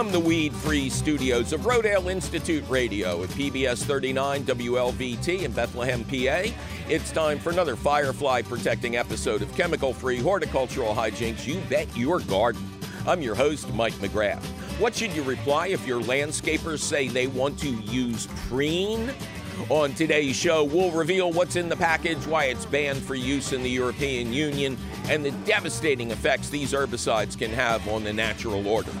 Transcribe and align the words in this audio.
From 0.00 0.12
the 0.12 0.18
weed 0.18 0.54
free 0.54 0.88
studios 0.88 1.52
of 1.52 1.60
Rodale 1.60 2.10
Institute 2.10 2.64
Radio 2.70 3.22
at 3.22 3.28
PBS 3.28 3.84
39 3.84 4.44
WLVT 4.44 5.42
in 5.42 5.52
Bethlehem, 5.52 6.04
PA, 6.04 6.50
it's 6.88 7.12
time 7.12 7.38
for 7.38 7.50
another 7.50 7.76
Firefly 7.76 8.40
protecting 8.40 8.96
episode 8.96 9.42
of 9.42 9.54
chemical 9.54 9.92
free 9.92 10.18
horticultural 10.18 10.94
hijinks 10.94 11.46
you 11.46 11.60
bet 11.68 11.94
your 11.94 12.20
garden. 12.20 12.66
I'm 13.06 13.20
your 13.20 13.34
host, 13.34 13.74
Mike 13.74 13.92
McGrath. 13.96 14.42
What 14.80 14.96
should 14.96 15.12
you 15.12 15.22
reply 15.22 15.66
if 15.66 15.86
your 15.86 16.00
landscapers 16.00 16.78
say 16.78 17.08
they 17.08 17.26
want 17.26 17.58
to 17.58 17.68
use 17.68 18.26
preen? 18.48 19.12
On 19.68 19.92
today's 19.92 20.34
show, 20.34 20.64
we'll 20.64 20.92
reveal 20.92 21.30
what's 21.30 21.56
in 21.56 21.68
the 21.68 21.76
package, 21.76 22.26
why 22.26 22.44
it's 22.44 22.64
banned 22.64 23.02
for 23.02 23.16
use 23.16 23.52
in 23.52 23.62
the 23.62 23.68
European 23.68 24.32
Union, 24.32 24.78
and 25.10 25.22
the 25.22 25.32
devastating 25.44 26.10
effects 26.10 26.48
these 26.48 26.72
herbicides 26.72 27.36
can 27.36 27.50
have 27.50 27.86
on 27.86 28.02
the 28.02 28.14
natural 28.14 28.66
order. 28.66 28.92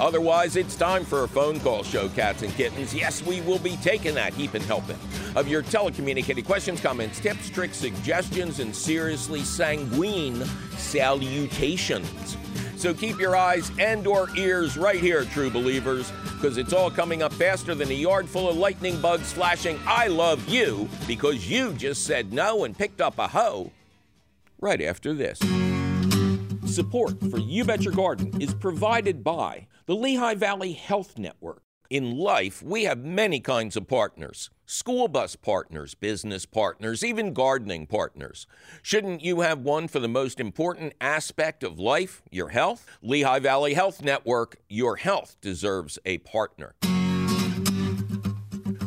Otherwise, 0.00 0.56
it's 0.56 0.76
time 0.76 1.04
for 1.04 1.24
a 1.24 1.28
phone 1.28 1.60
call 1.60 1.82
show, 1.82 2.08
cats 2.10 2.42
and 2.42 2.52
kittens. 2.54 2.94
Yes, 2.94 3.24
we 3.24 3.40
will 3.42 3.58
be 3.58 3.76
taking 3.76 4.14
that 4.14 4.34
heap 4.34 4.54
and 4.54 4.64
helping 4.64 4.98
of 5.36 5.48
your 5.48 5.62
telecommunicated 5.62 6.44
questions, 6.44 6.80
comments, 6.80 7.20
tips, 7.20 7.50
tricks, 7.50 7.76
suggestions, 7.76 8.60
and 8.60 8.74
seriously 8.74 9.40
sanguine 9.40 10.44
salutations. 10.76 12.36
So 12.76 12.92
keep 12.92 13.18
your 13.18 13.36
eyes 13.36 13.70
and 13.78 14.06
or 14.06 14.28
ears 14.36 14.76
right 14.76 15.00
here, 15.00 15.24
true 15.24 15.50
believers, 15.50 16.12
because 16.34 16.58
it's 16.58 16.72
all 16.72 16.90
coming 16.90 17.22
up 17.22 17.32
faster 17.32 17.74
than 17.74 17.90
a 17.90 17.94
yard 17.94 18.28
full 18.28 18.48
of 18.48 18.56
lightning 18.56 19.00
bugs 19.00 19.32
flashing 19.32 19.78
I 19.86 20.08
love 20.08 20.46
you 20.48 20.88
because 21.06 21.48
you 21.48 21.72
just 21.72 22.04
said 22.04 22.32
no 22.32 22.64
and 22.64 22.76
picked 22.76 23.00
up 23.00 23.18
a 23.18 23.28
hoe 23.28 23.70
right 24.60 24.82
after 24.82 25.14
this. 25.14 25.38
Support 26.66 27.20
for 27.30 27.38
You 27.38 27.64
Bet 27.64 27.82
Your 27.82 27.94
Garden 27.94 28.40
is 28.40 28.52
provided 28.52 29.22
by 29.22 29.66
the 29.86 29.94
Lehigh 29.94 30.34
Valley 30.34 30.72
Health 30.72 31.18
Network. 31.18 31.62
In 31.90 32.16
life, 32.16 32.62
we 32.62 32.84
have 32.84 33.04
many 33.04 33.40
kinds 33.40 33.76
of 33.76 33.86
partners 33.86 34.50
school 34.66 35.08
bus 35.08 35.36
partners, 35.36 35.94
business 35.94 36.46
partners, 36.46 37.04
even 37.04 37.34
gardening 37.34 37.86
partners. 37.86 38.46
Shouldn't 38.82 39.22
you 39.22 39.42
have 39.42 39.58
one 39.58 39.88
for 39.88 40.00
the 40.00 40.08
most 40.08 40.40
important 40.40 40.94
aspect 41.02 41.62
of 41.62 41.78
life, 41.78 42.22
your 42.30 42.48
health? 42.48 42.86
Lehigh 43.02 43.40
Valley 43.40 43.74
Health 43.74 44.02
Network, 44.02 44.56
your 44.70 44.96
health 44.96 45.36
deserves 45.42 45.98
a 46.06 46.16
partner. 46.18 46.74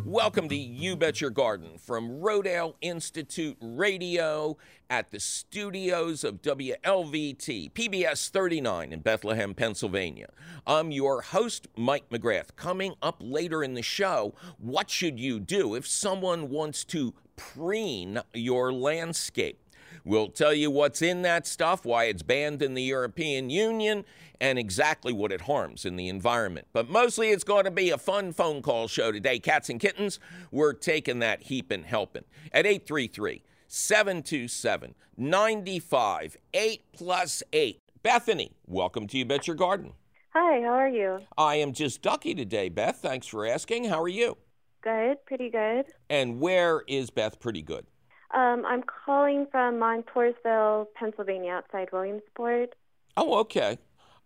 Welcome 0.08 0.48
to 0.48 0.56
You 0.56 0.96
Bet 0.96 1.20
Your 1.20 1.32
Garden 1.32 1.78
from 1.78 2.22
Rodale 2.22 2.76
Institute 2.80 3.58
Radio 3.60 4.56
at 4.90 5.12
the 5.12 5.20
studios 5.20 6.24
of 6.24 6.42
WLVT, 6.42 7.74
PBS 7.74 8.30
39 8.30 8.94
in 8.94 9.02
Bethlehem, 9.02 9.54
Pennsylvania. 9.54 10.30
I'm 10.66 10.92
your 10.92 11.22
host, 11.22 11.68
Mike 11.76 12.10
McGrath. 12.10 12.56
Coming 12.56 12.94
up 13.02 13.18
later 13.20 13.66
in 13.66 13.74
the 13.74 13.82
show, 13.82 14.34
what 14.60 14.90
should 14.90 15.20
you 15.20 15.42
do 15.42 15.76
if 15.76 15.86
someone 15.86 16.50
wants 16.50 16.86
to 16.86 17.14
preen 17.36 18.22
your 18.34 18.72
landscape? 18.72 19.60
We'll 20.04 20.30
tell 20.30 20.54
you 20.54 20.72
what's 20.72 21.02
in 21.02 21.22
that 21.24 21.48
stuff, 21.48 21.86
why 21.86 22.06
it's 22.06 22.24
banned 22.24 22.62
in 22.62 22.74
the 22.74 22.84
European 22.84 23.50
Union, 23.50 24.06
and 24.40 24.60
exactly 24.60 25.14
what 25.14 25.32
it 25.32 25.42
harms 25.42 25.86
in 25.86 25.96
the 25.96 26.08
environment. 26.08 26.68
But 26.74 26.90
mostly 26.90 27.30
it's 27.30 27.44
going 27.44 27.66
to 27.66 27.72
be 27.72 27.90
a 27.90 27.98
fun 27.98 28.34
phone 28.34 28.62
call 28.62 28.88
show 28.88 29.12
today. 29.12 29.40
Cats 29.40 29.70
and 29.70 29.80
kittens, 29.80 30.20
we're 30.52 30.74
taking 30.74 31.20
that 31.20 31.44
heap 31.44 31.72
and 31.72 31.86
helping. 31.86 32.24
At 32.52 32.66
833 32.66 33.44
727 33.68 34.96
95 35.18 36.38
8 36.54 36.82
plus 36.94 37.44
8. 37.52 37.82
Bethany, 38.04 38.52
welcome 38.66 39.08
to 39.08 39.18
You 39.18 39.26
Bet 39.26 39.48
Your 39.48 39.56
Garden. 39.56 39.94
Hi, 40.34 40.62
how 40.62 40.74
are 40.74 40.88
you? 40.88 41.20
I 41.38 41.56
am 41.56 41.74
just 41.74 42.02
ducky 42.02 42.36
today, 42.36 42.70
Beth. 42.70 42.98
Thanks 42.98 43.26
for 43.26 43.46
asking. 43.46 43.86
How 43.86 44.02
are 44.02 44.08
you? 44.08 44.38
Good, 44.82 45.26
pretty 45.26 45.50
good. 45.50 45.86
And 46.10 46.40
where 46.40 46.84
is 46.88 47.10
Beth 47.10 47.40
pretty 47.40 47.62
good? 47.62 47.88
Um, 48.32 48.66
I'm 48.66 48.84
calling 48.84 49.48
from 49.52 49.80
Montoursville, 49.80 50.88
Pennsylvania, 50.96 51.52
outside 51.52 51.90
Williamsport. 51.92 52.76
Oh, 53.16 53.40
okay. 53.40 53.78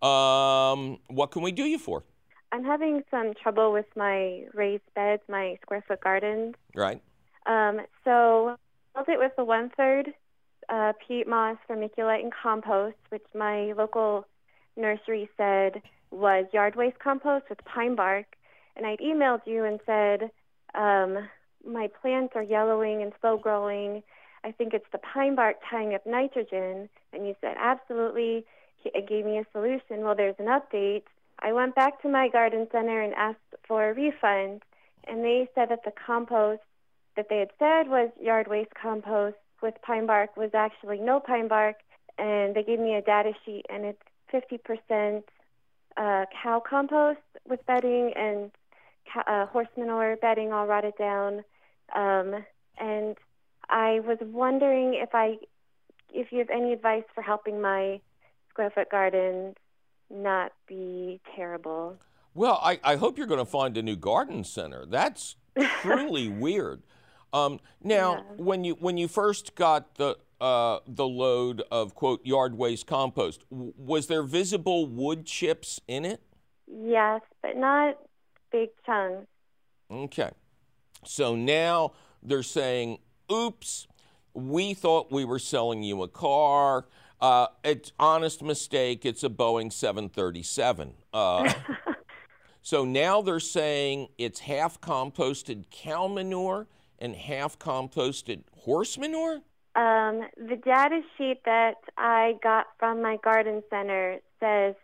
Um, 0.02 1.00
what 1.08 1.32
can 1.32 1.44
we 1.44 1.52
do 1.52 1.64
you 1.64 1.78
for? 1.78 2.04
I'm 2.52 2.64
having 2.64 3.04
some 3.10 3.34
trouble 3.42 3.72
with 3.72 3.86
my 3.96 4.44
raised 4.54 4.84
beds, 4.96 5.22
my 5.30 5.58
square 5.62 5.84
foot 5.88 6.02
gardens. 6.02 6.56
Right. 6.76 7.02
Um, 7.46 7.82
so 8.04 8.58
I 8.96 9.04
filled 9.04 9.10
it 9.10 9.20
with 9.20 9.32
the 9.38 9.46
one 9.46 9.72
third 9.78 10.14
uh, 10.68 10.94
peat 11.08 11.28
moss, 11.28 11.58
vermiculite, 11.70 12.24
and 12.24 12.34
compost, 12.34 12.98
which 13.10 13.24
my 13.36 13.74
local 13.74 14.26
nursery 14.76 15.30
said 15.38 15.82
was 16.10 16.46
yard 16.52 16.76
waste 16.76 17.00
compost 17.00 17.46
with 17.50 17.64
pine 17.66 17.96
bark. 17.96 18.26
And 18.76 18.86
I'd 18.86 19.00
emailed 19.00 19.42
you 19.46 19.64
and 19.66 19.80
said, 19.86 20.32
um, 20.76 21.30
my 21.66 21.90
plants 22.02 22.34
are 22.36 22.44
yellowing 22.44 23.02
and 23.02 23.14
slow 23.22 23.38
growing. 23.38 24.04
I 24.44 24.52
think 24.52 24.74
it's 24.74 24.86
the 24.92 24.98
pine 24.98 25.36
bark 25.36 25.58
tying 25.70 25.94
up 25.94 26.06
nitrogen. 26.06 26.90
And 27.14 27.28
you 27.28 27.36
said, 27.42 27.56
absolutely. 27.60 28.46
It 28.84 29.08
gave 29.08 29.26
me 29.26 29.38
a 29.38 29.46
solution. 29.52 30.04
Well, 30.04 30.16
there's 30.16 30.40
an 30.40 30.48
update. 30.48 31.04
I 31.40 31.54
went 31.54 31.76
back 31.76 32.02
to 32.02 32.10
my 32.10 32.30
garden 32.30 32.68
center 32.72 33.02
and 33.02 33.14
asked 33.14 33.40
for 33.68 33.90
a 33.90 33.94
refund. 33.94 34.64
And 35.06 35.24
they 35.24 35.50
said 35.56 35.70
that 35.70 35.84
the 35.84 35.92
compost 35.92 36.62
that 37.16 37.28
they 37.30 37.40
had 37.40 37.52
said 37.60 37.90
was 37.90 38.10
yard 38.20 38.48
waste 38.48 38.74
compost 38.74 39.38
with 39.62 39.76
pine 39.82 40.06
bark 40.06 40.36
was 40.38 40.52
actually 40.54 41.00
no 41.00 41.20
pine 41.20 41.48
bark. 41.48 41.78
And 42.18 42.56
they 42.56 42.64
gave 42.64 42.80
me 42.80 42.96
a 42.96 43.02
data 43.02 43.34
sheet, 43.46 43.66
and 43.70 43.86
it's 43.86 44.02
50% 44.34 45.24
uh, 45.98 46.26
cow 46.42 46.62
compost 46.68 47.20
with 47.48 47.66
bedding 47.66 48.14
and 48.16 48.52
uh, 49.28 49.46
horse 49.48 49.68
manure 49.78 50.16
bedding 50.18 50.52
all 50.52 50.68
rotted 50.68 50.94
down. 50.98 51.44
Um, 51.96 52.46
and 52.80 53.18
I 53.70 54.00
was 54.02 54.18
wondering 54.22 54.94
if 54.96 55.10
I, 55.14 55.38
if 56.14 56.32
you 56.32 56.40
have 56.40 56.50
any 56.50 56.74
advice 56.74 57.04
for 57.14 57.22
helping 57.22 57.62
my 57.62 58.00
square 58.50 58.70
foot 58.70 58.90
garden 58.90 59.56
not 60.10 60.52
be 60.68 61.22
terrible. 61.36 61.98
Well, 62.34 62.60
I, 62.62 62.80
I 62.84 62.96
hope 62.96 63.18
you're 63.18 63.28
going 63.28 63.40
to 63.40 63.46
find 63.46 63.78
a 63.78 63.82
new 63.82 63.96
garden 63.96 64.44
center. 64.44 64.86
That's 64.86 65.36
truly 65.82 66.28
weird. 66.28 66.84
Um, 67.34 67.60
now, 67.82 68.16
yeah. 68.16 68.44
when 68.44 68.64
you 68.64 68.74
when 68.76 68.98
you 68.98 69.08
first 69.08 69.56
got 69.56 69.96
the 69.96 70.18
uh, 70.42 70.80
the 70.86 71.08
load 71.08 71.64
of 71.72 71.96
quote 71.96 72.26
yard 72.26 72.58
waste 72.58 72.88
compost, 72.88 73.46
w- 73.50 73.74
was 73.78 74.08
there 74.08 74.24
visible 74.24 74.86
wood 74.86 75.26
chips 75.26 75.80
in 75.88 76.04
it? 76.04 76.22
Yes, 76.68 77.22
but 77.42 77.56
not 77.56 77.98
big 78.52 78.70
chunks. 78.86 79.28
Okay. 79.90 80.32
So 81.06 81.36
now 81.36 81.94
they're 82.22 82.44
saying, 82.44 83.00
oops, 83.32 83.88
we 84.34 84.74
thought 84.74 85.12
we 85.12 85.26
were 85.26 85.40
selling 85.40 85.84
you 85.84 86.04
a 86.04 86.08
car. 86.08 86.86
Uh, 87.20 87.48
it's 87.64 87.92
honest 88.00 88.42
mistake. 88.42 89.06
It's 89.06 89.24
a 89.24 89.30
Boeing 89.30 89.72
737. 89.72 90.94
Uh, 91.14 91.54
so 92.62 92.86
now 92.86 93.22
they're 93.22 93.40
saying 93.40 94.08
it's 94.18 94.40
half 94.40 94.82
composted 94.82 95.66
cow 95.70 96.08
manure 96.08 96.68
and 97.00 97.16
half 97.16 97.60
composted 97.60 98.44
horse 98.64 98.98
manure. 98.98 99.42
Um, 99.74 100.28
the 100.36 100.58
data 100.64 101.02
sheet 101.18 101.42
that 101.46 101.76
I 101.98 102.34
got 102.44 102.68
from 102.78 103.02
my 103.02 103.18
garden 103.24 103.64
center 103.70 104.20
says 104.40 104.76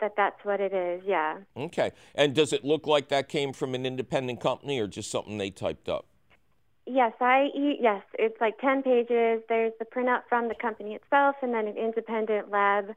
that 0.00 0.14
that's 0.16 0.44
what 0.44 0.60
it 0.60 0.72
is. 0.72 1.02
Yeah. 1.06 1.38
Okay. 1.56 1.92
And 2.14 2.34
does 2.34 2.52
it 2.52 2.64
look 2.64 2.86
like 2.86 3.08
that 3.08 3.28
came 3.28 3.52
from 3.52 3.74
an 3.74 3.86
independent 3.86 4.40
company 4.40 4.78
or 4.78 4.86
just 4.86 5.10
something 5.10 5.38
they 5.38 5.50
typed 5.50 5.88
up? 5.88 6.06
Yes, 6.86 7.12
I 7.20 7.48
yes, 7.54 8.02
it's 8.18 8.40
like 8.40 8.58
10 8.60 8.82
pages. 8.82 9.42
There's 9.48 9.72
the 9.78 9.84
printout 9.84 10.22
from 10.28 10.48
the 10.48 10.54
company 10.54 10.94
itself 10.94 11.36
and 11.42 11.52
then 11.52 11.66
an 11.66 11.76
independent 11.76 12.50
lab. 12.50 12.88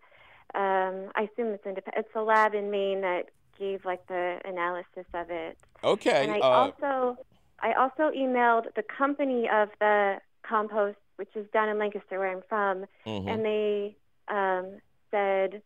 Um, 0.53 1.11
I 1.15 1.27
assume 1.31 1.47
it's 1.53 1.65
independent. 1.65 1.95
It's 1.97 2.15
a 2.15 2.21
lab 2.21 2.53
in 2.53 2.71
Maine 2.71 3.01
that 3.01 3.29
gave 3.59 3.83
like 3.83 4.07
the 4.07 4.39
analysis 4.45 5.05
of 5.13 5.29
it. 5.29 5.57
Okay. 5.83 6.23
And 6.23 6.31
I 6.31 6.39
uh, 6.39 6.41
also 6.41 7.17
I 7.59 7.73
also 7.73 8.15
emailed 8.15 8.73
the 8.75 8.83
company 8.83 9.49
of 9.51 9.69
the 9.79 10.19
compost, 10.43 10.97
which 11.17 11.35
is 11.35 11.45
down 11.53 11.67
in 11.67 11.77
Lancaster, 11.77 12.17
where 12.17 12.31
I'm 12.31 12.43
from, 12.47 12.85
mm-hmm. 13.05 13.27
and 13.27 13.45
they 13.45 13.95
um, 14.29 14.79
said 15.11 15.61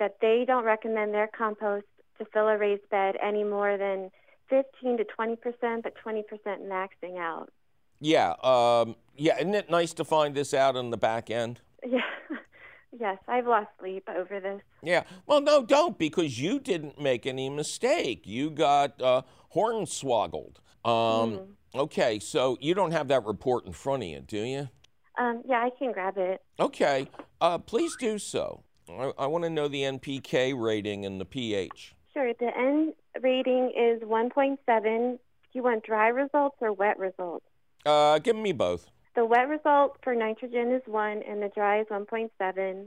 that 0.00 0.16
they 0.20 0.44
don't 0.44 0.64
recommend 0.64 1.14
their 1.14 1.28
compost 1.28 1.86
to 2.18 2.24
fill 2.32 2.48
a 2.48 2.58
raised 2.58 2.88
bed 2.90 3.14
any 3.22 3.44
more 3.44 3.78
than 3.78 4.10
15 4.48 4.98
to 4.98 5.04
20 5.04 5.36
percent, 5.36 5.84
but 5.84 5.94
20 6.02 6.24
percent 6.24 6.62
maxing 6.64 7.18
out. 7.18 7.50
Yeah, 8.00 8.34
um, 8.42 8.96
yeah. 9.16 9.36
Isn't 9.38 9.54
it 9.54 9.70
nice 9.70 9.92
to 9.94 10.04
find 10.04 10.34
this 10.34 10.52
out 10.52 10.74
on 10.74 10.90
the 10.90 10.96
back 10.96 11.30
end? 11.30 11.60
Yeah. 11.86 12.00
yes, 12.98 13.18
I've 13.26 13.46
lost 13.46 13.68
sleep 13.78 14.08
over 14.08 14.38
this. 14.40 14.60
Yeah. 14.82 15.04
Well, 15.26 15.40
no, 15.40 15.64
don't 15.64 15.96
because 15.96 16.38
you 16.40 16.60
didn't 16.60 17.00
make 17.00 17.26
any 17.26 17.48
mistake. 17.48 18.26
You 18.26 18.50
got 18.50 19.00
uh, 19.00 19.22
hornswoggled. 19.54 20.56
Um, 20.84 20.92
mm. 20.92 21.46
Okay, 21.74 22.18
so 22.18 22.58
you 22.60 22.74
don't 22.74 22.90
have 22.90 23.08
that 23.08 23.24
report 23.24 23.64
in 23.64 23.72
front 23.72 24.02
of 24.02 24.08
you, 24.08 24.20
do 24.20 24.38
you? 24.38 24.68
Um, 25.18 25.42
yeah, 25.46 25.62
I 25.64 25.70
can 25.78 25.92
grab 25.92 26.18
it. 26.18 26.42
Okay, 26.58 27.08
uh, 27.40 27.58
please 27.58 27.96
do 27.96 28.18
so. 28.18 28.64
I, 28.98 29.24
I 29.24 29.26
want 29.26 29.44
to 29.44 29.50
know 29.50 29.68
the 29.68 29.82
NPK 29.82 30.58
rating 30.60 31.04
and 31.06 31.20
the 31.20 31.24
pH. 31.24 31.94
Sure. 32.12 32.32
The 32.34 32.56
N 32.56 32.94
rating 33.20 33.72
is 33.76 34.02
1.7. 34.02 34.58
Do 34.64 35.18
you 35.52 35.62
want 35.62 35.84
dry 35.84 36.08
results 36.08 36.56
or 36.60 36.72
wet 36.72 36.98
results? 36.98 37.44
Uh, 37.84 38.18
give 38.18 38.36
me 38.36 38.52
both. 38.52 38.90
The 39.14 39.24
wet 39.24 39.48
result 39.48 39.96
for 40.02 40.14
nitrogen 40.14 40.72
is 40.72 40.82
1 40.86 41.22
and 41.28 41.42
the 41.42 41.48
dry 41.48 41.80
is 41.80 41.86
1.7. 41.88 42.86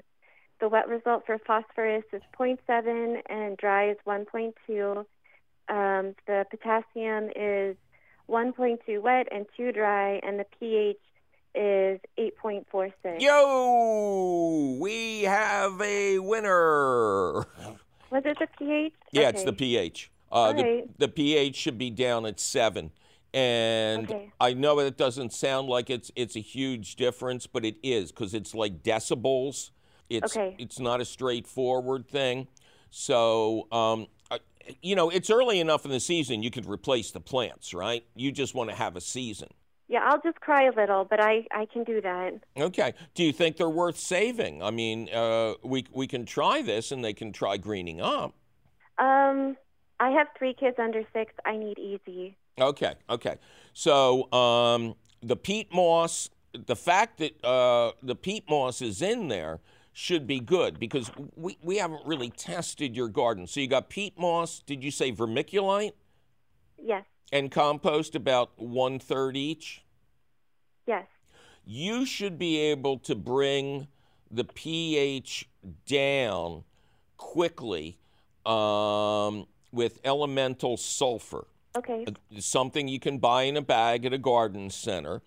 The 0.60 0.70
wet 0.70 0.88
result 0.88 1.26
for 1.26 1.38
phosphorus 1.40 2.06
is 2.14 2.22
0.7 2.40 3.22
and 3.30 3.58
dry 3.58 3.90
is 3.92 3.98
1.2. 4.08 5.06
Um, 5.70 6.16
the 6.28 6.46
potassium 6.50 7.30
is 7.36 7.76
1.2 8.30 9.02
wet 9.02 9.28
and 9.32 9.46
2 9.58 9.72
dry, 9.72 10.20
and 10.24 10.40
the 10.40 10.46
pH 10.60 11.00
is 11.56 12.00
8.46. 12.18 13.22
Yo, 13.22 14.78
we 14.80 15.24
have 15.24 15.80
a 15.82 16.20
winner. 16.20 17.46
Was 18.10 18.24
it 18.26 18.38
the 18.40 18.48
pH? 18.58 18.94
Yeah, 19.12 19.30
it's 19.30 19.44
the 19.44 19.54
pH. 19.54 20.12
Uh, 20.32 20.54
the, 20.54 20.64
right. 20.64 21.00
the 21.00 21.08
pH 21.08 21.56
should 21.56 21.78
be 21.78 21.90
down 21.90 22.26
at 22.26 22.40
seven. 22.40 22.92
And 23.34 24.10
Okay. 24.10 24.32
I 24.40 24.54
know 24.54 24.80
it 24.80 24.98
doesn't 24.98 25.34
sound 25.34 25.68
like 25.68 25.90
it's 25.90 26.12
it's 26.16 26.36
a 26.36 26.40
huge 26.40 26.96
difference, 26.96 27.48
but 27.48 27.66
it 27.66 27.78
is 27.82 28.12
because 28.12 28.36
it's 28.36 28.54
like 28.54 28.84
decibels. 28.84 29.72
It's 30.10 30.36
Okay. 30.38 30.56
it's 30.60 30.80
not 30.80 31.02
a 31.02 31.06
straightforward 31.06 32.08
thing. 32.08 32.48
So 32.92 33.68
um, 33.72 34.08
you 34.82 34.96
know, 34.96 35.10
it's 35.10 35.30
early 35.30 35.60
enough 35.60 35.86
in 35.86 35.92
the 35.92 36.00
season 36.00 36.44
you 36.44 36.52
could 36.52 36.68
replace 36.68 37.12
the 37.12 37.20
plants, 37.20 37.74
right? 37.74 38.06
You 38.16 38.32
just 38.32 38.56
want 38.56 38.70
to 38.70 38.76
have 38.76 38.96
a 38.96 39.02
season. 39.02 39.50
Yeah, 39.88 40.00
I'll 40.03 40.21
just 40.21 40.39
cry 40.39 40.63
a 40.63 40.71
little, 40.71 41.06
but 41.06 41.19
I, 41.19 41.45
I 41.51 41.65
can 41.65 41.83
do 41.83 42.01
that. 42.01 42.33
Okay. 42.57 42.94
Do 43.13 43.24
you 43.24 43.33
think 43.33 43.57
they're 43.57 43.69
worth 43.69 43.97
saving? 43.97 44.63
I 44.63 44.71
mean, 44.71 45.09
uh, 45.13 45.53
we 45.63 45.85
we 45.91 46.07
can 46.07 46.25
try 46.25 46.62
this, 46.62 46.91
and 46.91 47.03
they 47.03 47.13
can 47.13 47.31
try 47.31 47.57
greening 47.57 48.01
up. 48.01 48.33
Um, 48.97 49.57
I 50.00 50.12
have 50.12 50.27
three 50.38 50.53
kids 50.53 50.77
under 50.80 51.03
six. 51.13 51.33
I 51.45 51.57
need 51.57 51.77
easy. 51.77 52.38
Okay, 52.59 52.94
okay. 53.09 53.38
So 53.74 54.31
um, 54.31 54.95
the 55.21 55.35
peat 55.35 55.74
moss, 55.74 56.30
the 56.53 56.75
fact 56.75 57.19
that 57.19 57.44
uh, 57.44 57.91
the 58.03 58.15
peat 58.15 58.50
moss 58.50 58.81
is 58.81 59.01
in 59.01 59.27
there 59.27 59.59
should 59.91 60.25
be 60.27 60.39
good 60.39 60.80
because 60.80 61.12
we, 61.35 61.57
we 61.62 61.77
haven't 61.77 62.06
really 62.06 62.30
tested 62.30 62.95
your 62.95 63.07
garden. 63.07 63.47
So 63.47 63.59
you 63.59 63.68
got 63.68 63.89
peat 63.89 64.18
moss, 64.18 64.62
did 64.65 64.83
you 64.83 64.91
say 64.91 65.12
vermiculite 65.12 65.94
Yes, 66.85 67.06
and 67.31 67.52
compost 67.52 68.16
about 68.16 68.52
one 68.58 69.00
third 69.00 69.38
each? 69.38 69.84
yes. 70.86 71.08
You 71.66 72.06
should 72.06 72.38
be 72.38 72.58
able 72.60 73.00
to 73.00 73.16
bring 73.16 73.88
the 74.30 74.44
pH 74.44 75.48
down 75.86 76.64
quickly 77.16 77.98
um, 78.46 79.48
with 79.72 80.00
elemental 80.04 80.75
sulfur. 80.78 81.48
Okay. 81.75 82.06
something 82.38 82.88
you 82.88 83.00
can 83.00 83.18
buy 83.18 83.44
in 83.44 83.58
a 83.58 83.62
bag 83.62 84.06
at 84.06 84.14
a 84.14 84.18
garden 84.18 84.69
center. 84.69 85.22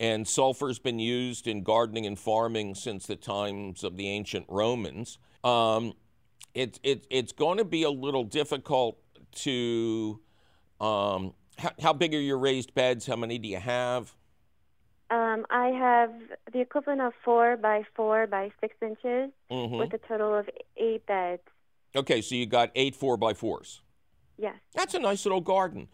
And 0.00 0.26
sulfur's 0.26 0.78
been 0.78 0.98
used 0.98 1.46
in 1.46 1.62
gardening 1.62 2.06
and 2.06 2.18
farming 2.18 2.74
since 2.74 3.06
the 3.06 3.16
times 3.16 3.84
of 3.84 3.96
the 3.96 4.08
ancient 4.08 4.46
Romans. 4.48 5.18
Um, 5.44 5.92
it, 6.54 6.80
it, 6.82 7.06
it's 7.10 7.32
going 7.32 7.58
to 7.58 7.64
be 7.64 7.82
a 7.82 7.90
little 7.90 8.24
difficult 8.24 8.98
to. 9.42 10.20
Um, 10.80 11.34
how, 11.58 11.72
how 11.80 11.92
big 11.92 12.14
are 12.14 12.20
your 12.20 12.38
raised 12.38 12.74
beds? 12.74 13.06
How 13.06 13.16
many 13.16 13.38
do 13.38 13.48
you 13.48 13.58
have? 13.58 14.14
Um, 15.10 15.46
I 15.50 15.68
have 15.68 16.12
the 16.52 16.60
equivalent 16.60 17.00
of 17.00 17.14
four 17.24 17.56
by 17.56 17.84
four 17.94 18.26
by 18.26 18.50
six 18.60 18.76
inches 18.82 19.30
hmm 19.50 19.78
with 19.78 19.92
a 19.94 19.98
total 20.06 20.34
of 20.34 20.48
eight 20.76 21.06
beds. 21.06 21.42
Okay, 21.96 22.20
so 22.20 22.34
you 22.34 22.46
got 22.46 22.70
eight 22.74 22.94
four 22.94 23.16
by 23.16 23.32
fours. 23.32 23.80
Yes. 24.36 24.56
That's 24.74 24.94
a 24.94 24.98
nice 24.98 25.24
little 25.24 25.40
garden. 25.40 25.88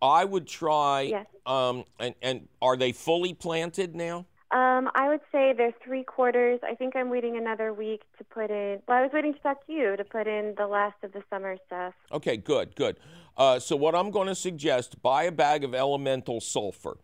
I 0.00 0.24
would 0.24 0.46
try. 0.46 1.02
Yes. 1.02 1.26
Um, 1.46 1.84
and, 1.98 2.14
and 2.22 2.48
are 2.60 2.76
they 2.76 2.92
fully 2.92 3.32
planted 3.32 3.96
now? 3.96 4.26
Um, 4.50 4.88
I 4.94 5.08
would 5.08 5.20
say 5.30 5.52
they're 5.52 5.74
three 5.84 6.04
quarters. 6.04 6.60
I 6.62 6.74
think 6.74 6.96
I'm 6.96 7.10
waiting 7.10 7.36
another 7.36 7.74
week 7.74 8.02
to 8.16 8.24
put 8.24 8.50
in. 8.50 8.80
Well, 8.88 8.96
I 8.96 9.02
was 9.02 9.10
waiting 9.12 9.34
to 9.34 9.40
talk 9.40 9.66
to 9.66 9.72
you 9.72 9.94
to 9.96 10.04
put 10.04 10.26
in 10.26 10.54
the 10.56 10.66
last 10.66 10.96
of 11.02 11.12
the 11.12 11.22
summer 11.28 11.58
stuff. 11.66 11.92
Okay, 12.12 12.38
good, 12.38 12.74
good. 12.74 12.96
Uh, 13.36 13.58
so 13.58 13.76
what 13.76 13.94
I'm 13.94 14.10
going 14.10 14.26
to 14.28 14.34
suggest: 14.34 15.02
buy 15.02 15.24
a 15.24 15.32
bag 15.32 15.64
of 15.64 15.74
elemental 15.74 16.40
sulfur. 16.40 16.96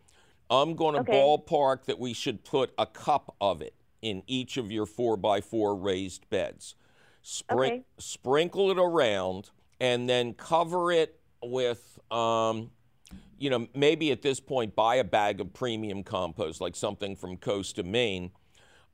I'm 0.49 0.75
going 0.75 0.95
to 0.95 1.01
Okay. 1.01 1.13
ballpark 1.13 1.85
that 1.85 1.99
we 1.99 2.13
should 2.13 2.43
put 2.43 2.71
a 2.79 2.85
cup 2.87 3.35
of 3.39 3.61
it 3.61 3.75
in 4.01 4.23
each 4.27 4.57
of 4.57 4.71
your 4.71 4.85
four 4.87 5.15
by 5.15 5.39
four 5.41 5.75
raised 5.75 6.27
beds. 6.29 6.75
Sprin- 7.21 7.59
Okay. 7.73 7.83
Sprinkle 7.99 8.71
it 8.71 8.77
around, 8.79 9.51
and 9.79 10.09
then 10.09 10.33
cover 10.33 10.91
it 10.91 11.19
with. 11.43 11.99
Um, 12.11 12.71
you 13.37 13.49
know, 13.49 13.67
maybe 13.75 14.11
at 14.11 14.21
this 14.21 14.39
point, 14.39 14.75
buy 14.75 14.95
a 14.95 15.03
bag 15.03 15.41
of 15.41 15.53
premium 15.53 16.03
compost, 16.03 16.61
like 16.61 16.75
something 16.75 17.15
from 17.15 17.37
Coast 17.37 17.77
of 17.79 17.85
Maine. 17.85 18.31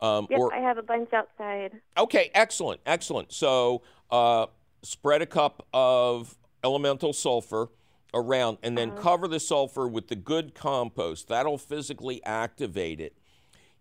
Um, 0.02 0.28
Yep, 0.30 0.40
or 0.40 0.54
I 0.54 0.60
have 0.60 0.78
a 0.78 0.84
bunch 0.84 1.14
outside. 1.14 1.74
Okay, 1.98 2.32
excellent, 2.34 2.82
excellent. 2.86 3.32
So 3.32 3.84
uh, 4.10 4.48
spread 4.82 5.22
a 5.22 5.28
cup 5.28 5.68
of 5.74 6.36
elemental 6.64 7.14
sulfur 7.14 7.70
around 8.14 8.58
and 8.64 8.78
then 8.78 8.92
cover 8.92 9.28
the 9.28 9.40
sulfur 9.40 9.88
with 9.88 10.08
the 10.08 10.16
good 10.16 10.54
compost. 10.54 11.28
That'll 11.28 11.58
physically 11.58 12.24
activate 12.26 13.00
it. 13.00 13.16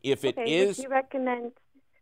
If 0.02 0.24
it 0.24 0.38
Okay. 0.38 0.60
is, 0.60 0.78
you 0.78 0.88
recommend? 0.88 1.52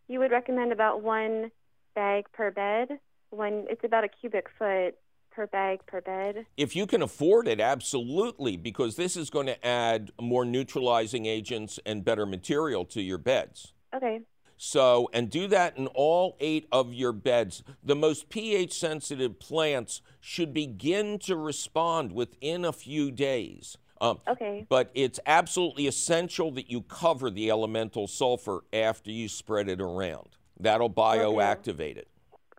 You 0.09 0.19
would 0.21 0.31
recommend 0.31 0.73
about 0.73 1.03
one 1.03 1.51
bag 1.95 2.27
per 2.33 2.51
bed. 2.51 2.99
When 3.31 3.67
it's 3.69 3.85
about 3.85 4.05
a 4.05 4.09
cubic 4.09 4.49
foot 4.59 4.97
per 5.39 5.47
bag 5.47 5.87
per 5.87 6.01
bed. 6.01 6.47
if 6.57 6.75
you 6.75 6.85
can 6.85 7.01
afford 7.01 7.47
it, 7.47 7.61
absolutely, 7.61 8.57
because 8.57 8.97
this 8.97 9.17
is 9.17 9.31
going 9.31 9.47
to 9.47 9.65
add 9.65 10.11
more 10.21 10.45
neutralizing 10.45 11.27
agents 11.27 11.79
and 11.87 12.05
better 12.05 12.27
material 12.27 12.85
to 12.85 13.01
your 13.01 13.19
beds. 13.19 13.73
Okay. 13.95 14.23
So, 14.57 15.09
and 15.13 15.31
do 15.31 15.47
that 15.47 15.79
in 15.79 15.87
all 15.95 16.37
eight 16.41 16.67
of 16.73 16.93
your 16.93 17.13
beds. 17.13 17.63
The 17.85 17.95
most 17.95 18.29
pH 18.29 18.73
sensitive 18.73 19.39
plants 19.39 20.03
should 20.21 20.53
begin 20.53 21.21
to 21.21 21.37
respond 21.37 22.11
within 22.11 22.65
a 22.65 22.73
few 22.73 23.13
days. 23.13 23.79
Um, 24.01 24.19
Okay. 24.27 24.67
but 24.69 24.91
it's 24.95 25.21
absolutely 25.25 25.87
essential 25.87 26.51
that 26.53 26.69
you 26.69 26.83
cover 26.83 27.31
the 27.31 27.49
elemental 27.49 28.09
sulfur 28.09 28.65
after 28.73 29.13
you 29.13 29.29
spread 29.29 29.69
it 29.69 29.81
around. 29.81 30.31
That'll 30.59 30.91
bioactivate 30.91 31.97
it. 31.97 32.09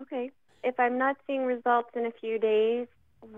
Okay. 0.02 0.32
If 0.64 0.80
I'm 0.80 0.98
not 0.98 1.18
seeing 1.26 1.46
results 1.46 1.90
in 1.96 2.06
a 2.06 2.12
few 2.12 2.38
days, 2.40 2.88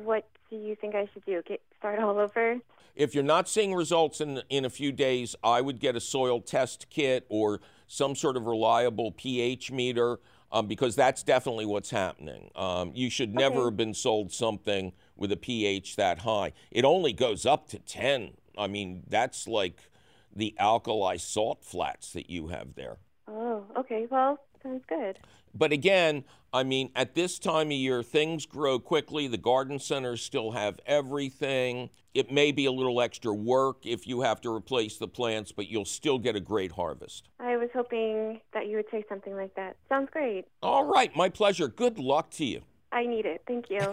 what 0.03 0.27
do 0.49 0.55
you 0.55 0.75
think 0.75 0.95
I 0.95 1.07
should 1.13 1.25
do? 1.25 1.41
Get 1.47 1.61
start 1.77 1.99
all 1.99 2.17
over? 2.19 2.57
If 2.95 3.15
you're 3.15 3.23
not 3.23 3.47
seeing 3.47 3.73
results 3.73 4.19
in, 4.21 4.41
in 4.49 4.65
a 4.65 4.69
few 4.69 4.91
days, 4.91 5.35
I 5.43 5.61
would 5.61 5.79
get 5.79 5.95
a 5.95 5.99
soil 6.01 6.41
test 6.41 6.87
kit 6.89 7.25
or 7.29 7.61
some 7.87 8.15
sort 8.15 8.35
of 8.37 8.45
reliable 8.47 9.11
pH 9.11 9.71
meter 9.71 10.19
um, 10.51 10.67
because 10.67 10.95
that's 10.95 11.23
definitely 11.23 11.65
what's 11.65 11.89
happening. 11.91 12.51
Um, 12.55 12.91
you 12.93 13.09
should 13.09 13.33
never 13.33 13.59
Okay. 13.59 13.65
have 13.65 13.77
been 13.77 13.93
sold 13.93 14.31
something 14.33 14.91
with 15.15 15.31
a 15.31 15.37
pH 15.37 15.95
that 15.95 16.19
high. 16.19 16.51
It 16.69 16.83
only 16.83 17.13
goes 17.13 17.45
up 17.45 17.69
to 17.69 17.79
10. 17.79 18.31
I 18.57 18.67
mean, 18.67 19.03
that's 19.07 19.47
like 19.47 19.89
the 20.35 20.53
alkali 20.59 21.15
salt 21.17 21.63
flats 21.63 22.11
that 22.13 22.29
you 22.29 22.47
have 22.49 22.75
there. 22.75 22.97
Oh, 23.27 23.63
okay. 23.77 24.07
Well, 24.09 24.37
sounds 24.61 24.83
good. 24.87 25.17
But 25.53 25.71
again, 25.71 26.23
I 26.53 26.63
mean, 26.63 26.91
at 26.95 27.15
this 27.15 27.39
time 27.39 27.67
of 27.67 27.73
year, 27.73 28.03
things 28.03 28.45
grow 28.45 28.77
quickly. 28.77 29.27
The 29.27 29.37
garden 29.37 29.79
centers 29.79 30.21
still 30.21 30.51
have 30.51 30.79
everything. 30.85 31.89
It 32.13 32.29
may 32.29 32.51
be 32.51 32.65
a 32.65 32.71
little 32.71 33.01
extra 33.01 33.33
work 33.33 33.85
if 33.85 34.05
you 34.05 34.21
have 34.21 34.41
to 34.41 34.53
replace 34.53 34.97
the 34.97 35.07
plants, 35.07 35.53
but 35.53 35.69
you'll 35.69 35.85
still 35.85 36.19
get 36.19 36.35
a 36.35 36.41
great 36.41 36.73
harvest. 36.73 37.29
I 37.39 37.55
was 37.55 37.69
hoping 37.73 38.41
that 38.53 38.67
you 38.67 38.75
would 38.75 38.87
say 38.91 39.05
something 39.07 39.33
like 39.33 39.55
that. 39.55 39.77
Sounds 39.87 40.09
great. 40.11 40.45
All 40.61 40.83
right, 40.83 41.15
my 41.15 41.29
pleasure. 41.29 41.69
Good 41.69 41.97
luck 41.97 42.31
to 42.31 42.45
you. 42.45 42.61
I 42.91 43.05
need 43.05 43.25
it. 43.25 43.41
Thank 43.47 43.69
you. 43.69 43.79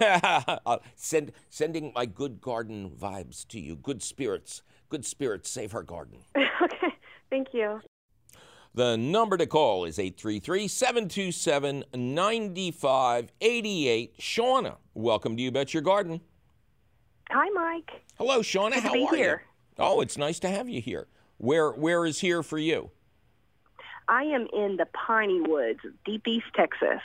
Uh, 0.66 0.78
Send, 0.96 1.32
sending 1.48 1.92
my 1.94 2.04
good 2.04 2.40
garden 2.40 2.90
vibes 2.90 3.46
to 3.48 3.60
you. 3.60 3.76
Good 3.76 4.02
spirits. 4.02 4.62
Good 4.88 5.04
spirits 5.04 5.48
save 5.48 5.72
her 5.72 5.82
garden. 5.82 6.18
okay. 6.36 6.88
Thank 7.30 7.48
you. 7.52 7.80
The 8.78 8.96
number 8.96 9.36
to 9.36 9.46
call 9.48 9.84
is 9.86 9.98
833 9.98 10.68
727 10.68 11.82
9588. 11.92 14.16
Shauna, 14.20 14.76
welcome 14.94 15.36
to 15.36 15.42
You 15.42 15.50
Bet 15.50 15.74
Your 15.74 15.82
Garden. 15.82 16.20
Hi, 17.28 17.48
Mike. 17.50 17.90
Hello, 18.18 18.38
Shauna. 18.38 18.74
Good 18.74 18.82
to 18.82 18.88
How 18.88 18.92
be 18.94 19.06
are 19.08 19.16
here. 19.16 19.42
you? 19.76 19.84
Oh, 19.84 20.00
it's 20.00 20.16
nice 20.16 20.38
to 20.38 20.48
have 20.48 20.68
you 20.68 20.80
here. 20.80 21.08
Where 21.38 21.72
Where 21.72 22.06
is 22.06 22.20
here 22.20 22.44
for 22.44 22.56
you? 22.56 22.92
I 24.06 24.22
am 24.22 24.46
in 24.52 24.76
the 24.76 24.86
Piney 24.94 25.40
Woods, 25.40 25.80
deep 26.04 26.28
East 26.28 26.46
Texas. 26.54 27.00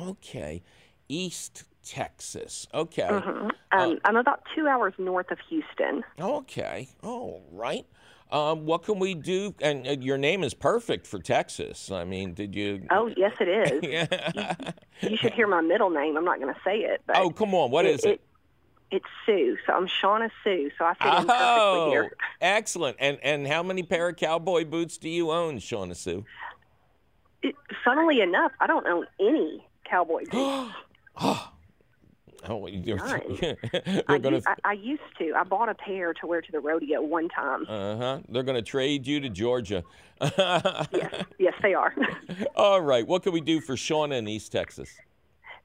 Okay, 0.00 0.64
East 1.08 1.62
Texas. 1.84 2.66
Okay, 2.74 3.06
Mhm. 3.08 3.52
Um, 3.70 4.00
I'm 4.04 4.16
about 4.16 4.42
two 4.52 4.66
hours 4.66 4.94
north 4.98 5.30
of 5.30 5.38
Houston. 5.48 6.02
okay. 6.18 6.88
All 7.04 7.44
right. 7.52 7.86
Um, 8.34 8.66
what 8.66 8.82
can 8.82 8.98
we 8.98 9.14
do? 9.14 9.54
And 9.60 9.86
uh, 9.86 9.92
your 10.00 10.18
name 10.18 10.42
is 10.42 10.54
perfect 10.54 11.06
for 11.06 11.20
Texas. 11.20 11.92
I 11.92 12.02
mean, 12.02 12.34
did 12.34 12.52
you? 12.56 12.84
Oh, 12.90 13.06
yes, 13.16 13.32
it 13.38 13.48
is. 13.48 13.80
yeah. 14.34 14.72
You 15.02 15.16
should 15.16 15.32
hear 15.34 15.46
my 15.46 15.60
middle 15.60 15.88
name. 15.88 16.16
I'm 16.16 16.24
not 16.24 16.40
going 16.40 16.52
to 16.52 16.60
say 16.64 16.78
it. 16.78 17.00
But 17.06 17.16
Oh, 17.16 17.30
come 17.30 17.54
on. 17.54 17.70
What 17.70 17.86
is 17.86 18.02
it? 18.04 18.20
It's 18.90 19.04
Sue. 19.24 19.56
So 19.66 19.72
I'm 19.74 19.86
Shauna 19.86 20.30
Sue. 20.42 20.68
So 20.76 20.84
I 20.84 20.94
fit 20.94 21.06
in 21.06 21.12
perfectly 21.12 21.36
Oh, 21.36 21.90
here. 21.90 22.16
excellent. 22.40 22.96
And 22.98 23.18
and 23.22 23.46
how 23.46 23.62
many 23.62 23.82
pair 23.84 24.08
of 24.08 24.16
cowboy 24.16 24.64
boots 24.64 24.98
do 24.98 25.08
you 25.08 25.30
own, 25.30 25.58
Shauna 25.58 25.94
Sue? 25.96 26.24
It, 27.42 27.54
funnily 27.84 28.20
enough, 28.20 28.50
I 28.60 28.66
don't 28.66 28.86
own 28.86 29.06
any 29.20 29.64
cowboy 29.88 30.24
boots. 30.30 30.74
Oh, 31.16 31.52
you're, 32.48 32.96
None. 32.96 33.20
they're 33.40 34.02
I, 34.08 34.18
gonna. 34.18 34.36
u- 34.36 34.42
I, 34.46 34.54
I 34.64 34.72
used 34.72 35.02
to. 35.18 35.32
I 35.36 35.44
bought 35.44 35.68
a 35.68 35.74
pair 35.74 36.12
to 36.14 36.26
wear 36.26 36.40
to 36.40 36.52
the 36.52 36.60
rodeo 36.60 37.02
one 37.02 37.28
time. 37.28 37.64
Uh 37.68 37.96
huh. 37.96 38.18
They're 38.28 38.42
gonna 38.42 38.62
trade 38.62 39.06
you 39.06 39.20
to 39.20 39.28
Georgia. 39.28 39.82
yes, 40.20 41.24
yes, 41.38 41.54
they 41.62 41.74
are. 41.74 41.94
All 42.56 42.80
right. 42.80 43.06
What 43.06 43.22
can 43.22 43.32
we 43.32 43.40
do 43.40 43.60
for 43.60 43.74
Shauna 43.74 44.18
in 44.18 44.28
East 44.28 44.52
Texas? 44.52 44.90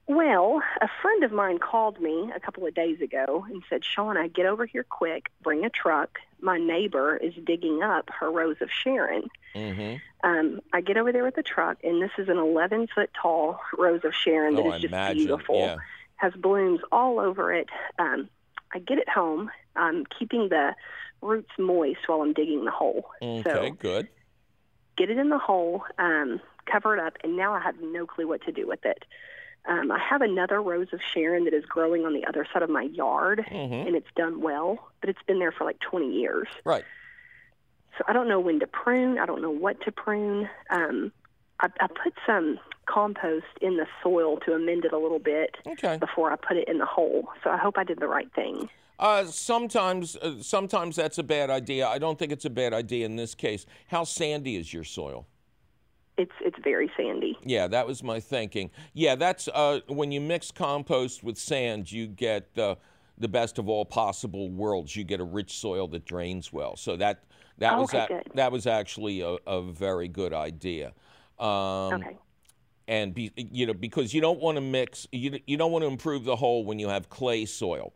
Well, 0.08 0.64
a 0.82 0.88
friend 1.04 1.24
of 1.24 1.32
mine 1.32 1.60
called 1.60 2.02
me 2.02 2.32
a 2.36 2.40
couple 2.40 2.66
of 2.66 2.74
days 2.74 3.00
ago 3.00 3.46
and 3.48 3.62
said, 3.70 3.84
Shauna, 3.84 4.34
get 4.34 4.48
over 4.48 4.66
here 4.66 4.84
quick. 4.84 5.30
Bring 5.44 5.64
a 5.66 5.70
truck. 5.70 6.18
My 6.42 6.58
neighbor 6.58 7.16
is 7.16 7.36
digging 7.44 7.84
up 7.84 8.10
her 8.20 8.32
rose 8.32 8.56
of 8.60 8.70
Sharon. 8.72 9.30
Mm-hmm. 9.54 10.28
Um, 10.28 10.62
I 10.74 10.82
get 10.82 10.98
over 10.98 11.12
there 11.12 11.24
with 11.24 11.36
the 11.36 11.44
truck, 11.44 11.78
and 11.84 12.02
this 12.02 12.10
is 12.18 12.28
an 12.28 12.38
11 12.38 12.88
foot 12.96 13.12
tall 13.22 13.60
rose 13.78 14.02
of 14.04 14.16
Sharon 14.16 14.56
that 14.56 14.64
Oh, 14.64 14.70
is 14.74 14.82
just 14.82 14.86
imagine. 14.92 15.18
beautiful. 15.18 15.60
Yeah. 15.60 15.78
Has 16.20 16.34
blooms 16.34 16.82
all 16.92 17.20
over 17.20 17.54
it. 17.54 17.70
Um, 17.98 18.30
I 18.74 18.80
get 18.80 18.98
it 18.98 19.08
home. 19.08 19.50
I'm 19.78 20.06
keeping 20.06 20.50
the 20.50 20.76
roots 21.22 21.52
moist 21.58 22.02
while 22.08 22.22
I'm 22.22 22.34
digging 22.34 22.66
the 22.66 22.72
hole. 22.72 23.06
Okay. 23.22 23.44
So 23.50 23.72
Good. 23.72 24.10
get 24.98 25.10
it 25.10 25.18
in 25.18 25.30
the 25.30 25.38
hole, 25.38 25.84
um, 25.98 26.42
cover 26.66 26.94
it 26.98 27.00
up, 27.00 27.14
and 27.24 27.38
now 27.38 27.54
I 27.54 27.62
have 27.62 27.76
no 27.82 28.06
clue 28.06 28.28
what 28.28 28.44
to 28.44 28.52
do 28.52 28.68
with 28.68 28.86
it. 28.86 29.06
Um, 29.66 29.92
I 29.92 30.00
have 30.00 30.22
another 30.22 30.62
rose 30.62 30.88
of 30.92 31.00
Sharon 31.02 31.46
that 31.46 31.54
is 31.54 31.64
growing 31.66 32.06
on 32.06 32.14
the 32.14 32.26
other 32.26 32.46
side 32.52 32.64
of 32.64 32.70
my 32.70 32.84
yard, 32.84 33.46
Mhm. 33.50 33.88
and 33.88 33.96
it's 33.96 34.12
done 34.16 34.42
well, 34.42 34.92
but 35.00 35.10
it's 35.10 35.22
been 35.24 35.40
there 35.40 35.52
for 35.54 35.64
like 35.64 35.80
20 35.80 36.12
years. 36.12 36.50
Right. 36.66 36.84
So 37.98 38.04
I 38.08 38.14
don't 38.14 38.28
know 38.28 38.40
when 38.42 38.60
to 38.60 38.68
prune. 38.68 39.20
I 39.20 39.26
don't 39.26 39.42
know 39.42 39.52
what 39.52 39.80
to 39.82 39.92
prune. 39.92 40.50
Um, 40.70 41.12
I, 41.62 41.70
I 41.80 41.88
put 41.88 42.14
some 42.26 42.60
compost 42.94 43.46
in 43.62 43.78
the 43.78 43.86
soil 44.04 44.38
to 44.46 44.54
amend 44.54 44.86
it 44.86 44.94
a 44.94 44.98
little 44.98 45.20
bit 45.20 45.56
Okay. 45.68 45.98
before 45.98 46.32
I 46.32 46.36
put 46.36 46.58
it 46.58 46.68
in 46.68 46.78
the 46.78 46.86
hole. 46.86 47.28
So 47.44 47.50
I 47.50 47.58
hope 47.58 47.78
I 47.78 47.84
did 47.84 48.00
the 48.00 48.08
right 48.08 48.32
thing. 48.34 48.70
Uh, 48.98 49.24
sometimes, 49.26 50.16
uh, 50.18 50.36
sometimes 50.42 50.96
that's 50.96 51.18
a 51.18 51.24
bad 51.24 51.50
idea. 51.50 51.88
I 51.88 52.00
don't 52.00 52.20
think 52.20 52.32
it's 52.32 52.46
a 52.46 52.50
bad 52.50 52.74
idea 52.74 53.06
in 53.06 53.16
this 53.16 53.34
case. 53.36 53.66
How 53.88 54.04
sandy 54.04 54.58
is 54.58 54.74
your 54.74 54.84
soil? 54.84 55.26
It's 56.18 56.34
it's 56.42 56.58
very 56.62 56.92
sandy. 56.98 57.38
Yeah, 57.44 57.68
that 57.68 57.88
was 57.88 58.04
my 58.04 58.20
thinking. 58.20 58.72
Yeah, 58.94 59.16
that's 59.16 59.48
uh, 59.48 59.80
when 59.88 60.12
you 60.12 60.20
mix 60.20 60.52
compost 60.52 61.24
with 61.24 61.38
sand, 61.38 61.90
you 61.90 62.08
get 62.08 62.50
uh, 62.58 62.76
the 63.18 63.30
best 63.30 63.58
of 63.58 63.70
all 63.70 63.86
possible 63.86 64.50
worlds. 64.50 64.98
You 64.98 65.06
get 65.06 65.22
a 65.22 65.24
rich 65.24 65.58
soil 65.58 65.88
that 65.90 66.04
drains 66.04 66.52
well. 66.52 66.76
So 66.76 66.98
that 66.98 67.24
that 67.60 67.78
was 67.78 67.94
Okay, 67.94 68.14
a- 68.14 68.36
that 68.36 68.52
was 68.52 68.68
actually 68.68 69.22
a, 69.22 69.38
a 69.48 69.62
very 69.62 70.10
good 70.10 70.34
idea. 70.34 70.88
Um, 71.40 71.48
Okay. 72.04 72.18
And 72.90 73.14
be, 73.14 73.32
you 73.38 73.68
know 73.68 73.74
because 73.74 74.14
you 74.14 74.20
don't 74.20 74.42
want 74.42 74.58
to 74.58 74.62
mix 74.62 75.08
you, 75.12 75.40
you 75.46 75.56
don't 75.56 75.72
want 75.72 75.84
to 75.84 75.88
improve 75.88 76.26
the 76.26 76.36
whole 76.36 76.66
when 76.66 76.80
you 76.80 76.90
have 76.90 77.08
clay 77.08 77.46
soil 77.46 77.94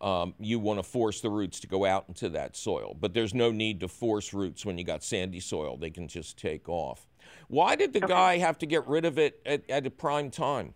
um, 0.00 0.32
you 0.38 0.60
want 0.60 0.78
to 0.78 0.84
force 0.84 1.20
the 1.20 1.28
roots 1.28 1.58
to 1.58 1.66
go 1.66 1.84
out 1.84 2.04
into 2.08 2.30
that 2.30 2.56
soil 2.56 2.96
but 2.98 3.12
there's 3.12 3.34
no 3.34 3.50
need 3.50 3.80
to 3.80 3.88
force 3.88 4.32
roots 4.32 4.64
when 4.64 4.78
you 4.78 4.84
got 4.84 5.02
sandy 5.02 5.40
soil 5.40 5.76
they 5.76 5.90
can 5.90 6.06
just 6.06 6.38
take 6.38 6.68
off 6.68 7.08
why 7.48 7.74
did 7.74 7.92
the 7.92 8.00
guy 8.00 8.38
have 8.38 8.56
to 8.56 8.64
get 8.64 8.86
rid 8.86 9.04
of 9.04 9.18
it 9.18 9.40
at, 9.44 9.68
at 9.68 9.86
a 9.86 9.90
prime 9.90 10.30
time 10.30 10.72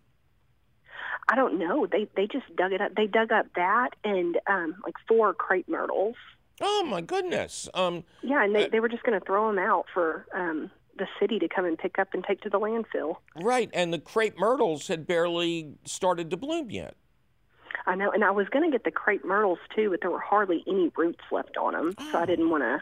I 1.29 1.37
don't 1.37 1.57
know. 1.57 1.87
They 1.87 2.09
they 2.17 2.27
just 2.27 2.45
dug 2.57 2.73
it 2.73 2.81
up. 2.81 2.97
They 2.97 3.07
dug 3.07 3.31
up 3.31 3.47
that 3.55 3.91
and 4.03 4.37
um, 4.49 4.75
like 4.85 4.97
four 5.07 5.33
crepe 5.33 5.69
myrtles. 5.69 6.17
oh 6.61 6.85
my 6.85 7.01
goodness 7.01 7.69
um, 7.75 8.03
Yeah, 8.23 8.43
and 8.45 8.55
they, 8.55 8.69
they 8.69 8.81
were 8.81 8.89
just 8.89 9.05
going 9.05 9.19
to 9.19 9.25
throw 9.25 9.47
them 9.47 9.59
out 9.59 9.87
for 9.95 10.27
um, 10.35 10.69
the 10.99 11.07
city 11.21 11.39
to 11.39 11.49
come 11.49 11.65
and 11.65 11.79
pick 11.79 11.99
up 11.99 12.09
and 12.15 12.23
take 12.25 12.41
to 12.43 12.51
the 12.51 12.59
landfill. 12.61 13.17
right 13.37 13.71
and 13.73 13.93
the 13.93 13.99
crepe 13.99 14.39
myrtles 14.39 14.89
had 14.89 15.07
barely 15.07 15.75
started 15.85 16.31
to 16.31 16.37
bloom 16.37 16.71
yet 16.71 16.97
I 17.87 17.97
know, 17.97 18.11
and 18.13 18.23
I 18.23 18.31
was 18.31 18.49
going 18.51 18.65
to 18.65 18.71
get 18.71 18.85
the 18.85 18.93
crepe 18.93 19.25
myrtles 19.25 19.59
too, 19.75 19.91
but 19.91 20.01
there 20.03 20.11
were 20.11 20.21
hardly 20.21 20.63
any 20.69 20.93
roots 20.97 21.25
left 21.33 21.57
on 21.57 21.73
them, 21.73 21.95
so 22.13 22.19
I 22.19 22.27
didn't 22.27 22.49
want 22.49 22.63
to 22.63 22.81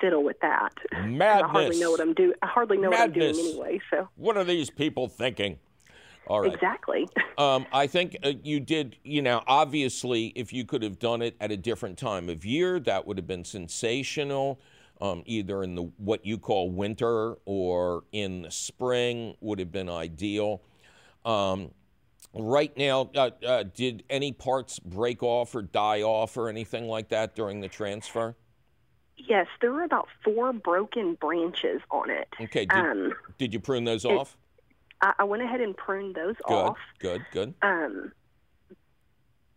fiddle 0.00 0.22
with 0.22 0.38
that. 0.40 0.70
'Cause 0.90 1.20
I 1.20 1.42
hardly 1.46 1.78
know 1.78 1.90
what 1.90 2.00
I'm 2.00 2.14
doing. 2.14 2.32
I 2.40 2.46
hardly 2.46 2.78
know 2.78 2.88
Madness. 2.90 3.16
what 3.16 3.28
I'm 3.28 3.34
doing 3.34 3.46
anyway. 3.50 3.80
So 3.90 4.08
what 4.14 4.36
are 4.38 4.44
these 4.44 4.70
people 4.70 5.08
thinking 5.08 5.58
all 6.26 6.40
right 6.42 6.54
exactly. 6.54 7.06
Um, 7.38 7.66
I 7.72 7.86
think 7.86 8.16
uh, 8.24 8.32
you 8.42 8.58
did, 8.60 8.96
you 9.04 9.22
know, 9.22 9.42
obviously, 9.46 10.32
if 10.34 10.52
you 10.52 10.64
could 10.64 10.82
have 10.82 10.98
done 10.98 11.22
it 11.22 11.36
at 11.40 11.52
a 11.52 11.56
different 11.56 11.96
time 11.98 12.28
of 12.28 12.44
year, 12.44 12.80
that 12.80 13.06
would 13.06 13.16
have 13.16 13.28
been 13.28 13.44
sensational. 13.44 14.58
Um, 15.00 15.22
either 15.26 15.62
in 15.62 15.76
the 15.76 15.82
what 15.98 16.26
you 16.26 16.38
call 16.38 16.70
winter 16.70 17.36
or 17.44 18.02
in 18.10 18.42
the 18.42 18.50
spring 18.50 19.36
would 19.40 19.60
have 19.60 19.70
been 19.70 19.88
ideal. 19.88 20.62
Um, 21.24 21.70
right 22.34 22.76
now, 22.76 23.08
uh, 23.14 23.30
uh, 23.46 23.64
did 23.74 24.02
any 24.10 24.32
parts 24.32 24.80
break 24.80 25.22
off 25.22 25.54
or 25.54 25.62
die 25.62 26.02
off 26.02 26.36
or 26.36 26.48
anything 26.48 26.88
like 26.88 27.10
that 27.10 27.36
during 27.36 27.60
the 27.60 27.68
transfer? 27.68 28.34
yes, 29.18 29.46
there 29.60 29.72
were 29.72 29.82
about 29.82 30.08
four 30.24 30.52
broken 30.52 31.14
branches 31.14 31.80
on 31.90 32.08
it. 32.08 32.28
Okay, 32.40 32.64
did, 32.66 32.72
Um, 32.72 33.12
did 33.36 33.52
you 33.52 33.60
prune 33.60 33.84
those 33.84 34.04
off? 34.04 34.36
I, 35.02 35.12
I 35.18 35.24
went 35.24 35.42
ahead 35.42 35.60
and 35.60 35.76
pruned 35.76 36.14
those 36.14 36.36
Good, 36.46 36.54
off. 36.54 36.78
good, 36.98 37.24
good. 37.32 37.54
Um, 37.62 38.12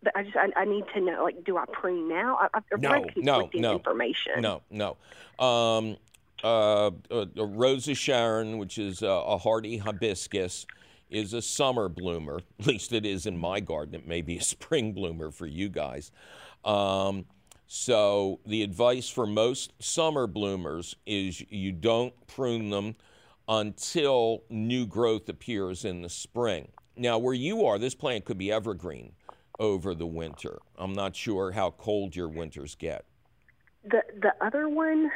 but 0.02 0.16
I 0.16 0.24
just 0.24 0.36
I, 0.36 0.48
I 0.56 0.64
need 0.64 0.84
to 0.94 1.00
know 1.00 1.22
like 1.24 1.44
do 1.44 1.56
I 1.56 1.64
prune 1.72 2.08
now? 2.08 2.38
I, 2.40 2.48
I've 2.54 2.80
No, 2.80 2.90
read 2.92 3.12
no, 3.16 3.50
no. 3.54 3.72
information. 3.74 4.40
No, 4.40 4.62
no. 4.70 4.96
Um, 5.44 5.96
uh, 6.42 6.88
uh, 7.10 7.26
a 7.36 7.44
Rose 7.44 7.88
of 7.88 7.96
Sharon, 7.96 8.58
which 8.58 8.78
is 8.78 9.02
uh, 9.02 9.06
a 9.06 9.38
hardy 9.38 9.78
hibiscus, 9.78 10.66
is 11.10 11.32
a 11.32 11.42
summer 11.42 11.88
bloomer. 11.88 12.40
At 12.60 12.66
least 12.66 12.92
it 12.92 13.06
is 13.06 13.26
in 13.26 13.38
my 13.38 13.60
garden. 13.60 13.94
It 13.94 14.06
may 14.06 14.22
be 14.22 14.38
a 14.38 14.42
spring 14.42 14.92
bloomer 14.92 15.30
for 15.30 15.46
you 15.46 15.68
guys. 15.68 16.10
Um, 16.64 17.26
so 17.66 18.40
the 18.44 18.62
advice 18.62 19.08
for 19.08 19.26
most 19.26 19.72
summer 19.82 20.26
bloomers 20.26 20.96
is 21.06 21.40
you 21.50 21.72
don't 21.72 22.12
prune 22.26 22.70
them 22.70 22.96
until 23.48 24.42
new 24.50 24.86
growth 24.86 25.28
appears 25.28 25.84
in 25.84 26.02
the 26.02 26.08
spring. 26.08 26.68
Now, 26.96 27.18
where 27.18 27.34
you 27.34 27.64
are, 27.64 27.78
this 27.78 27.94
plant 27.94 28.24
could 28.24 28.38
be 28.38 28.52
evergreen 28.52 29.12
over 29.58 29.94
the 29.94 30.06
winter. 30.06 30.58
I'm 30.76 30.92
not 30.92 31.14
sure 31.16 31.52
how 31.52 31.70
cold 31.72 32.16
your 32.16 32.28
winters 32.28 32.74
get. 32.74 33.04
The 33.84 34.02
the 34.20 34.32
other 34.40 34.68
one, 34.68 35.10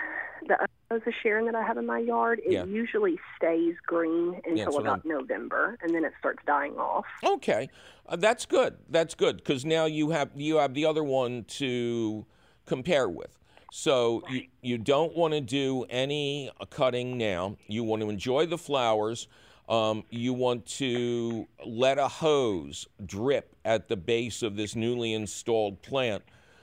the 0.48 0.58
other 0.90 1.14
Sharon 1.22 1.46
that 1.46 1.54
I 1.54 1.62
have 1.62 1.76
in 1.78 1.86
my 1.86 1.98
yard, 1.98 2.40
it 2.44 2.52
Yeah. 2.52 2.64
usually 2.64 3.18
stays 3.36 3.74
green 3.86 4.40
until 4.44 4.72
what 4.72 4.80
about 4.82 5.04
November, 5.04 5.78
and 5.82 5.94
then 5.94 6.04
it 6.04 6.12
starts 6.18 6.40
dying 6.46 6.76
off. 6.76 7.06
Okay, 7.24 7.68
uh, 8.08 8.16
that's 8.16 8.44
good. 8.44 8.76
That's 8.88 9.14
good 9.14 9.36
because 9.36 9.64
now 9.64 9.84
you 9.84 10.10
have 10.10 10.30
you 10.34 10.56
have 10.56 10.74
the 10.74 10.84
other 10.84 11.04
one 11.04 11.44
to 11.44 12.26
compare 12.66 13.08
with. 13.08 13.38
So 13.72 14.22
you, 14.30 14.46
you 14.62 14.78
don't 14.78 15.14
want 15.14 15.34
to 15.34 15.40
do 15.40 15.84
any 15.90 16.50
cutting 16.70 17.18
now. 17.18 17.56
You 17.66 17.84
want 17.84 18.02
to 18.02 18.08
enjoy 18.08 18.46
the 18.46 18.58
flowers. 18.58 19.28
Um, 19.68 20.04
you 20.10 20.32
want 20.32 20.64
to 20.66 21.48
let 21.64 21.98
a 21.98 22.06
hose 22.06 22.86
drip 23.04 23.56
at 23.64 23.88
the 23.88 23.96
base 23.96 24.42
of 24.42 24.56
this 24.56 24.76
newly 24.76 25.12
installed 25.12 25.82
plant 25.82 26.22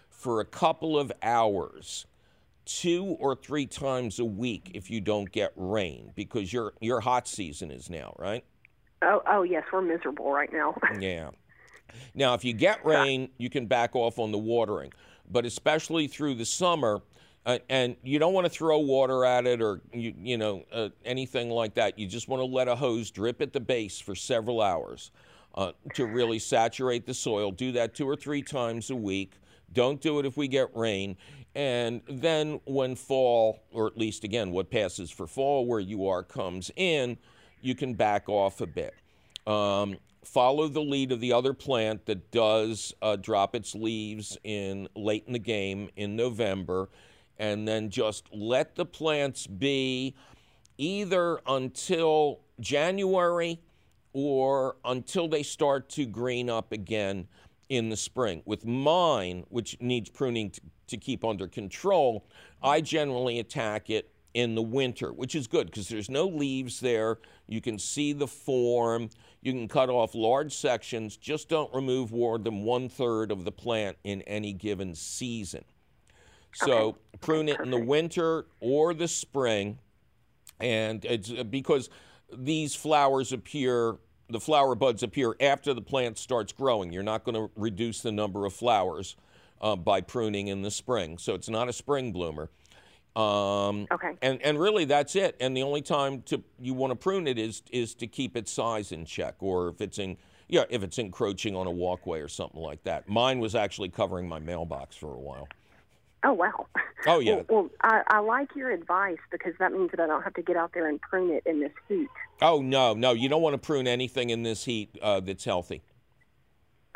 for 0.10 0.40
a 0.40 0.46
couple 0.46 0.98
of 0.98 1.12
hours, 1.22 2.06
two 2.66 3.18
or 3.20 3.36
three 3.36 3.66
times 3.66 4.20
a 4.20 4.26
week 4.26 4.72
if 4.74 4.90
you 4.90 5.02
don't 5.02 5.30
get 5.32 5.52
rain 5.58 6.12
because 6.16 6.54
your 6.54 6.74
your 6.80 7.02
hot 7.02 7.28
season 7.28 7.72
is 7.72 7.90
now, 7.90 8.16
right? 8.18 8.46
Oh, 9.02 9.22
oh 9.28 9.44
yes, 9.44 9.64
we're 9.74 9.82
miserable 9.82 10.32
right 10.32 10.52
now. 10.52 10.76
Yeah. 11.00 11.32
Now, 12.16 12.34
if 12.34 12.44
you 12.44 12.54
get 12.54 12.84
rain, 12.84 13.30
you 13.38 13.50
can 13.50 13.68
back 13.68 13.96
off 13.96 14.18
on 14.18 14.32
the 14.32 14.38
watering, 14.38 14.92
but 15.30 15.46
especially 15.46 16.08
through 16.08 16.36
the 16.36 16.46
summer, 16.46 17.02
uh, 17.46 17.60
and 17.70 17.96
you 18.04 18.20
don't 18.20 18.34
want 18.34 18.46
to 18.46 18.50
throw 18.50 18.80
water 18.80 19.26
at 19.26 19.46
it 19.46 19.62
or 19.62 19.82
you 19.92 20.14
you 20.18 20.38
know 20.38 20.64
uh, 20.72 20.90
anything 21.06 21.50
like 21.50 21.74
that. 21.76 22.00
You 22.00 22.08
just 22.08 22.28
want 22.28 22.40
to 22.42 22.46
let 22.46 22.68
a 22.68 22.76
hose 22.76 23.12
drip 23.12 23.42
at 23.42 23.54
the 23.54 23.60
base 23.60 24.00
for 24.00 24.16
several 24.16 24.62
hours 24.62 25.12
uh, 25.56 25.72
to 25.94 26.06
really 26.06 26.40
saturate 26.40 27.06
the 27.06 27.14
soil. 27.14 27.52
Do 27.52 27.72
that 27.74 27.96
two 27.96 28.08
or 28.08 28.16
three 28.16 28.42
times 28.42 28.90
a 28.90 28.96
week. 28.96 29.34
Don't 29.74 30.02
do 30.02 30.20
it 30.20 30.26
if 30.26 30.38
we 30.38 30.48
get 30.48 30.76
rain. 30.76 31.18
And 31.56 32.02
then 32.08 32.60
when 32.66 32.96
fall, 32.96 33.60
or 33.72 33.88
at 33.88 33.98
least 33.98 34.24
again, 34.24 34.52
what 34.52 34.72
passes 34.72 35.12
for 35.12 35.28
fall 35.28 35.66
where 35.66 35.80
you 35.80 36.08
are 36.08 36.24
comes 36.24 36.72
in, 36.76 37.18
you 37.62 37.76
can 37.76 37.94
back 37.94 38.28
off 38.28 38.62
a 38.62 38.68
bit. 38.68 38.96
Um, 39.46 39.98
follow 40.24 40.68
the 40.68 40.82
lead 40.82 41.12
of 41.12 41.20
the 41.20 41.34
other 41.34 41.54
plant 41.54 42.06
that 42.06 42.32
does 42.32 42.94
uh, 43.02 43.16
drop 43.18 43.56
its 43.56 43.76
leaves 43.76 44.38
in 44.44 44.88
late 44.96 45.24
in 45.28 45.34
the 45.34 45.40
game 45.40 45.90
in 45.96 46.16
November, 46.16 46.90
and 47.38 47.68
then 47.68 47.90
just 47.90 48.28
let 48.34 48.76
the 48.76 48.86
plants 48.86 49.48
be 49.48 50.16
either 50.78 51.40
until 51.48 52.40
January 52.60 53.60
or 54.14 54.76
until 54.86 55.28
they 55.28 55.44
start 55.44 55.90
to 55.90 56.06
green 56.06 56.50
up 56.50 56.72
again 56.72 57.28
in 57.70 57.90
the 57.90 57.98
spring. 57.98 58.42
With 58.46 58.66
mine, 58.66 59.46
which 59.50 59.78
needs 59.80 60.10
pruning 60.10 60.52
to, 60.52 60.62
to 60.88 60.98
keep 60.98 61.24
under 61.24 61.48
control, 61.48 62.26
I 62.62 62.82
generally 62.82 63.40
attack 63.40 63.90
it 63.90 64.10
in 64.34 64.56
the 64.56 64.62
winter, 64.62 65.14
which 65.14 65.36
is 65.36 65.48
good 65.48 65.68
because 65.68 65.88
there's 65.88 66.10
no 66.10 66.26
leaves 66.26 66.80
there. 66.80 67.20
You 67.48 67.62
can 67.62 67.78
see 67.78 68.14
the 68.14 68.28
form. 68.28 69.10
You 69.42 69.52
can 69.52 69.68
cut 69.68 69.90
off 69.90 70.16
large 70.16 70.56
sections. 70.56 71.18
Just 71.18 71.50
don't 71.50 71.74
remove 71.74 72.12
more 72.12 72.38
than 72.38 72.64
one 72.64 72.90
third 72.90 73.32
of 73.32 73.46
the 73.46 73.52
plant 73.52 73.98
in 74.04 74.22
any 74.24 74.54
given 74.54 74.96
season. 74.96 75.64
So 76.54 76.90
Okay. 76.90 76.98
prune 77.22 77.50
it 77.50 77.62
in 77.62 77.72
the 77.72 77.80
winter 77.80 78.46
or 78.60 78.94
the 78.94 79.08
spring, 79.08 79.80
and 80.60 81.04
it's 81.06 81.32
uh, 81.32 81.44
because 81.44 81.90
these 82.32 82.76
flowers 82.76 83.34
appear. 83.34 83.98
The 84.30 84.40
flower 84.40 84.74
buds 84.74 85.04
appear 85.04 85.36
after 85.42 85.74
the 85.74 85.82
plant 85.82 86.18
starts 86.18 86.54
growing. 86.54 86.94
You're 86.94 87.04
not 87.04 87.24
going 87.24 87.36
to 87.36 87.52
reduce 87.56 88.02
the 88.02 88.12
number 88.12 88.46
of 88.46 88.54
flowers 88.54 89.16
uh, 89.62 89.76
by 89.76 90.02
pruning 90.02 90.48
in 90.48 90.62
the 90.62 90.72
spring, 90.72 91.18
so 91.18 91.36
it's 91.36 91.50
not 91.50 91.68
a 91.70 91.74
spring 91.74 92.12
bloomer. 92.12 92.50
Um, 93.16 93.88
Okay. 93.92 94.14
and 94.24 94.42
and 94.42 94.60
really 94.60 94.86
that's 94.86 95.16
it. 95.16 95.36
And 95.40 95.56
the 95.56 95.62
only 95.64 95.82
time 95.82 96.22
to 96.24 96.42
you 96.60 96.74
want 96.74 96.92
to 96.92 96.96
prune 96.96 97.28
it 97.28 97.38
is 97.38 97.62
is 97.72 97.94
to 97.96 98.08
keep 98.08 98.36
its 98.38 98.52
size 98.52 98.92
in 98.92 99.06
check, 99.06 99.36
or 99.40 99.68
if 99.70 99.82
it's 99.82 100.00
in 100.00 100.18
yeah 100.48 100.64
if 100.70 100.82
it's 100.84 100.98
encroaching 100.98 101.56
on 101.56 101.68
a 101.68 101.72
walkway 101.72 102.22
or 102.22 102.28
something 102.28 102.62
like 102.62 102.84
that. 102.84 103.08
Mine 103.08 103.40
was 103.40 103.54
actually 103.56 103.90
covering 103.90 104.28
my 104.28 104.40
mailbox 104.40 104.96
for 104.96 105.14
a 105.14 105.20
while. 105.20 105.48
Oh 106.24 106.34
wow. 106.34 106.68
Oh, 107.06 107.20
yeah. 107.20 107.36
Well, 107.36 107.46
well 107.50 107.70
I, 107.82 108.02
I 108.08 108.20
like 108.20 108.56
your 108.56 108.72
advice 108.72 109.18
because 109.30 109.54
that 109.60 109.74
means 109.74 109.92
that 109.92 110.00
I 110.00 110.08
don't 110.08 110.24
have 110.24 110.34
to 110.36 110.42
get 110.42 110.56
out 110.56 110.72
there 110.74 110.88
and 110.88 111.02
prune 111.02 111.32
it 111.32 111.44
in 111.46 111.60
this 111.60 111.74
heat. 111.90 112.08
Oh 112.42 112.62
no 112.62 112.94
no 112.94 113.12
you 113.12 113.28
don't 113.28 113.42
want 113.42 113.56
to 113.56 113.58
prune 113.58 113.88
anything 113.88 114.30
in 114.30 114.44
this 114.44 114.64
heat 114.66 114.98
uh, 115.02 115.20
that's 115.20 115.44
healthy. 115.44 115.82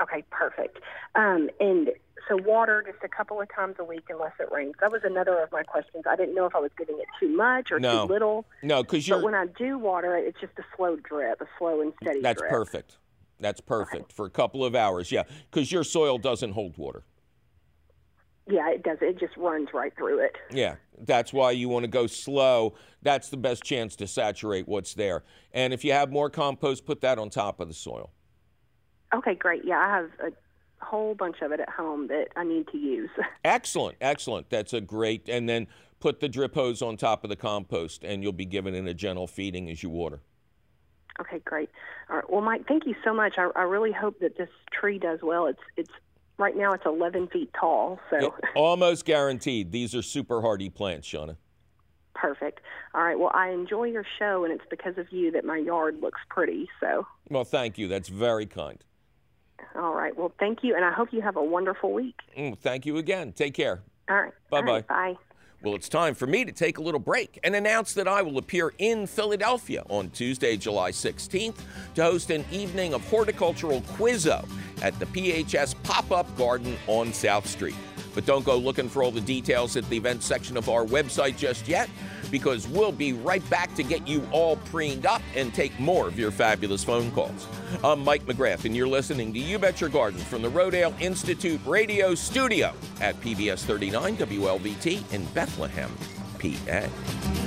Okay, 0.02 0.24
perfect. 0.30 0.80
Um, 1.16 1.50
and 1.60 1.90
so 2.30 2.38
water 2.38 2.84
just 2.86 3.04
a 3.04 3.08
couple 3.08 3.42
of 3.42 3.48
times 3.54 3.76
a 3.80 3.84
week 3.84 4.06
unless 4.10 4.34
it 4.40 4.52
rains. 4.52 4.76
That 4.80 4.92
was 4.92 5.02
another 5.04 5.42
of 5.42 5.52
my 5.52 5.64
questions. 5.64 6.04
I 6.08 6.16
didn't 6.16 6.36
know 6.36 6.46
if 6.46 6.56
I 6.56 6.60
was 6.60 6.72
giving 6.78 6.98
it 7.00 7.08
too 7.20 7.30
much 7.36 7.72
or 7.72 7.80
No. 7.80 8.06
too 8.06 8.14
little. 8.14 8.46
No, 8.62 8.84
because 8.84 9.08
But 9.08 9.24
when 9.24 9.34
I 9.34 9.48
do 9.48 9.78
water 9.78 10.16
it, 10.16 10.26
it's 10.28 10.40
just 10.40 10.54
a 10.60 10.64
slow 10.76 10.98
drip, 10.98 11.42
a 11.42 11.48
slow 11.58 11.82
and 11.82 11.94
steady 12.02 12.22
drip. 12.22 12.24
that's 12.24 12.42
drip. 12.42 12.52
perfect. 12.52 12.98
That's 13.40 13.62
perfect 13.62 14.12
for 14.14 14.26
a 14.26 14.30
couple 14.30 14.66
of 14.66 14.76
hours. 14.76 15.12
Yeah, 15.12 15.24
because 15.50 15.72
your 15.72 15.84
soil 15.84 16.18
doesn't 16.18 16.52
hold 16.52 16.78
water. 16.78 17.04
Yeah, 18.50 18.70
it 18.70 18.84
does. 18.84 18.98
It 19.02 19.20
just 19.20 19.36
runs 19.36 19.70
right 19.74 19.94
through 19.98 20.20
it. 20.20 20.36
Yeah, 20.52 20.76
that's 21.00 21.34
why 21.34 21.52
you 21.52 21.70
want 21.70 21.84
to 21.84 21.90
go 21.90 22.08
slow. 22.08 22.76
That's 23.02 23.30
the 23.30 23.38
best 23.38 23.64
chance 23.64 23.96
to 23.98 24.08
saturate 24.08 24.68
what's 24.68 24.94
there. 24.94 25.24
And 25.52 25.74
if 25.74 25.84
you 25.84 25.92
have 25.92 26.12
more 26.12 26.30
compost, 26.30 26.86
put 26.86 27.02
that 27.02 27.20
on 27.20 27.30
top 27.30 27.60
of 27.60 27.68
the 27.68 27.74
soil. 27.74 28.12
Okay, 29.14 29.36
great. 29.36 29.64
Yeah, 29.66 29.80
I 29.80 29.88
have 29.88 30.10
a 30.20 30.86
whole 30.86 31.16
bunch 31.16 31.42
of 31.42 31.52
it 31.52 31.60
at 31.60 31.70
home 31.70 32.08
that 32.08 32.28
I 32.36 32.44
need 32.44 32.68
to 32.70 32.78
use. 32.78 33.10
Excellent, 33.44 33.98
excellent. 34.02 34.50
That's 34.50 34.74
a 34.74 34.82
great. 34.82 35.28
And 35.30 35.48
then 35.48 35.68
put 36.00 36.20
the 36.20 36.30
drip 36.30 36.54
hose 36.54 36.82
on 36.82 36.98
top 36.98 37.24
of 37.24 37.30
the 37.30 37.36
compost, 37.36 38.04
and 38.04 38.22
you'll 38.22 38.32
be 38.32 38.46
giving 38.46 38.76
it 38.76 38.88
a 38.88 38.94
gentle 38.94 39.28
feeding 39.28 39.70
as 39.70 39.82
you 39.82 39.90
water. 39.90 40.22
Okay, 41.20 41.40
great. 41.46 41.70
All 42.10 42.18
right. 42.18 42.30
Well, 42.30 42.42
Mike, 42.42 42.68
thank 42.68 42.86
you 42.86 42.96
so 43.04 43.14
much. 43.14 43.36
I, 43.38 43.50
I 43.56 43.64
really 43.64 43.92
hope 43.92 44.20
that 44.20 44.38
this 44.38 44.50
tree 44.72 45.00
does 45.00 45.20
well. 45.24 45.48
It's 45.48 45.60
it's 45.76 45.92
right 46.38 46.56
now 46.56 46.74
it's 46.74 46.86
11 46.86 47.28
feet 47.28 47.50
tall, 47.60 48.00
so 48.10 48.18
Yeah, 48.22 48.50
almost 48.56 49.06
guaranteed. 49.06 49.72
These 49.72 49.96
are 49.96 50.02
super 50.02 50.42
hardy 50.42 50.70
plants, 50.70 51.08
Shauna. 51.08 51.38
perfect. 52.16 52.62
All 52.96 53.04
right. 53.04 53.18
Well, 53.20 53.32
I 53.34 53.50
enjoy 53.50 53.86
your 53.86 54.06
show, 54.18 54.44
and 54.44 54.52
it's 54.52 54.64
because 54.72 54.98
of 54.98 55.12
you 55.12 55.30
that 55.32 55.46
my 55.46 55.58
yard 55.58 56.00
looks 56.02 56.20
pretty. 56.30 56.68
So, 56.80 57.06
Well, 57.30 57.44
thank 57.44 57.78
you. 57.78 57.88
That's 57.88 58.10
very 58.10 58.46
kind. 58.48 58.84
all 59.76 59.94
right. 59.94 60.16
Well, 60.18 60.34
thank 60.40 60.64
you, 60.64 60.76
and 60.76 60.84
I 60.84 60.92
hope 60.92 61.10
you 61.12 61.22
have 61.22 61.36
a 61.36 61.44
wonderful 61.44 61.94
week. 61.94 62.16
Mm, 62.38 62.58
thank 62.58 62.86
you 62.88 62.98
again. 62.98 63.34
Take 63.34 63.54
care. 63.54 63.84
All 64.10 64.16
right. 64.16 64.34
All 64.52 64.62
Bye-bye. 64.62 64.72
right, 64.72 64.88
Bye. 64.88 65.16
Well, 65.64 65.74
it's 65.74 65.90
time 65.90 66.14
for 66.14 66.28
me 66.28 66.46
to 66.46 66.52
take 66.52 66.78
a 66.78 66.82
little 66.84 67.00
break 67.00 67.40
and 67.44 67.56
announce 67.56 67.94
that 67.96 68.08
I 68.08 68.22
will 68.22 68.38
appear 68.38 68.74
in 68.78 69.08
Philadelphia 69.08 69.84
on 69.90 70.12
Tuesday, 70.12 70.56
July 70.56 70.92
16th 70.92 71.58
to 71.96 72.04
host 72.04 72.30
an 72.30 72.46
evening 72.52 72.94
of 72.94 73.04
horticultural 73.10 73.82
quizzo 73.82 74.48
at 74.84 74.98
the 75.00 75.08
PHS 75.08 75.74
Pop 75.82 76.12
Up 76.12 76.38
Garden 76.38 76.78
on 76.86 77.12
South 77.12 77.48
Street. 77.48 77.74
But 78.18 78.26
don't 78.26 78.44
go 78.44 78.58
looking 78.58 78.90
for 78.90 79.04
all 79.04 79.12
the 79.12 79.22
details 79.22 79.78
at 79.78 79.88
the 79.92 79.98
event 79.98 80.24
section 80.24 80.58
of 80.58 80.70
our 80.70 80.84
website 80.84 81.38
just 81.38 81.68
yet, 81.68 81.88
because 82.32 82.68
we'll 82.68 82.92
be 82.92 83.14
right 83.14 83.48
back 83.48 83.76
to 83.76 83.84
get 83.84 84.08
you 84.08 84.28
all 84.32 84.56
preened 84.56 85.06
up 85.06 85.22
and 85.36 85.54
take 85.54 85.80
more 85.80 86.08
of 86.08 86.18
your 86.18 86.32
fabulous 86.32 86.84
phone 86.84 87.12
calls. 87.12 87.46
I'm 87.84 88.04
Mike 88.04 88.26
McGrath, 88.26 88.66
and 88.66 88.76
you're 88.76 88.88
listening 88.88 89.34
to 89.34 89.40
You 89.40 89.60
Bet 89.60 89.80
Your 89.80 89.92
Garden 89.92 90.20
from 90.20 90.42
the 90.42 90.50
Rodale 90.50 91.00
Institute 91.00 91.62
Radio 91.64 92.16
Studio 92.16 92.74
at 93.02 93.22
PBS 93.22 93.64
39 93.66 94.18
WLVT 94.18 95.14
in 95.14 95.24
Bethlehem, 95.36 95.96
PA. 96.40 97.47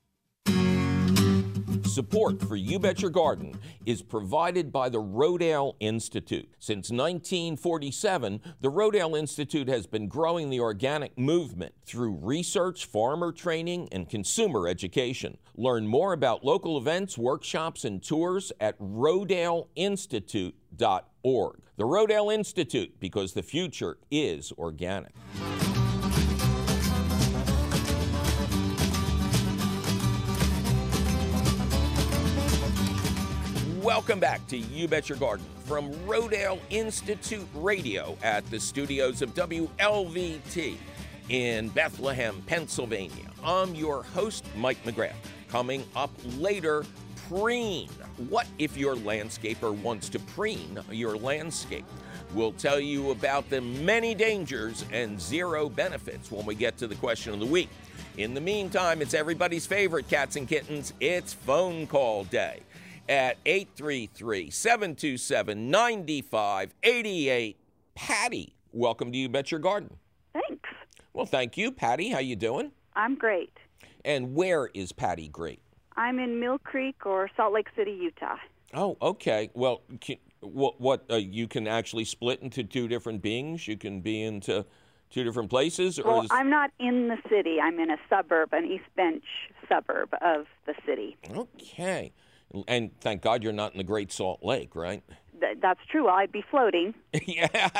Support 1.91 2.41
for 2.43 2.55
You 2.55 2.79
Bet 2.79 3.01
Your 3.01 3.11
Garden 3.11 3.59
is 3.85 4.01
provided 4.01 4.71
by 4.71 4.87
the 4.87 5.01
Rodale 5.01 5.75
Institute. 5.81 6.47
Since 6.57 6.89
1947, 6.89 8.39
the 8.61 8.71
Rodale 8.71 9.19
Institute 9.19 9.67
has 9.67 9.87
been 9.87 10.07
growing 10.07 10.49
the 10.49 10.61
organic 10.61 11.17
movement 11.17 11.73
through 11.85 12.17
research, 12.21 12.85
farmer 12.85 13.33
training, 13.33 13.89
and 13.91 14.07
consumer 14.07 14.69
education. 14.69 15.37
Learn 15.57 15.85
more 15.85 16.13
about 16.13 16.45
local 16.45 16.77
events, 16.77 17.17
workshops, 17.17 17.83
and 17.83 18.01
tours 18.01 18.53
at 18.61 18.79
rodaleinstitute.org. 18.79 21.59
The 21.75 21.83
Rodale 21.83 22.33
Institute, 22.33 22.97
because 23.01 23.33
the 23.33 23.43
future 23.43 23.97
is 24.09 24.53
organic. 24.53 25.11
Welcome 33.81 34.19
back 34.19 34.45
to 34.49 34.57
You 34.57 34.87
Bet 34.87 35.09
Your 35.09 35.17
Garden 35.17 35.47
from 35.65 35.91
Rodale 36.05 36.59
Institute 36.69 37.47
Radio 37.55 38.15
at 38.21 38.45
the 38.51 38.59
studios 38.59 39.23
of 39.23 39.33
WLVT 39.33 40.77
in 41.29 41.69
Bethlehem, 41.69 42.43
Pennsylvania. 42.45 43.31
I'm 43.43 43.73
your 43.73 44.03
host, 44.03 44.45
Mike 44.55 44.77
McGrath. 44.83 45.15
Coming 45.49 45.83
up 45.95 46.11
later, 46.37 46.85
preen. 47.27 47.89
What 48.29 48.45
if 48.59 48.77
your 48.77 48.95
landscaper 48.97 49.75
wants 49.75 50.09
to 50.09 50.19
preen 50.19 50.79
your 50.91 51.17
landscape? 51.17 51.85
We'll 52.35 52.53
tell 52.53 52.79
you 52.79 53.09
about 53.09 53.49
the 53.49 53.61
many 53.61 54.13
dangers 54.13 54.85
and 54.91 55.19
zero 55.19 55.69
benefits 55.69 56.31
when 56.31 56.45
we 56.45 56.53
get 56.53 56.77
to 56.77 56.87
the 56.87 56.95
question 56.95 57.33
of 57.33 57.39
the 57.39 57.47
week. 57.47 57.69
In 58.19 58.35
the 58.35 58.41
meantime, 58.41 59.01
it's 59.01 59.15
everybody's 59.15 59.65
favorite 59.65 60.07
cats 60.07 60.35
and 60.35 60.47
kittens. 60.47 60.93
It's 60.99 61.33
phone 61.33 61.87
call 61.87 62.25
day 62.25 62.59
at 63.11 63.37
833 63.45 64.49
727 64.49 65.69
9588. 65.69 67.57
Patty, 67.93 68.55
welcome 68.71 69.11
to 69.11 69.17
You 69.17 69.27
Bet 69.27 69.51
Your 69.51 69.59
Garden. 69.59 69.97
Thanks. 70.31 70.69
Well, 71.11 71.25
thank 71.25 71.57
you, 71.57 71.73
Patty. 71.73 72.09
How 72.09 72.19
you 72.19 72.37
doing? 72.37 72.71
I'm 72.95 73.15
great. 73.15 73.51
And 74.05 74.33
where 74.33 74.67
is 74.73 74.93
Patty 74.93 75.27
great? 75.27 75.61
I'm 75.97 76.19
in 76.19 76.39
Mill 76.39 76.57
Creek 76.59 77.05
or 77.05 77.29
Salt 77.35 77.53
Lake 77.53 77.67
City, 77.75 77.91
Utah. 77.91 78.37
Oh, 78.73 78.97
okay. 79.01 79.49
Well, 79.53 79.81
can, 79.99 80.15
what, 80.39 80.79
what 80.79 81.03
uh, 81.11 81.17
you 81.17 81.49
can 81.49 81.67
actually 81.67 82.05
split 82.05 82.41
into 82.41 82.63
two 82.63 82.87
different 82.87 83.21
beings? 83.21 83.67
You 83.67 83.75
can 83.75 83.99
be 83.99 84.23
into 84.23 84.65
two 85.09 85.25
different 85.25 85.49
places? 85.49 85.99
Or 85.99 86.13
Well, 86.13 86.21
is, 86.21 86.29
I'm 86.31 86.49
not 86.49 86.71
in 86.79 87.09
the 87.09 87.17
city. 87.29 87.57
I'm 87.61 87.77
in 87.77 87.91
a 87.91 87.97
suburb, 88.09 88.53
an 88.53 88.63
East 88.65 88.85
Bench 88.95 89.25
suburb 89.67 90.13
of 90.21 90.45
the 90.65 90.75
city. 90.85 91.17
Okay. 91.29 92.13
And 92.67 92.91
thank 92.99 93.21
God 93.21 93.43
you're 93.43 93.53
not 93.53 93.71
in 93.71 93.77
the 93.77 93.83
Great 93.83 94.11
Salt 94.11 94.43
Lake, 94.43 94.75
right? 94.75 95.03
Th- 95.39 95.57
that's 95.61 95.79
true. 95.89 96.07
I'd 96.07 96.31
be 96.31 96.43
floating. 96.49 96.93
yeah. 97.25 97.79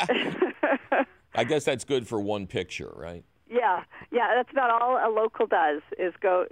I 1.35 1.43
guess 1.43 1.65
that's 1.65 1.83
good 1.83 2.07
for 2.07 2.19
one 2.19 2.47
picture, 2.47 2.91
right? 2.95 3.23
yeah, 3.51 3.83
yeah. 4.11 4.29
That's 4.35 4.51
about 4.51 4.81
all 4.81 4.97
a 4.97 5.11
local 5.13 5.45
does 5.45 5.81
is 5.99 6.13
go 6.21 6.45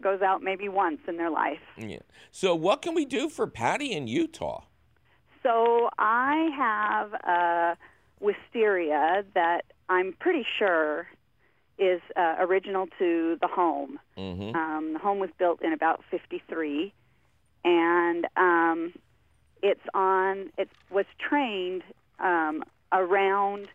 goes 0.00 0.22
out 0.22 0.42
maybe 0.42 0.68
once 0.68 1.00
in 1.06 1.16
their 1.16 1.30
life. 1.30 1.60
Yeah. 1.76 1.98
So, 2.30 2.54
what 2.54 2.82
can 2.82 2.94
we 2.94 3.04
do 3.04 3.28
for 3.28 3.46
Patty 3.46 3.92
in 3.92 4.08
Utah? 4.08 4.64
So 5.42 5.90
I 5.96 6.50
have 6.56 7.12
a 7.12 7.76
wisteria 8.18 9.24
that 9.34 9.64
I'm 9.88 10.12
pretty 10.18 10.44
sure 10.58 11.06
is 11.78 12.00
uh, 12.16 12.36
original 12.40 12.88
to 12.98 13.38
the 13.40 13.46
home. 13.46 14.00
Mm-hmm. 14.18 14.56
Um, 14.56 14.92
the 14.94 14.98
home 14.98 15.20
was 15.20 15.30
built 15.38 15.62
in 15.62 15.72
about 15.72 16.02
53, 16.10 16.92
and 17.66 18.26
um, 18.36 18.92
it's 19.60 19.82
on. 19.92 20.50
It 20.56 20.70
was 20.90 21.04
trained 21.18 21.82
um, 22.20 22.62
around 22.92 23.68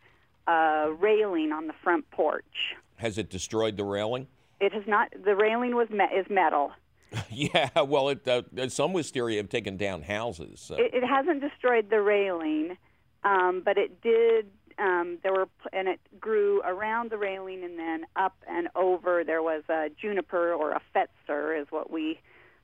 a 0.47 0.91
railing 0.97 1.51
on 1.51 1.67
the 1.67 1.73
front 1.83 2.09
porch. 2.09 2.75
Has 2.95 3.17
it 3.17 3.29
destroyed 3.29 3.77
the 3.77 3.83
railing? 3.83 4.27
It 4.59 4.73
has 4.73 4.83
not. 4.87 5.13
The 5.23 5.35
railing 5.35 5.75
was 5.75 5.89
me- 5.89 6.05
is 6.15 6.25
metal. 6.29 6.71
yeah, 7.29 7.69
well, 7.81 8.09
it, 8.09 8.25
uh, 8.25 8.69
some 8.69 8.93
wisteria 8.93 9.37
have 9.37 9.49
taken 9.49 9.75
down 9.75 10.01
houses. 10.01 10.61
So. 10.61 10.75
It, 10.75 10.93
it 10.93 11.03
hasn't 11.03 11.41
destroyed 11.41 11.89
the 11.89 12.01
railing, 12.01 12.77
um, 13.23 13.61
but 13.63 13.77
it 13.77 14.01
did. 14.01 14.47
Um, 14.79 15.17
there 15.21 15.33
were 15.33 15.49
and 15.73 15.89
it 15.89 15.99
grew 16.19 16.61
around 16.61 17.11
the 17.11 17.17
railing 17.17 17.63
and 17.63 17.77
then 17.77 18.05
up 18.15 18.37
and 18.47 18.69
over. 18.73 19.25
There 19.25 19.43
was 19.43 19.63
a 19.67 19.89
juniper 20.01 20.53
or 20.53 20.71
a 20.71 20.81
Pfitzer, 20.95 21.61
is 21.61 21.67
what 21.69 21.91
we 21.91 22.19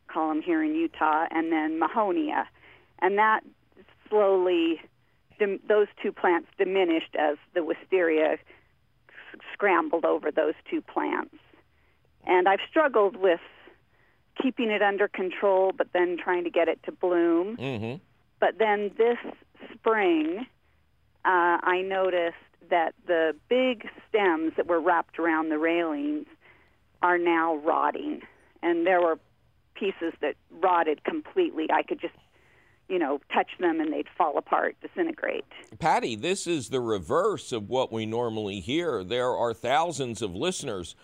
call 0.08 0.30
them 0.30 0.42
here 0.42 0.64
in 0.64 0.76
Utah, 0.76 1.26
and 1.32 1.52
then 1.52 1.80
mahonia, 1.80 2.46
and 3.00 3.18
that 3.18 3.42
slowly 4.10 4.82
dim- 5.40 5.60
those 5.68 5.88
two 6.02 6.12
plants 6.12 6.48
diminished 6.58 7.16
as 7.18 7.38
the 7.54 7.64
wisteria 7.64 8.38
scrambled 9.54 10.06
over 10.06 10.32
those 10.32 10.54
two 10.70 10.82
plants. 10.82 11.36
And 12.26 12.48
I've 12.50 12.60
struggled 12.70 13.16
with 13.16 13.40
keeping 14.42 14.70
it 14.70 14.82
under 14.82 15.08
control, 15.08 15.72
but 15.76 15.88
then 15.94 16.18
trying 16.18 16.44
to 16.44 16.50
get 16.50 16.68
it 16.68 16.82
to 16.84 16.92
bloom. 16.92 17.58
mm-hmm. 17.58 17.96
But 18.40 18.60
then 18.60 18.92
this 18.98 19.18
spring, 19.74 20.46
uh, 21.26 21.58
I 21.64 21.82
noticed 21.82 22.36
that 22.70 22.94
the 23.08 23.36
big 23.50 23.88
stems 24.08 24.54
that 24.58 24.68
were 24.68 24.80
wrapped 24.80 25.18
around 25.18 25.50
the 25.50 25.58
railings 25.58 26.28
are 27.02 27.18
now 27.18 27.56
rotting. 27.56 28.22
And 28.62 28.86
there 28.86 29.02
were 29.02 29.18
pieces 29.78 30.14
that 30.22 30.36
rotted 30.62 31.04
completely. 31.04 31.68
I 31.72 31.84
could 31.84 32.00
just, 32.02 32.14
you 32.90 33.00
know, 33.00 33.20
touch 33.34 33.50
them 33.60 33.80
and 33.80 33.92
they'd 33.92 34.08
fall 34.18 34.38
apart, 34.38 34.76
disintegrate. 34.82 35.46
Patty, 35.80 36.16
this 36.16 36.48
is 36.48 36.70
the 36.70 36.82
reverse 36.82 37.52
of 37.52 37.70
what 37.70 37.92
we 37.92 38.06
normally 38.06 38.60
hear. 38.60 39.04
There 39.04 39.30
are 39.36 39.54
thousands 39.54 40.22
of 40.22 40.36
listeners 40.36 40.96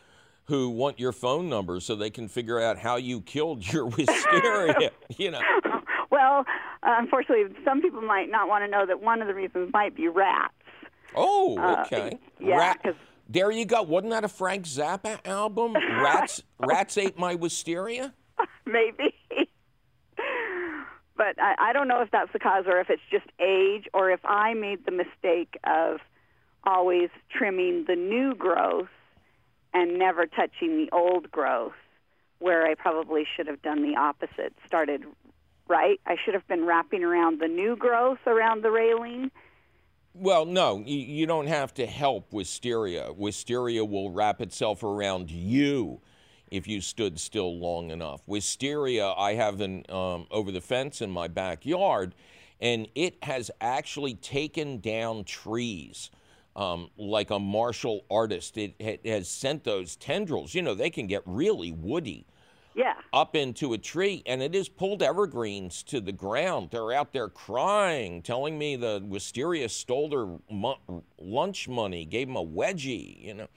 who 0.45 0.69
want 0.69 0.99
your 0.99 1.12
phone 1.13 1.47
number 1.49 1.79
so 1.79 1.95
they 1.95 2.09
can 2.09 2.27
figure 2.27 2.59
out 2.59 2.77
how 2.77 2.97
you 2.97 3.21
killed 3.21 3.71
your 3.71 3.86
wisteria. 3.97 4.91
you 5.17 5.31
know, 5.31 5.41
Well, 6.09 6.45
uh, 6.83 6.95
unfortunately, 6.99 7.55
some 7.63 7.81
people 7.81 8.01
might 8.01 8.29
not 8.29 8.47
want 8.49 8.63
to 8.65 8.69
know 8.69 8.86
that 8.86 9.01
one 9.01 9.21
of 9.21 9.27
the 9.27 9.33
reasons 9.33 9.69
might 9.73 9.95
be 9.95 10.07
rats. 10.09 10.53
oh, 11.15 11.57
Uh, 11.57 11.83
okay. 11.86 12.17
yeah, 12.39 12.57
Rat- 12.57 12.95
there 13.29 13.51
you 13.51 13.65
go. 13.65 13.81
Wasn't 13.83 14.12
that 14.12 14.25
a 14.25 14.27
Frank 14.27 14.65
Zappa 14.65 15.17
album? 15.25 15.73
Rats, 16.03 16.43
rats 16.59 16.97
ate 16.97 17.17
my 17.17 17.36
wisteria. 17.36 18.13
Maybe. 18.73 19.15
but 21.15 21.39
I, 21.39 21.55
I 21.69 21.73
don't 21.73 21.88
know 21.88 22.01
if 22.01 22.12
that's 22.12 22.33
the 22.33 22.39
cause 22.39 22.65
or 22.67 22.79
if 22.79 22.89
it's 22.89 23.01
just 23.09 23.25
age 23.39 23.88
or 23.93 24.12
if 24.12 24.19
I 24.25 24.53
made 24.53 24.86
the 24.86 24.91
mistake 24.91 25.57
of 25.63 25.99
always 26.65 27.09
trimming 27.29 27.86
the 27.88 27.95
new 27.95 28.36
growth 28.36 28.89
and 29.73 29.97
never 29.97 30.25
touching 30.25 30.77
the 30.77 30.89
old 30.91 31.31
growth, 31.31 31.73
where 32.39 32.65
I 32.65 32.75
probably 32.75 33.25
should 33.36 33.47
have 33.47 33.62
done 33.62 33.81
the 33.81 33.97
opposite. 33.97 34.53
Started 34.67 35.05
right. 35.67 35.99
I 36.05 36.15
should 36.23 36.33
have 36.33 36.47
been 36.47 36.65
wrapping 36.65 37.03
around 37.03 37.39
the 37.39 37.47
new 37.47 37.75
growth 37.75 38.19
around 38.27 38.63
the 38.63 38.71
railing. 38.71 39.31
Well, 40.13 40.45
no, 40.45 40.83
you, 40.86 40.97
you 40.97 41.25
don't 41.25 41.47
have 41.47 41.73
to 41.75 41.88
help 41.88 42.33
wisteria. 42.33 43.12
Wisteria 43.13 43.83
will 43.83 44.12
wrap 44.12 44.41
itself 44.41 44.83
around 44.83 45.31
you 45.31 46.01
if 46.53 46.67
you 46.67 46.79
stood 46.81 47.19
still 47.19 47.57
long 47.57 47.89
enough. 47.89 48.21
Wisteria, 48.27 49.11
I 49.17 49.33
have 49.33 49.59
an 49.59 49.83
um, 49.89 50.27
over 50.29 50.51
the 50.51 50.61
fence 50.61 51.01
in 51.01 51.09
my 51.09 51.27
backyard, 51.27 52.13
and 52.61 52.87
it 52.93 53.17
has 53.23 53.49
actually 53.59 54.13
taken 54.13 54.79
down 54.79 55.23
trees. 55.23 56.11
Um, 56.55 56.91
like 56.97 57.31
a 57.31 57.39
martial 57.39 58.05
artist, 58.11 58.59
it, 58.59 58.75
it 58.77 59.03
has 59.07 59.27
sent 59.27 59.63
those 59.63 59.95
tendrils. 59.95 60.53
You 60.53 60.61
know, 60.61 60.75
they 60.75 60.91
can 60.91 61.07
get 61.07 61.23
really 61.25 61.71
woody 61.71 62.27
Yeah. 62.75 62.93
up 63.11 63.35
into 63.35 63.73
a 63.73 63.79
tree 63.79 64.21
and 64.27 64.43
it 64.43 64.53
has 64.53 64.69
pulled 64.69 65.01
evergreens 65.01 65.81
to 65.85 65.99
the 65.99 66.11
ground. 66.11 66.69
They're 66.69 66.91
out 66.91 67.11
there 67.11 67.27
crying, 67.27 68.21
telling 68.21 68.59
me 68.59 68.75
the 68.75 69.01
wisteria 69.03 69.67
stole 69.67 70.09
their 70.09 70.27
mu- 70.51 71.01
lunch 71.17 71.67
money, 71.67 72.05
gave 72.05 72.27
them 72.27 72.35
a 72.35 72.45
wedgie, 72.45 73.19
you 73.25 73.33
know. 73.33 73.47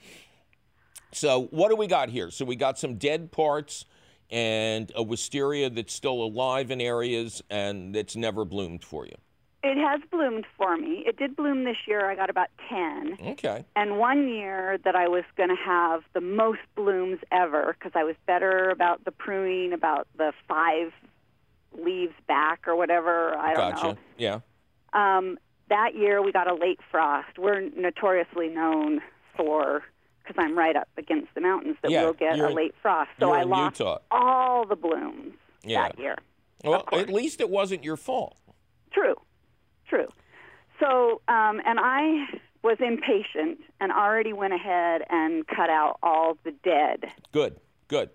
So, 1.17 1.45
what 1.51 1.71
do 1.71 1.77
we 1.77 1.87
got 1.87 2.11
here? 2.11 2.31
So, 2.31 2.45
we 2.45 2.57
got 2.57 2.79
some 2.79 2.97
dead 2.97 3.33
parts 3.33 3.87
and 4.31 4.93
a 4.95 5.03
wisteria 5.03 5.71
that's 5.71 5.95
still 5.95 6.23
alive 6.23 6.71
in 6.71 6.81
areas 6.81 7.43
and 7.49 7.95
that's 7.95 8.17
never 8.17 8.45
bloomed 8.45 8.85
for 8.85 9.07
you. 9.07 9.15
It 9.63 9.79
has 9.79 10.01
bloomed 10.11 10.45
for 10.57 10.77
me. 10.77 11.05
It 11.07 11.17
did 11.17 11.35
bloom 11.35 11.65
this 11.65 11.79
year. 11.89 12.09
I 12.09 12.15
got 12.15 12.29
about 12.29 12.49
10. 12.69 13.17
Okay. 13.31 13.65
And 13.75 13.99
one 13.99 14.29
year 14.29 14.79
that 14.85 14.95
I 14.95 15.09
was 15.09 15.25
going 15.37 15.49
to 15.49 15.57
have 15.57 16.03
the 16.13 16.21
most 16.21 16.61
blooms 16.75 17.19
ever 17.33 17.75
because 17.79 17.93
I 17.95 18.05
was 18.05 18.15
better 18.27 18.69
about 18.71 19.05
the 19.05 19.11
pruning, 19.11 19.73
about 19.73 20.07
the 20.19 20.33
five 20.47 20.93
leaves 21.77 22.15
back 22.29 22.69
or 22.69 22.77
whatever. 22.77 23.35
I 23.37 23.55
don't 23.55 23.71
Gotcha. 23.73 23.87
know. 23.87 23.99
Yeah. 24.19 24.41
Um, 24.93 25.39
that 25.69 25.95
year 25.95 26.23
we 26.23 26.31
got 26.31 26.49
a 26.49 26.55
late 26.55 26.79
frost. 26.91 27.39
We're 27.39 27.61
notoriously 27.71 28.49
known 28.49 29.01
for, 29.37 29.83
because 30.27 30.43
I'm 30.43 30.57
right 30.57 30.77
up 30.77 30.89
against 30.97 31.29
the 31.35 31.41
mountains, 31.41 31.77
that 31.83 31.91
Yeah, 31.91 32.05
we'll 32.05 32.13
get 32.15 32.39
a 32.39 32.49
late 32.49 32.75
frost. 32.83 33.11
So 33.21 33.33
I 33.33 33.43
lost 33.43 33.81
Utah. 33.81 33.99
all 34.11 34.67
the 34.67 34.77
blooms 34.77 35.35
Yeah. 35.63 35.83
that 35.89 35.99
year. 35.99 36.17
Well, 36.65 36.85
at 36.93 37.11
least 37.11 37.41
it 37.41 37.51
wasn't 37.51 37.85
your 37.85 37.97
fault. 37.97 38.37
True, 38.93 39.15
true. 39.89 40.09
So, 40.81 41.21
um, 41.29 41.61
and 41.65 41.79
I 41.81 42.27
was 42.63 42.79
impatient 42.81 43.61
and 43.81 43.93
already 43.93 44.33
went 44.33 44.53
ahead 44.53 45.03
and 45.09 45.47
cut 45.47 45.71
out 45.71 45.99
all 46.03 46.37
the 46.45 46.53
dead. 46.65 47.05
Good, 47.33 47.61
good. 47.89 48.11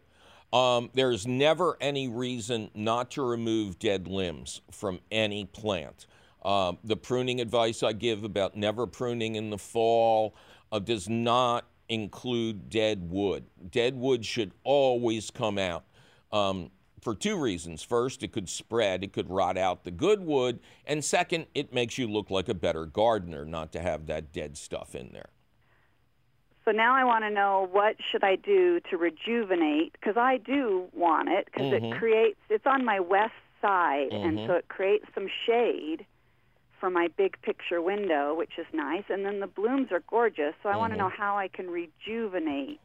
Um, 0.51 0.89
there's 0.93 1.25
never 1.25 1.77
any 1.79 2.09
reason 2.09 2.71
not 2.75 3.11
to 3.11 3.21
remove 3.21 3.79
dead 3.79 4.07
limbs 4.07 4.61
from 4.69 4.99
any 5.09 5.45
plant. 5.45 6.07
Um, 6.43 6.77
the 6.83 6.97
pruning 6.97 7.39
advice 7.39 7.83
I 7.83 7.93
give 7.93 8.23
about 8.23 8.55
never 8.57 8.85
pruning 8.85 9.35
in 9.35 9.49
the 9.49 9.57
fall 9.57 10.35
uh, 10.71 10.79
does 10.79 11.07
not 11.07 11.65
include 11.91 12.69
dead 12.69 13.11
wood. 13.11 13.43
Dead 13.69 13.95
wood 13.97 14.25
should 14.25 14.53
always 14.63 15.29
come 15.29 15.57
out 15.57 15.83
um, 16.31 16.71
for 17.01 17.13
two 17.13 17.35
reasons. 17.35 17.83
First, 17.83 18.23
it 18.23 18.31
could 18.31 18.47
spread, 18.47 19.03
it 19.03 19.11
could 19.11 19.29
rot 19.29 19.57
out 19.57 19.83
the 19.83 19.91
good 19.91 20.21
wood. 20.21 20.61
And 20.85 21.03
second, 21.03 21.47
it 21.53 21.73
makes 21.73 21.97
you 21.97 22.07
look 22.07 22.31
like 22.31 22.47
a 22.47 22.53
better 22.53 22.85
gardener 22.85 23.43
not 23.43 23.73
to 23.73 23.81
have 23.81 24.05
that 24.07 24.31
dead 24.31 24.57
stuff 24.57 24.95
in 24.95 25.09
there. 25.11 25.31
So 26.63 26.71
now 26.71 26.95
I 26.95 27.03
want 27.03 27.25
to 27.25 27.29
know 27.29 27.67
what 27.69 27.97
should 28.09 28.23
I 28.23 28.37
do 28.37 28.79
to 28.89 28.97
rejuvenate 28.97 29.91
because 29.91 30.15
I 30.15 30.37
do 30.37 30.87
want 30.93 31.27
it 31.27 31.45
because 31.45 31.67
Mhm. 31.73 31.91
it 31.91 31.97
creates 31.97 32.39
it's 32.49 32.67
on 32.67 32.85
my 32.85 32.99
west 33.01 33.33
side 33.61 34.13
and 34.13 34.37
Mhm. 34.37 34.47
so 34.47 34.53
it 34.53 34.67
creates 34.69 35.05
some 35.13 35.27
shade 35.27 36.05
for 36.81 36.89
my 36.89 37.07
big 37.15 37.41
picture 37.43 37.81
window 37.81 38.35
which 38.35 38.51
is 38.57 38.65
nice 38.73 39.03
and 39.09 39.23
then 39.25 39.39
the 39.39 39.47
blooms 39.47 39.87
are 39.91 40.03
gorgeous 40.09 40.53
so 40.61 40.67
I 40.67 40.75
want 40.75 40.91
to 40.91 40.99
know 40.99 41.07
how 41.09 41.37
I 41.37 41.47
can 41.47 41.69
rejuvenate. 41.69 42.81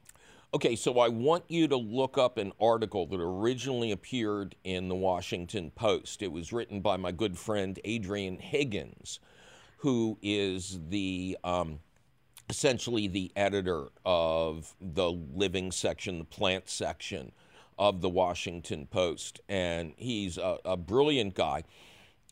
Okay, 0.54 0.76
so 0.76 1.00
I 1.00 1.08
want 1.08 1.44
you 1.48 1.66
to 1.68 1.76
look 1.76 2.16
up 2.16 2.38
an 2.38 2.52
article 2.60 3.06
that 3.08 3.20
originally 3.20 3.90
appeared 3.90 4.54
in 4.64 4.88
the 4.88 4.94
Washington 4.94 5.70
Post. 5.70 6.22
It 6.22 6.30
was 6.30 6.52
written 6.52 6.80
by 6.80 6.96
my 6.96 7.10
good 7.10 7.36
friend 7.36 7.78
Adrian 7.84 8.38
Higgins, 8.38 9.18
who 9.78 10.16
is 10.22 10.78
the 10.88 11.36
um, 11.42 11.80
essentially 12.48 13.08
the 13.08 13.32
editor 13.34 13.88
of 14.04 14.74
the 14.80 15.10
living 15.10 15.72
section, 15.72 16.18
the 16.18 16.24
plant 16.24 16.68
section 16.70 17.32
of 17.78 18.00
the 18.00 18.08
Washington 18.08 18.86
Post. 18.86 19.40
And 19.48 19.94
he's 19.96 20.38
a, 20.38 20.58
a 20.64 20.76
brilliant 20.76 21.34
guy. 21.34 21.64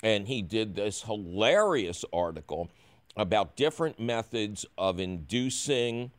And 0.04 0.28
he 0.28 0.42
did 0.42 0.74
this 0.74 1.02
hilarious 1.02 2.04
article 2.12 2.70
about 3.16 3.56
different 3.56 3.98
methods 3.98 4.66
of 4.76 5.00
inducing 5.00 6.12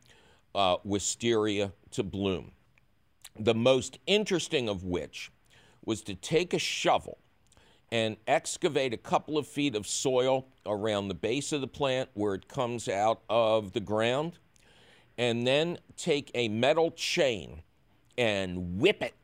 uh, 0.56 0.78
wisteria 0.82 1.72
to 1.92 2.02
bloom. 2.02 2.50
The 3.38 3.54
most 3.54 4.00
interesting 4.06 4.68
of 4.68 4.82
which 4.82 5.30
was 5.84 6.02
to 6.02 6.16
take 6.16 6.52
a 6.52 6.58
shovel 6.58 7.18
and 7.92 8.16
excavate 8.26 8.92
a 8.92 8.96
couple 8.96 9.38
of 9.38 9.46
feet 9.46 9.76
of 9.76 9.86
soil 9.86 10.48
around 10.66 11.06
the 11.06 11.14
base 11.14 11.52
of 11.52 11.60
the 11.60 11.68
plant 11.68 12.08
where 12.14 12.34
it 12.34 12.48
comes 12.48 12.88
out 12.88 13.22
of 13.30 13.72
the 13.72 13.80
ground, 13.80 14.38
and 15.16 15.46
then 15.46 15.78
take 15.96 16.32
a 16.34 16.48
metal 16.48 16.90
chain 16.90 17.62
and 18.18 18.80
whip 18.80 19.00
it, 19.02 19.14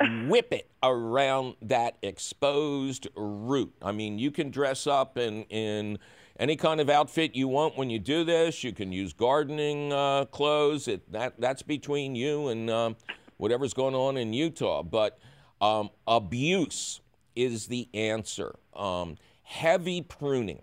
whip 0.00 0.52
it 0.52 0.70
around 0.82 1.54
that 1.62 1.96
exposed 2.02 3.08
root. 3.16 3.72
I 3.82 3.92
mean, 3.92 4.18
you 4.18 4.30
can 4.30 4.50
dress 4.50 4.86
up 4.86 5.16
in, 5.16 5.44
in 5.44 5.98
any 6.38 6.56
kind 6.56 6.80
of 6.80 6.90
outfit 6.90 7.34
you 7.34 7.48
want 7.48 7.76
when 7.76 7.90
you 7.90 7.98
do 7.98 8.24
this. 8.24 8.62
You 8.62 8.72
can 8.72 8.92
use 8.92 9.12
gardening 9.12 9.92
uh, 9.92 10.26
clothes. 10.26 10.88
It, 10.88 11.10
that 11.12 11.40
that's 11.40 11.62
between 11.62 12.14
you 12.14 12.48
and 12.48 12.70
um, 12.70 12.96
whatever's 13.38 13.74
going 13.74 13.94
on 13.94 14.16
in 14.16 14.32
Utah. 14.32 14.82
But 14.82 15.18
um, 15.60 15.90
abuse 16.06 17.00
is 17.34 17.66
the 17.66 17.88
answer. 17.94 18.56
Um, 18.74 19.16
heavy 19.42 20.02
pruning. 20.02 20.62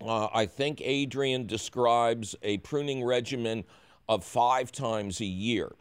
Uh, 0.00 0.28
I 0.32 0.46
think 0.46 0.80
Adrian 0.82 1.46
describes 1.46 2.34
a 2.42 2.58
pruning 2.58 3.04
regimen 3.04 3.64
of 4.08 4.24
five 4.24 4.72
times 4.72 5.20
a 5.20 5.24
year. 5.24 5.72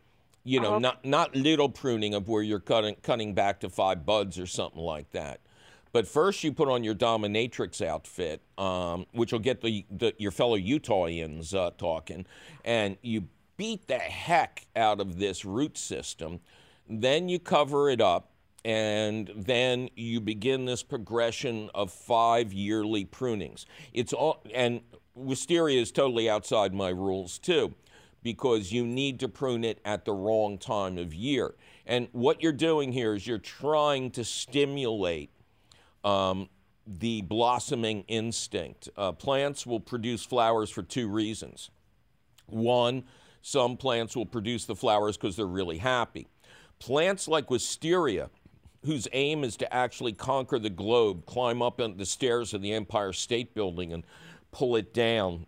You 0.43 0.59
know, 0.59 0.75
Oh. 0.75 0.79
not 0.79 1.05
not 1.05 1.35
little 1.35 1.69
pruning 1.69 2.13
of 2.13 2.27
where 2.27 2.41
you're 2.41 2.59
cutting 2.59 2.95
cutting 3.03 3.33
back 3.33 3.59
to 3.61 3.69
five 3.69 4.05
buds 4.05 4.39
or 4.39 4.47
something 4.47 4.81
like 4.81 5.11
that. 5.11 5.39
But 5.93 6.07
first, 6.07 6.43
you 6.43 6.53
put 6.53 6.69
on 6.69 6.83
your 6.83 6.95
dominatrix 6.95 7.85
outfit, 7.85 8.41
um, 8.57 9.05
which 9.11 9.33
will 9.33 9.39
get 9.39 9.61
the, 9.61 9.85
the 9.91 10.13
your 10.17 10.31
fellow 10.31 10.57
Utahians 10.57 11.53
uh, 11.53 11.71
talking, 11.77 12.25
and 12.63 12.97
you 13.01 13.27
beat 13.57 13.87
the 13.87 13.99
heck 13.99 14.65
out 14.75 14.99
of 14.99 15.19
this 15.19 15.45
root 15.45 15.77
system. 15.77 16.39
Then 16.89 17.29
you 17.29 17.39
cover 17.39 17.89
it 17.89 18.01
up, 18.01 18.31
and 18.65 19.31
then 19.35 19.89
you 19.95 20.21
begin 20.21 20.65
this 20.65 20.81
progression 20.81 21.69
of 21.75 21.91
five 21.91 22.51
yearly 22.53 23.05
prunings. 23.05 23.65
It's 23.93 24.13
all 24.13 24.41
and 24.53 24.81
wisteria 25.13 25.81
is 25.81 25.91
totally 25.91 26.29
outside 26.29 26.73
my 26.73 26.89
rules 26.89 27.37
too, 27.37 27.73
because 28.23 28.71
you 28.71 28.85
need 28.85 29.19
to 29.19 29.27
prune 29.27 29.63
it 29.63 29.79
at 29.83 30.05
the 30.05 30.13
wrong 30.13 30.57
time 30.57 30.97
of 30.97 31.13
year. 31.13 31.55
And 31.85 32.07
what 32.11 32.41
you're 32.41 32.51
doing 32.51 32.91
here 32.91 33.13
is 33.13 33.25
you're 33.25 33.37
trying 33.37 34.11
to 34.11 34.23
stimulate 34.23 35.31
um, 36.03 36.49
the 36.85 37.21
blossoming 37.21 38.03
instinct. 38.07 38.89
Uh, 38.95 39.11
plants 39.11 39.65
will 39.65 39.79
produce 39.79 40.23
flowers 40.23 40.69
for 40.69 40.83
two 40.83 41.09
reasons. 41.09 41.69
One, 42.45 43.03
some 43.41 43.77
plants 43.77 44.15
will 44.15 44.25
produce 44.25 44.65
the 44.65 44.75
flowers 44.75 45.17
because 45.17 45.35
they're 45.35 45.45
really 45.45 45.77
happy. 45.79 46.27
Plants 46.79 47.27
like 47.27 47.49
wisteria, 47.49 48.29
whose 48.85 49.07
aim 49.13 49.43
is 49.43 49.55
to 49.57 49.73
actually 49.73 50.13
conquer 50.13 50.59
the 50.59 50.69
globe, 50.69 51.25
climb 51.25 51.61
up 51.61 51.79
the 51.97 52.05
stairs 52.05 52.53
of 52.53 52.61
the 52.61 52.73
Empire 52.73 53.13
State 53.13 53.53
Building 53.53 53.93
and 53.93 54.05
pull 54.51 54.75
it 54.75 54.93
down, 54.93 55.45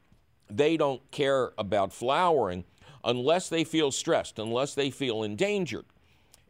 they 0.55 0.77
don't 0.77 1.01
care 1.11 1.51
about 1.57 1.93
flowering 1.93 2.63
unless 3.03 3.49
they 3.49 3.63
feel 3.63 3.91
stressed, 3.91 4.39
unless 4.39 4.75
they 4.75 4.89
feel 4.89 5.23
endangered. 5.23 5.85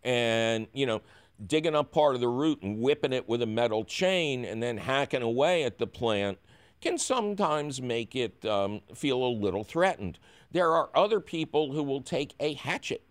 And, 0.03 0.67
you 0.73 0.85
know, 0.85 1.01
digging 1.45 1.75
up 1.75 1.91
part 1.91 2.15
of 2.15 2.21
the 2.21 2.27
root 2.27 2.61
and 2.61 2.79
whipping 2.79 3.13
it 3.13 3.27
with 3.27 3.41
a 3.41 3.45
metal 3.45 3.83
chain 3.83 4.45
and 4.45 4.61
then 4.61 4.77
hacking 4.77 5.21
away 5.21 5.63
at 5.63 5.77
the 5.77 5.87
plant 5.87 6.37
can 6.81 6.97
sometimes 6.97 7.81
make 7.81 8.15
it 8.15 8.45
um, 8.45 8.81
feel 8.93 9.23
a 9.23 9.27
little 9.27 9.63
threatened. 9.63 10.19
There 10.51 10.73
are 10.73 10.89
other 10.95 11.19
people 11.19 11.71
who 11.71 11.81
will 11.81 12.01
take 12.01 12.35
a 12.39 12.53
hatchet 12.53 13.03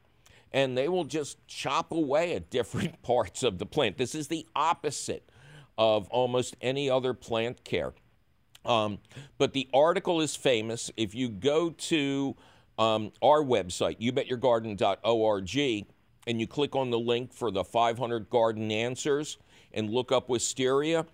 and 0.53 0.77
they 0.77 0.89
will 0.89 1.05
just 1.05 1.39
chop 1.49 1.91
away 1.91 2.35
at 2.35 2.51
different 2.51 3.03
parts 3.03 3.43
of 3.43 3.59
the 3.59 3.67
plant. 3.67 3.97
This 3.97 4.15
is 4.15 4.29
the 4.29 4.47
opposite 4.55 5.29
of 5.79 6.09
almost 6.11 6.57
any 6.61 6.91
other 6.91 7.15
plant 7.15 7.65
care. 7.65 7.95
Um, 8.65 8.99
but 9.39 9.53
the 9.53 9.69
article 9.75 10.21
is 10.21 10.37
famous. 10.37 10.91
If 10.97 11.15
you 11.15 11.29
go 11.29 11.71
to 11.71 12.37
um, 12.79 13.13
our 13.23 13.43
website, 13.43 14.01
youbetyourgarden.org, 14.01 15.87
and 16.27 16.41
you 16.41 16.47
click 16.47 16.77
on 16.77 16.91
the 16.91 16.99
link 16.99 17.33
for 17.33 17.51
the 17.51 17.65
500 17.65 18.31
garden 18.31 18.71
answers 18.71 19.39
and 19.73 19.91
look 19.91 20.13
up 20.13 20.29
wisteria, 20.29 21.07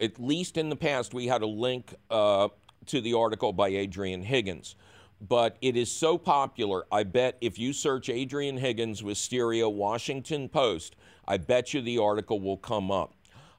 at 0.00 0.18
least 0.20 0.56
in 0.56 0.68
the 0.68 0.76
past, 0.76 1.12
we 1.12 1.26
had 1.26 1.42
a 1.42 1.46
link 1.46 1.94
uh, 2.10 2.48
to 2.86 3.00
the 3.00 3.14
article 3.14 3.52
by 3.52 3.68
Adrian 3.68 4.22
Higgins. 4.22 4.76
But 5.20 5.56
it 5.60 5.76
is 5.76 5.90
so 5.90 6.16
popular, 6.16 6.86
I 6.92 7.02
bet 7.02 7.38
if 7.40 7.58
you 7.58 7.72
search 7.72 8.08
Adrian 8.08 8.56
Higgins 8.56 9.02
Wisteria 9.02 9.68
Washington 9.68 10.48
Post, 10.48 10.94
I 11.26 11.38
bet 11.38 11.74
you 11.74 11.82
the 11.82 11.98
article 11.98 12.40
will 12.40 12.56
come 12.56 12.90
up. 12.92 13.14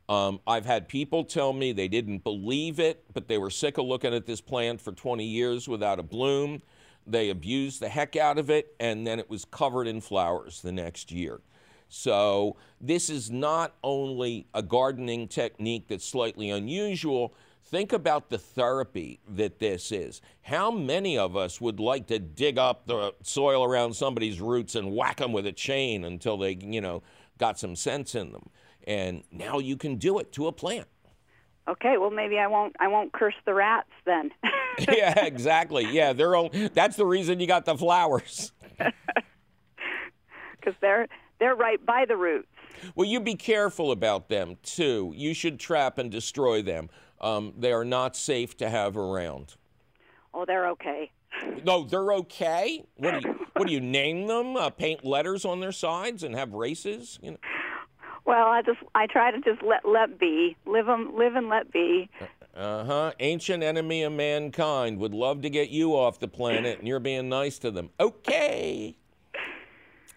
Um, 0.09 0.39
I've 0.47 0.65
had 0.65 0.87
people 0.87 1.23
tell 1.23 1.53
me 1.53 1.71
they 1.71 1.87
didn't 1.87 2.23
believe 2.23 2.79
it, 2.79 3.05
but 3.13 3.27
they 3.27 3.37
were 3.37 3.51
sick 3.51 3.77
of 3.77 3.85
looking 3.85 4.11
at 4.11 4.25
this 4.25 4.41
plant 4.41 4.81
for 4.81 4.91
20 4.91 5.23
years 5.23 5.67
without 5.67 5.99
a 5.99 6.03
bloom. 6.03 6.63
They 7.05 7.29
abused 7.29 7.79
the 7.79 7.89
heck 7.89 8.15
out 8.15 8.39
of 8.39 8.49
it, 8.49 8.75
and 8.79 9.05
then 9.05 9.19
it 9.19 9.29
was 9.29 9.45
covered 9.45 9.87
in 9.87 10.01
flowers 10.01 10.63
the 10.63 10.71
next 10.71 11.11
year. 11.11 11.41
So, 11.89 12.55
this 12.81 13.09
is 13.09 13.29
not 13.31 13.75
only 13.83 14.47
a 14.53 14.61
gardening 14.63 15.27
technique 15.27 15.87
that's 15.87 16.05
slightly 16.05 16.49
unusual. 16.49 17.33
Think 17.65 17.93
about 17.93 18.29
the 18.29 18.37
therapy 18.37 19.19
that 19.27 19.59
this 19.59 19.91
is. 19.91 20.21
How 20.41 20.71
many 20.71 21.19
of 21.19 21.35
us 21.37 21.61
would 21.61 21.79
like 21.79 22.07
to 22.07 22.17
dig 22.17 22.57
up 22.57 22.87
the 22.87 23.13
soil 23.21 23.63
around 23.63 23.93
somebody's 23.93 24.41
roots 24.41 24.73
and 24.73 24.95
whack 24.95 25.17
them 25.17 25.33
with 25.33 25.45
a 25.45 25.51
chain 25.51 26.03
until 26.03 26.37
they, 26.37 26.57
you 26.61 26.81
know, 26.81 27.03
got 27.37 27.59
some 27.59 27.75
sense 27.75 28.15
in 28.15 28.31
them? 28.31 28.49
And 28.87 29.23
now 29.31 29.59
you 29.59 29.77
can 29.77 29.95
do 29.97 30.19
it 30.19 30.31
to 30.33 30.47
a 30.47 30.51
plant. 30.51 30.87
Okay, 31.67 31.97
well 31.97 32.09
maybe 32.09 32.39
I 32.39 32.47
won't 32.47 32.75
I 32.79 32.87
won't 32.87 33.13
curse 33.13 33.35
the 33.45 33.53
rats 33.53 33.91
then. 34.05 34.31
yeah, 34.79 35.25
exactly. 35.25 35.85
Yeah, 35.91 36.13
they're 36.13 36.35
all, 36.35 36.49
that's 36.73 36.95
the 36.95 37.05
reason 37.05 37.39
you 37.39 37.47
got 37.47 37.65
the 37.65 37.77
flowers. 37.77 38.51
Cuz 40.61 40.73
they're 40.81 41.07
they're 41.39 41.55
right 41.55 41.83
by 41.85 42.05
the 42.05 42.17
roots. 42.17 42.47
Well, 42.95 43.07
you 43.07 43.19
be 43.19 43.35
careful 43.35 43.91
about 43.91 44.29
them 44.29 44.57
too. 44.63 45.13
You 45.15 45.33
should 45.33 45.59
trap 45.59 45.97
and 45.97 46.09
destroy 46.09 46.61
them. 46.61 46.89
Um, 47.21 47.53
they 47.57 47.71
are 47.71 47.85
not 47.85 48.15
safe 48.15 48.55
to 48.57 48.69
have 48.69 48.97
around. 48.97 49.55
Oh, 50.33 50.45
they're 50.45 50.69
okay. 50.69 51.11
No, 51.63 51.83
they're 51.83 52.13
okay. 52.13 52.83
What 52.95 53.21
do 53.21 53.27
you 53.27 53.35
what 53.55 53.67
do 53.67 53.73
you 53.73 53.81
name 53.81 54.27
them? 54.27 54.55
Uh, 54.55 54.69
paint 54.69 55.05
letters 55.05 55.45
on 55.45 55.59
their 55.59 55.71
sides 55.71 56.23
and 56.23 56.35
have 56.35 56.53
races? 56.53 57.19
You 57.21 57.31
know. 57.31 57.37
Well, 58.29 58.45
I 58.45 58.61
just 58.61 58.77
I 58.93 59.07
try 59.07 59.31
to 59.31 59.39
just 59.41 59.63
let 59.63 59.83
let 59.89 60.19
be. 60.19 60.55
Live 60.67 60.87
'em 60.87 61.15
live 61.17 61.35
and 61.35 61.49
let 61.49 61.71
be. 61.71 62.07
Uh 62.55 62.83
huh. 62.85 63.11
Ancient 63.19 63.63
enemy 63.63 64.03
of 64.03 64.13
mankind 64.13 64.99
would 64.99 65.15
love 65.15 65.41
to 65.41 65.49
get 65.49 65.69
you 65.71 65.93
off 65.95 66.19
the 66.19 66.27
planet, 66.27 66.77
and 66.77 66.87
you're 66.87 66.99
being 66.99 67.27
nice 67.27 67.57
to 67.59 67.71
them. 67.71 67.89
Okay. 67.99 68.95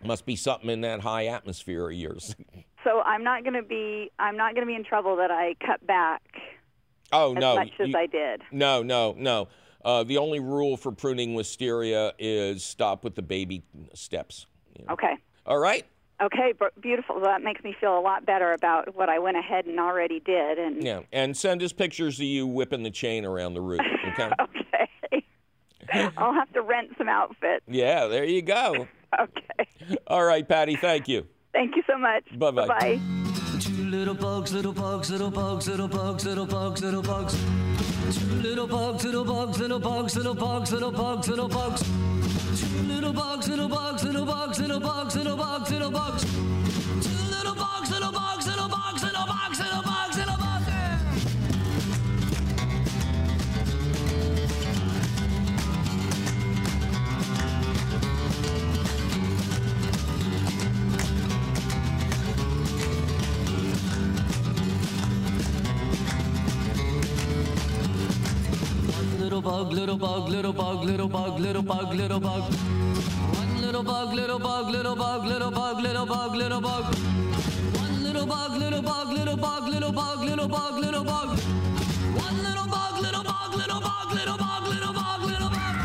Must 0.04 0.26
be 0.26 0.36
something 0.36 0.68
in 0.68 0.82
that 0.82 1.00
high 1.00 1.24
atmosphere 1.26 1.86
of 1.88 1.94
yours. 1.96 2.36
So 2.84 3.00
I'm 3.00 3.24
not 3.24 3.44
going 3.44 3.54
to 3.54 3.62
be 3.62 4.10
I'm 4.18 4.36
not 4.36 4.54
going 4.54 4.66
to 4.66 4.70
be 4.70 4.74
in 4.74 4.84
trouble 4.84 5.16
that 5.16 5.30
I 5.30 5.54
cut 5.64 5.86
back 5.86 6.20
Oh 7.12 7.32
as 7.34 7.40
no. 7.40 7.54
much 7.54 7.70
as 7.80 7.88
you- 7.88 7.96
I 7.98 8.04
did. 8.06 8.42
No, 8.50 8.82
no, 8.82 9.14
no. 9.16 9.48
Uh, 9.84 10.02
the 10.04 10.18
only 10.18 10.38
rule 10.40 10.76
for 10.76 10.92
pruning 10.92 11.32
wisteria 11.34 12.12
is 12.18 12.62
stop 12.62 13.04
with 13.04 13.14
the 13.14 13.22
baby 13.22 13.62
steps. 13.94 14.46
you 14.78 14.84
know. 14.84 14.92
Okay. 14.94 15.14
All 15.46 15.58
right. 15.58 15.86
Okay, 16.22 16.52
b- 16.58 16.66
beautiful. 16.80 17.20
That 17.20 17.42
makes 17.42 17.64
me 17.64 17.74
feel 17.80 17.98
a 17.98 18.00
lot 18.00 18.24
better 18.24 18.52
about 18.52 18.94
what 18.94 19.08
I 19.08 19.18
went 19.18 19.36
ahead 19.36 19.66
and 19.66 19.80
already 19.80 20.20
did. 20.20 20.58
And 20.58 20.82
Yeah, 20.82 21.00
and 21.12 21.36
send 21.36 21.62
us 21.62 21.72
pictures 21.72 22.18
of 22.20 22.26
you 22.26 22.46
whipping 22.46 22.82
the 22.82 22.90
chain 22.90 23.24
around 23.24 23.54
the 23.54 23.60
root. 23.60 23.80
Okay. 24.12 24.30
okay, 25.10 26.10
I'll 26.16 26.34
have 26.34 26.52
to 26.52 26.62
rent 26.62 26.90
some 26.98 27.08
outfits. 27.08 27.64
yeah, 27.66 28.06
there 28.06 28.24
you 28.24 28.42
go. 28.42 28.86
Okay. 29.18 29.96
All 30.06 30.24
right, 30.24 30.46
Patty. 30.48 30.76
Thank 30.76 31.08
you. 31.08 31.26
Thank 31.52 31.76
you 31.76 31.82
so 31.86 31.98
much. 31.98 32.24
Bye-bye. 32.38 32.66
Bye. 32.66 33.00
Two 33.60 33.84
little 33.90 34.14
bugs, 34.14 34.52
little 34.54 34.72
bugs, 34.72 35.10
little 35.10 35.30
bugs, 35.30 35.68
little 35.68 35.88
bugs, 35.88 36.24
little 36.24 36.46
bugs, 36.46 36.82
little 36.82 37.02
bugs. 37.02 37.34
Two 38.18 38.26
little 38.36 38.66
bugs, 38.66 39.04
little 39.04 39.24
bugs, 39.24 39.58
little 39.58 39.78
bugs, 39.78 40.16
little 40.16 40.34
bugs, 40.34 40.72
little 40.72 40.92
bugs, 40.92 41.28
little 41.28 41.48
bugs. 41.48 41.82
Two 42.60 42.82
little 42.84 43.12
bugs, 43.12 43.48
little 43.48 43.68
bugs, 43.68 44.04
little 44.04 44.24
bugs, 44.26 44.58
little 44.60 44.80
bugs, 44.80 45.16
little 45.16 45.36
bugs, 45.36 45.61
little 45.82 46.00
bugs. 46.00 46.22
Two 46.22 47.10
little 47.36 47.54
bugs, 47.56 47.90
little 47.90 48.12
bugs, 48.12 48.46
little 48.46 48.68
bugs, 48.68 49.02
little 49.02 49.26
bugs, 49.26 49.58
little 49.58 49.82
bugs, 49.82 50.16
little 50.16 50.36
bugs. 50.36 50.62
Little 69.18 69.40
bug, 69.40 69.72
little 69.72 69.96
bug, 69.96 70.28
little 70.28 70.52
bug, 70.52 70.84
little 70.84 71.08
bug, 71.08 71.40
little 71.40 71.62
bug, 71.62 71.94
little 71.94 72.20
bug. 72.20 73.41
One 73.72 73.86
little 73.86 73.94
bug, 73.94 74.12
little 74.14 74.38
bug, 74.38 74.68
little 74.68 74.94
bug, 74.94 75.24
little 75.24 75.50
bug, 75.50 75.80
little 75.80 76.04
bug, 76.04 76.34
little 76.34 76.60
bug. 76.60 76.94
One 77.74 78.02
little 78.02 78.26
bug, 78.26 78.58
little 78.58 78.82
bug, 78.82 79.08
little 79.08 79.34
bug, 79.34 79.66
little 79.66 79.92
bug, 79.92 80.18
little 80.22 80.46
bug, 80.46 80.78
little 80.78 81.02
bug. 81.02 81.38
One 81.38 82.42
little 82.42 82.66
bug, 82.68 83.00
little 83.00 83.24
bug, 83.24 83.54
little 83.54 83.80
bug, 83.80 84.12
little 84.12 84.36
bug, 84.36 84.68
little 84.68 84.92
bug, 84.92 85.22
little 85.22 85.48
bug. 85.48 85.76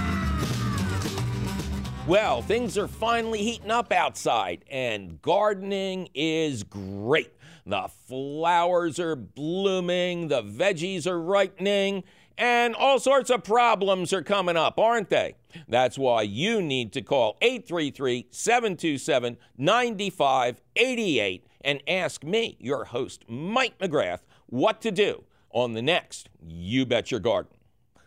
Well, 2.09 2.41
things 2.41 2.77
are 2.77 2.89
finally 2.89 3.41
heating 3.41 3.71
up 3.71 3.93
outside, 3.93 4.65
and 4.69 5.21
gardening 5.21 6.09
is 6.13 6.63
great. 6.63 7.31
The 7.65 7.87
flowers 8.09 8.99
are 8.99 9.15
blooming, 9.15 10.27
the 10.27 10.43
veggies 10.43 11.07
are 11.07 11.21
ripening, 11.21 12.03
And 12.37 12.75
all 12.75 12.99
sorts 12.99 13.31
of 13.31 13.43
problems 13.43 14.13
are 14.13 14.21
coming 14.21 14.55
up, 14.55 14.79
aren't 14.79 15.09
they? 15.09 15.35
That's 15.67 15.97
why 15.97 16.21
you 16.21 16.61
need 16.61 16.93
to 16.93 17.01
call 17.01 17.35
833 17.41 18.27
727 18.29 19.37
9588 19.57 21.47
and 21.61 21.81
ask 21.87 22.23
me, 22.23 22.55
your 22.59 22.85
host, 22.85 23.25
Mike 23.27 23.79
McGrath, 23.79 24.21
what 24.45 24.81
to 24.81 24.91
do 24.91 25.23
on 25.49 25.73
the 25.73 25.81
next 25.81 26.29
You 26.45 26.85
Bet 26.85 27.09
Your 27.09 27.19
Garden. 27.19 27.53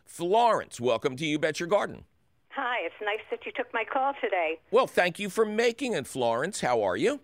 Florence, 0.07 0.81
welcome 0.81 1.17
to 1.17 1.27
You 1.27 1.39
Bet 1.39 1.59
Your 1.59 1.69
Garden. 1.69 2.05
Hi, 2.51 2.79
it's 2.85 2.95
nice 3.03 3.21
that 3.31 3.45
you 3.45 3.53
took 3.53 3.73
my 3.75 3.85
call 3.85 4.13
today. 4.21 4.61
Well, 4.71 4.87
thank 4.87 5.19
you 5.19 5.29
for 5.29 5.45
making 5.45 5.95
it, 5.95 6.07
Florence. 6.07 6.61
How 6.61 6.83
are 6.83 6.97
you? 6.97 7.21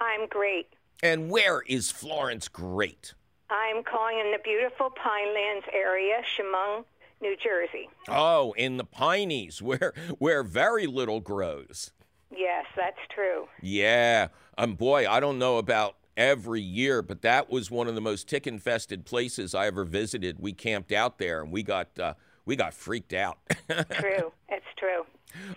I'm 0.00 0.26
great. 0.28 0.68
And 1.02 1.30
where 1.30 1.62
is 1.66 1.90
Florence 1.90 2.48
great? 2.48 3.14
I'm 3.50 3.82
calling 3.82 4.18
in 4.18 4.32
the 4.32 4.38
beautiful 4.42 4.90
Pinelands 4.90 5.64
area, 5.72 6.22
Chemung, 6.36 6.84
New 7.20 7.36
Jersey. 7.36 7.88
Oh, 8.08 8.52
in 8.56 8.76
the 8.76 8.84
Pineys, 8.84 9.62
where 9.62 9.92
where 10.18 10.42
very 10.42 10.86
little 10.86 11.20
grows. 11.20 11.92
Yes, 12.30 12.66
that's 12.76 12.98
true. 13.14 13.48
Yeah. 13.62 14.28
Um 14.56 14.74
boy, 14.74 15.08
I 15.08 15.20
don't 15.20 15.38
know 15.38 15.58
about 15.58 15.96
every 16.18 16.60
year, 16.60 17.00
but 17.00 17.22
that 17.22 17.48
was 17.48 17.70
one 17.70 17.86
of 17.88 17.94
the 17.94 18.00
most 18.00 18.28
tick 18.28 18.46
infested 18.46 19.06
places 19.06 19.54
I 19.54 19.68
ever 19.68 19.84
visited. 19.84 20.38
We 20.40 20.52
camped 20.52 20.92
out 20.92 21.18
there 21.18 21.40
and 21.40 21.50
we 21.50 21.62
got 21.62 21.98
uh, 21.98 22.14
we 22.44 22.56
got 22.56 22.74
freaked 22.74 23.12
out. 23.14 23.38
true. 23.90 24.32
It's 24.48 24.66
true. 24.76 25.06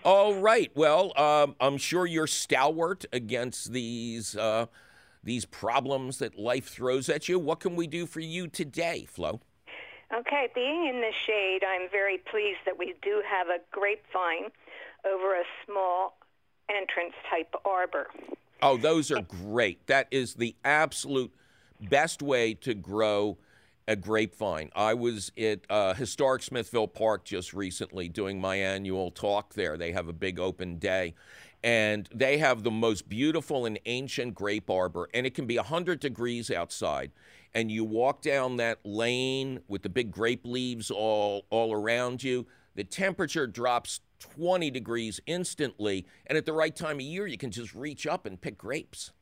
All 0.04 0.34
right. 0.34 0.70
Well, 0.74 1.12
um, 1.18 1.56
I'm 1.60 1.78
sure 1.78 2.06
you're 2.06 2.26
stalwart 2.26 3.04
against 3.12 3.72
these 3.72 4.36
uh, 4.36 4.66
these 5.22 5.44
problems 5.44 6.18
that 6.18 6.38
life 6.38 6.68
throws 6.68 7.08
at 7.08 7.28
you. 7.28 7.38
What 7.38 7.60
can 7.60 7.76
we 7.76 7.86
do 7.86 8.06
for 8.06 8.20
you 8.20 8.48
today, 8.48 9.06
Flo? 9.08 9.40
Okay, 10.14 10.48
being 10.54 10.86
in 10.86 11.00
the 11.00 11.12
shade, 11.26 11.60
I'm 11.66 11.88
very 11.90 12.18
pleased 12.18 12.60
that 12.66 12.78
we 12.78 12.94
do 13.02 13.22
have 13.26 13.48
a 13.48 13.58
grapevine 13.70 14.50
over 15.06 15.34
a 15.34 15.44
small 15.64 16.18
entrance 16.68 17.14
type 17.30 17.54
arbor. 17.64 18.08
Oh, 18.60 18.76
those 18.76 19.10
are 19.10 19.22
great. 19.22 19.86
That 19.86 20.08
is 20.10 20.34
the 20.34 20.54
absolute 20.64 21.32
best 21.80 22.22
way 22.22 22.54
to 22.54 22.74
grow 22.74 23.38
a 23.88 23.96
grapevine. 23.96 24.70
I 24.76 24.94
was 24.94 25.32
at 25.36 25.60
uh, 25.68 25.94
Historic 25.94 26.42
Smithville 26.42 26.88
Park 26.88 27.24
just 27.24 27.52
recently 27.52 28.08
doing 28.08 28.40
my 28.40 28.56
annual 28.56 29.10
talk 29.10 29.54
there. 29.54 29.76
They 29.76 29.92
have 29.92 30.08
a 30.08 30.12
big 30.12 30.38
open 30.38 30.78
day. 30.78 31.14
And 31.64 32.08
they 32.12 32.38
have 32.38 32.64
the 32.64 32.70
most 32.70 33.08
beautiful 33.08 33.66
and 33.66 33.78
ancient 33.86 34.34
grape 34.34 34.68
arbor, 34.68 35.08
and 35.14 35.26
it 35.26 35.34
can 35.34 35.46
be 35.46 35.56
100 35.56 36.00
degrees 36.00 36.50
outside. 36.50 37.12
And 37.54 37.70
you 37.70 37.84
walk 37.84 38.22
down 38.22 38.56
that 38.56 38.80
lane 38.84 39.60
with 39.68 39.82
the 39.82 39.88
big 39.88 40.10
grape 40.10 40.44
leaves 40.44 40.90
all, 40.90 41.44
all 41.50 41.72
around 41.72 42.24
you. 42.24 42.46
The 42.74 42.84
temperature 42.84 43.46
drops 43.46 44.00
20 44.18 44.70
degrees 44.70 45.20
instantly, 45.26 46.06
and 46.26 46.38
at 46.38 46.46
the 46.46 46.52
right 46.52 46.74
time 46.74 46.96
of 46.96 47.02
year, 47.02 47.26
you 47.26 47.38
can 47.38 47.50
just 47.50 47.74
reach 47.74 48.06
up 48.06 48.26
and 48.26 48.40
pick 48.40 48.56
grapes. 48.56 49.12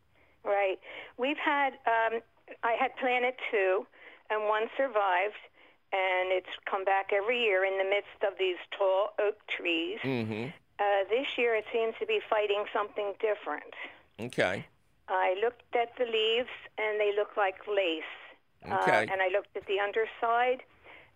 Right. 0.45 0.79
We've 1.19 1.39
had, 1.39 1.75
um, 1.87 2.21
I 2.63 2.77
had 2.79 2.97
planted 2.97 3.35
two, 3.51 3.87
and 4.31 4.49
one 4.49 4.69
survived, 4.77 5.35
and 5.93 6.31
it's 6.31 6.49
come 6.71 6.85
back 6.85 7.11
every 7.13 7.43
year 7.43 7.65
in 7.65 7.77
the 7.79 7.85
midst 7.85 8.23
of 8.27 8.39
these 8.39 8.57
tall 8.79 9.11
oak 9.19 9.37
trees. 9.57 9.99
Mm-hmm. 10.05 10.49
Uh, 10.81 11.05
this 11.11 11.27
year, 11.37 11.55
it 11.55 11.67
seems 11.73 11.95
to 12.01 12.07
be 12.07 12.21
fighting 12.29 12.65
something 12.73 13.13
different. 13.21 13.75
Okay. 14.19 14.65
I 15.09 15.35
looked 15.43 15.77
at 15.77 15.95
the 15.99 16.05
leaves, 16.05 16.49
and 16.79 16.99
they 16.99 17.13
look 17.15 17.37
like 17.37 17.57
lace. 17.69 18.03
Okay. 18.65 19.07
Uh, 19.07 19.13
and 19.13 19.21
I 19.21 19.29
looked 19.29 19.55
at 19.57 19.67
the 19.67 19.79
underside, 19.79 20.63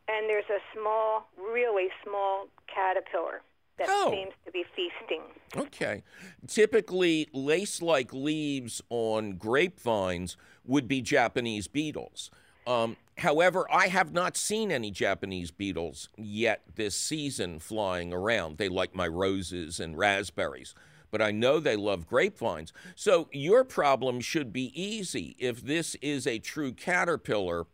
and 0.09 0.29
there's 0.29 0.49
a 0.51 0.61
small, 0.79 1.29
really 1.39 1.89
small 2.03 2.49
caterpillar 2.67 3.41
that 3.79 3.87
Oh. 3.91 4.11
seems 4.11 4.33
to 4.45 4.53
be 4.53 4.65
feasting. 4.77 5.23
Okay. 5.57 6.03
Typically, 6.47 7.29
lace 7.33 7.81
like 7.81 8.13
leaves 8.13 8.83
on 8.91 9.33
grapevines 9.37 10.37
would 10.65 10.87
be 10.89 11.01
Japanese 11.01 11.69
beetles. 11.69 12.31
Um, 12.67 12.97
however, 13.19 13.67
I 13.71 13.89
have 13.89 14.13
not 14.13 14.37
seen 14.37 14.71
any 14.71 14.91
Japanese 14.91 15.51
beetles 15.51 16.09
yet 16.17 16.63
this 16.75 16.97
season 16.97 17.59
flying 17.59 18.13
around. 18.13 18.59
They 18.59 18.69
like 18.69 18.95
my 18.95 19.07
roses 19.07 19.81
and 19.81 19.97
raspberries, 19.97 20.75
but 21.11 21.23
I 21.23 21.31
know 21.31 21.61
they 21.61 21.77
love 21.77 22.07
grapevines. 22.07 22.73
So 22.95 23.29
your 23.33 23.65
problem 23.65 24.21
should 24.21 24.53
be 24.53 24.73
easy. 24.81 25.37
If 25.39 25.63
this 25.63 25.95
is 25.97 26.27
a 26.27 26.39
true 26.39 26.73
caterpillar, 26.73 27.67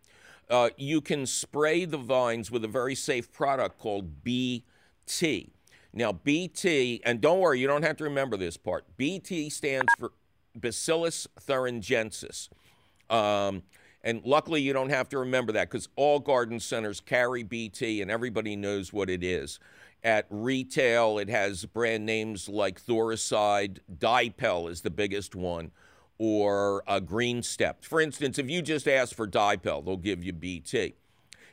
uh, 0.49 0.71
you 0.77 1.01
can 1.01 1.27
spray 1.27 1.85
the 1.85 1.97
vines 1.97 2.51
with 2.51 2.65
a 2.65 2.69
very 2.69 2.95
safe 2.95 3.33
product 3.33 3.79
called 3.79 4.25
BT. 4.25 5.53
Now, 5.93 6.13
BT, 6.13 7.01
and 7.05 7.21
don't 7.21 7.41
worry, 7.41 7.61
you 7.61 7.67
don't 7.67 7.83
have 7.83 7.97
to 7.99 8.05
remember 8.05 8.37
this 8.37 8.57
part. 8.57 8.85
BT 8.97 9.51
stands 9.51 9.89
for 9.99 10.13
Bacillus 10.55 11.27
thuringiensis. 11.41 12.49
Um, 13.09 13.63
and 14.03 14.23
luckily, 14.25 14.63
you 14.63 14.73
don't 14.73 14.91
have 14.91 15.09
to 15.11 15.19
remember 15.19 15.53
that 15.53 15.71
because 15.71 15.89
all 15.97 16.21
garden 16.21 16.59
centers 16.59 17.01
carry 17.01 17.43
BT 17.43 18.01
and 18.01 18.11
everybody 18.11 18.57
knows 18.57 18.93
what 18.93 19.11
it 19.11 19.23
is. 19.23 19.59
At 20.03 20.27
retail, 20.31 21.19
it 21.19 21.29
has 21.29 21.67
brand 21.67 22.07
names 22.07 22.49
like 22.49 22.81
Thuricide, 22.81 23.81
Dipel 23.99 24.71
is 24.71 24.81
the 24.81 24.91
biggest 24.91 25.35
one, 25.35 25.73
or 26.17 26.83
uh, 26.87 27.01
Green 27.01 27.43
Step. 27.43 27.85
For 27.85 28.01
instance, 28.01 28.39
if 28.39 28.49
you 28.49 28.63
just 28.63 28.89
ask 28.89 29.15
for 29.15 29.29
Dipel, 29.29 29.85
they'll 29.85 29.99
give 29.99 30.25
you 30.25 30.33
BT. 30.33 30.95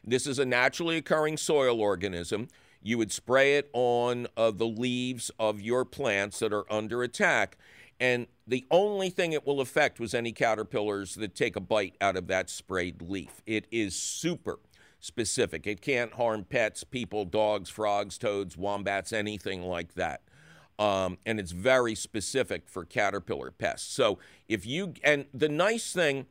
This 0.05 0.25
is 0.25 0.39
a 0.39 0.45
naturally 0.45 0.95
occurring 0.95 1.35
soil 1.35 1.81
organism. 1.81 2.47
You 2.81 2.97
would 2.97 3.11
spray 3.11 3.57
it 3.57 3.69
on 3.73 4.27
uh, 4.37 4.51
the 4.51 4.67
leaves 4.67 5.29
of 5.37 5.59
your 5.59 5.83
plants 5.83 6.39
that 6.39 6.53
are 6.53 6.71
under 6.71 7.03
attack. 7.03 7.57
And 7.99 8.27
the 8.47 8.65
only 8.71 9.09
thing 9.09 9.33
it 9.33 9.45
will 9.45 9.59
affect 9.59 9.99
was 9.99 10.13
any 10.13 10.31
caterpillars 10.31 11.15
that 11.15 11.35
take 11.35 11.55
a 11.55 11.59
bite 11.59 11.95
out 11.99 12.15
of 12.15 12.27
that 12.27 12.49
sprayed 12.49 13.01
leaf. 13.01 13.41
It 13.45 13.67
is 13.71 13.95
super 13.95 14.59
specific. 14.99 15.67
It 15.67 15.81
can't 15.81 16.13
harm 16.13 16.45
pets, 16.45 16.83
people, 16.83 17.25
dogs, 17.25 17.69
frogs, 17.69 18.17
toads, 18.17 18.55
wombats, 18.57 19.11
anything 19.11 19.63
like 19.63 19.93
that. 19.95 20.21
Um, 20.79 21.17
and 21.25 21.39
it's 21.39 21.51
very 21.51 21.95
specific 21.95 22.69
for 22.69 22.85
caterpillar 22.85 23.51
pests. 23.51 23.91
So 23.93 24.19
if 24.47 24.65
you, 24.65 24.93
and 25.03 25.25
the 25.33 25.49
nice 25.49 25.91
thing, 25.91 26.27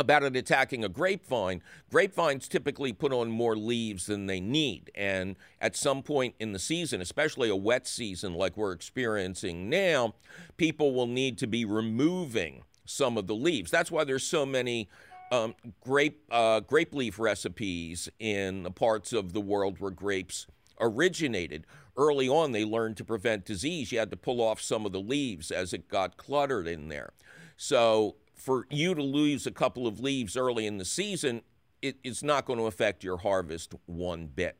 about 0.00 0.24
it 0.24 0.36
attacking 0.36 0.84
a 0.84 0.88
grapevine, 0.88 1.62
grapevines 1.90 2.48
typically 2.48 2.92
put 2.92 3.12
on 3.12 3.30
more 3.30 3.56
leaves 3.56 4.06
than 4.06 4.26
they 4.26 4.40
need. 4.40 4.90
And 4.94 5.36
at 5.60 5.76
some 5.76 6.02
point 6.02 6.34
in 6.40 6.52
the 6.52 6.58
season, 6.58 7.00
especially 7.00 7.48
a 7.48 7.56
wet 7.56 7.86
season 7.86 8.34
like 8.34 8.56
we're 8.56 8.72
experiencing 8.72 9.68
now, 9.68 10.14
people 10.56 10.92
will 10.94 11.06
need 11.06 11.38
to 11.38 11.46
be 11.46 11.64
removing 11.64 12.62
some 12.84 13.16
of 13.16 13.26
the 13.26 13.34
leaves. 13.34 13.70
That's 13.70 13.90
why 13.90 14.04
there's 14.04 14.24
so 14.24 14.44
many 14.44 14.88
um, 15.30 15.54
grape 15.80 16.24
uh, 16.30 16.60
grape 16.60 16.92
leaf 16.92 17.18
recipes 17.18 18.08
in 18.18 18.64
the 18.64 18.70
parts 18.70 19.12
of 19.12 19.32
the 19.32 19.40
world 19.40 19.78
where 19.78 19.92
grapes 19.92 20.46
originated. 20.80 21.66
Early 21.96 22.28
on, 22.28 22.52
they 22.52 22.64
learned 22.64 22.96
to 22.96 23.04
prevent 23.04 23.44
disease. 23.44 23.92
You 23.92 23.98
had 23.98 24.10
to 24.10 24.16
pull 24.16 24.40
off 24.40 24.60
some 24.60 24.86
of 24.86 24.92
the 24.92 25.00
leaves 25.00 25.50
as 25.50 25.72
it 25.72 25.88
got 25.88 26.16
cluttered 26.16 26.66
in 26.66 26.88
there. 26.88 27.12
So 27.56 28.16
for 28.40 28.66
you 28.70 28.94
to 28.94 29.02
lose 29.02 29.46
a 29.46 29.50
couple 29.50 29.86
of 29.86 30.00
leaves 30.00 30.36
early 30.36 30.66
in 30.66 30.78
the 30.78 30.84
season, 30.84 31.42
it, 31.82 31.96
it's 32.02 32.22
not 32.22 32.46
going 32.46 32.58
to 32.58 32.66
affect 32.66 33.04
your 33.04 33.18
harvest 33.18 33.74
one 33.86 34.26
bit. 34.26 34.56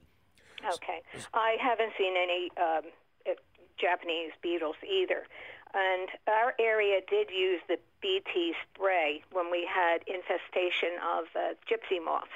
Okay. 0.74 1.00
I 1.34 1.56
haven't 1.60 1.92
seen 1.96 2.14
any 2.16 2.50
um, 2.58 2.90
uh, 3.28 3.32
Japanese 3.78 4.32
beetles 4.42 4.76
either. 4.88 5.24
And 5.72 6.08
our 6.26 6.54
area 6.58 7.00
did 7.08 7.30
use 7.30 7.60
the 7.68 7.78
BT 8.02 8.54
spray 8.74 9.22
when 9.32 9.50
we 9.50 9.66
had 9.72 9.98
infestation 10.06 10.90
of 11.16 11.24
uh, 11.36 11.54
gypsy 11.70 12.04
moths. 12.04 12.28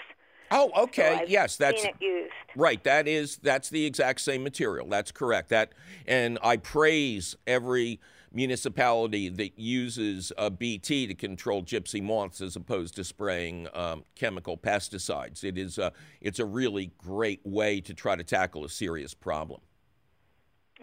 Oh, 0.51 0.71
okay. 0.85 1.21
So 1.23 1.25
yes, 1.29 1.57
that's 1.57 1.83
seen 1.83 1.91
it 1.91 2.05
used. 2.05 2.33
right. 2.55 2.83
That 2.85 3.09
is 3.09 3.39
that's 3.39 3.71
the 3.71 3.87
exact 3.87 4.21
same 4.21 4.45
material. 4.45 4.89
That's 4.89 5.11
correct. 5.11 5.49
That 5.49 5.73
and 6.07 6.39
I 6.43 6.59
praise 6.59 7.35
every 7.47 7.99
municipality 8.35 9.29
that 9.29 9.59
uses 9.59 10.33
a 10.37 10.51
BT 10.51 11.07
to 11.07 11.15
control 11.15 11.63
gypsy 11.63 12.03
moths 12.03 12.41
as 12.41 12.57
opposed 12.57 12.97
to 12.97 13.05
spraying 13.05 13.69
um, 13.75 14.05
chemical 14.15 14.57
pesticides. 14.59 15.45
It 15.45 15.57
is 15.57 15.79
a 15.79 15.93
it's 16.21 16.39
a 16.39 16.45
really 16.45 16.91
great 16.99 17.41
way 17.45 17.81
to 17.83 17.95
try 17.95 18.17
to 18.17 18.25
tackle 18.25 18.65
a 18.65 18.69
serious 18.69 19.15
problem. 19.15 19.61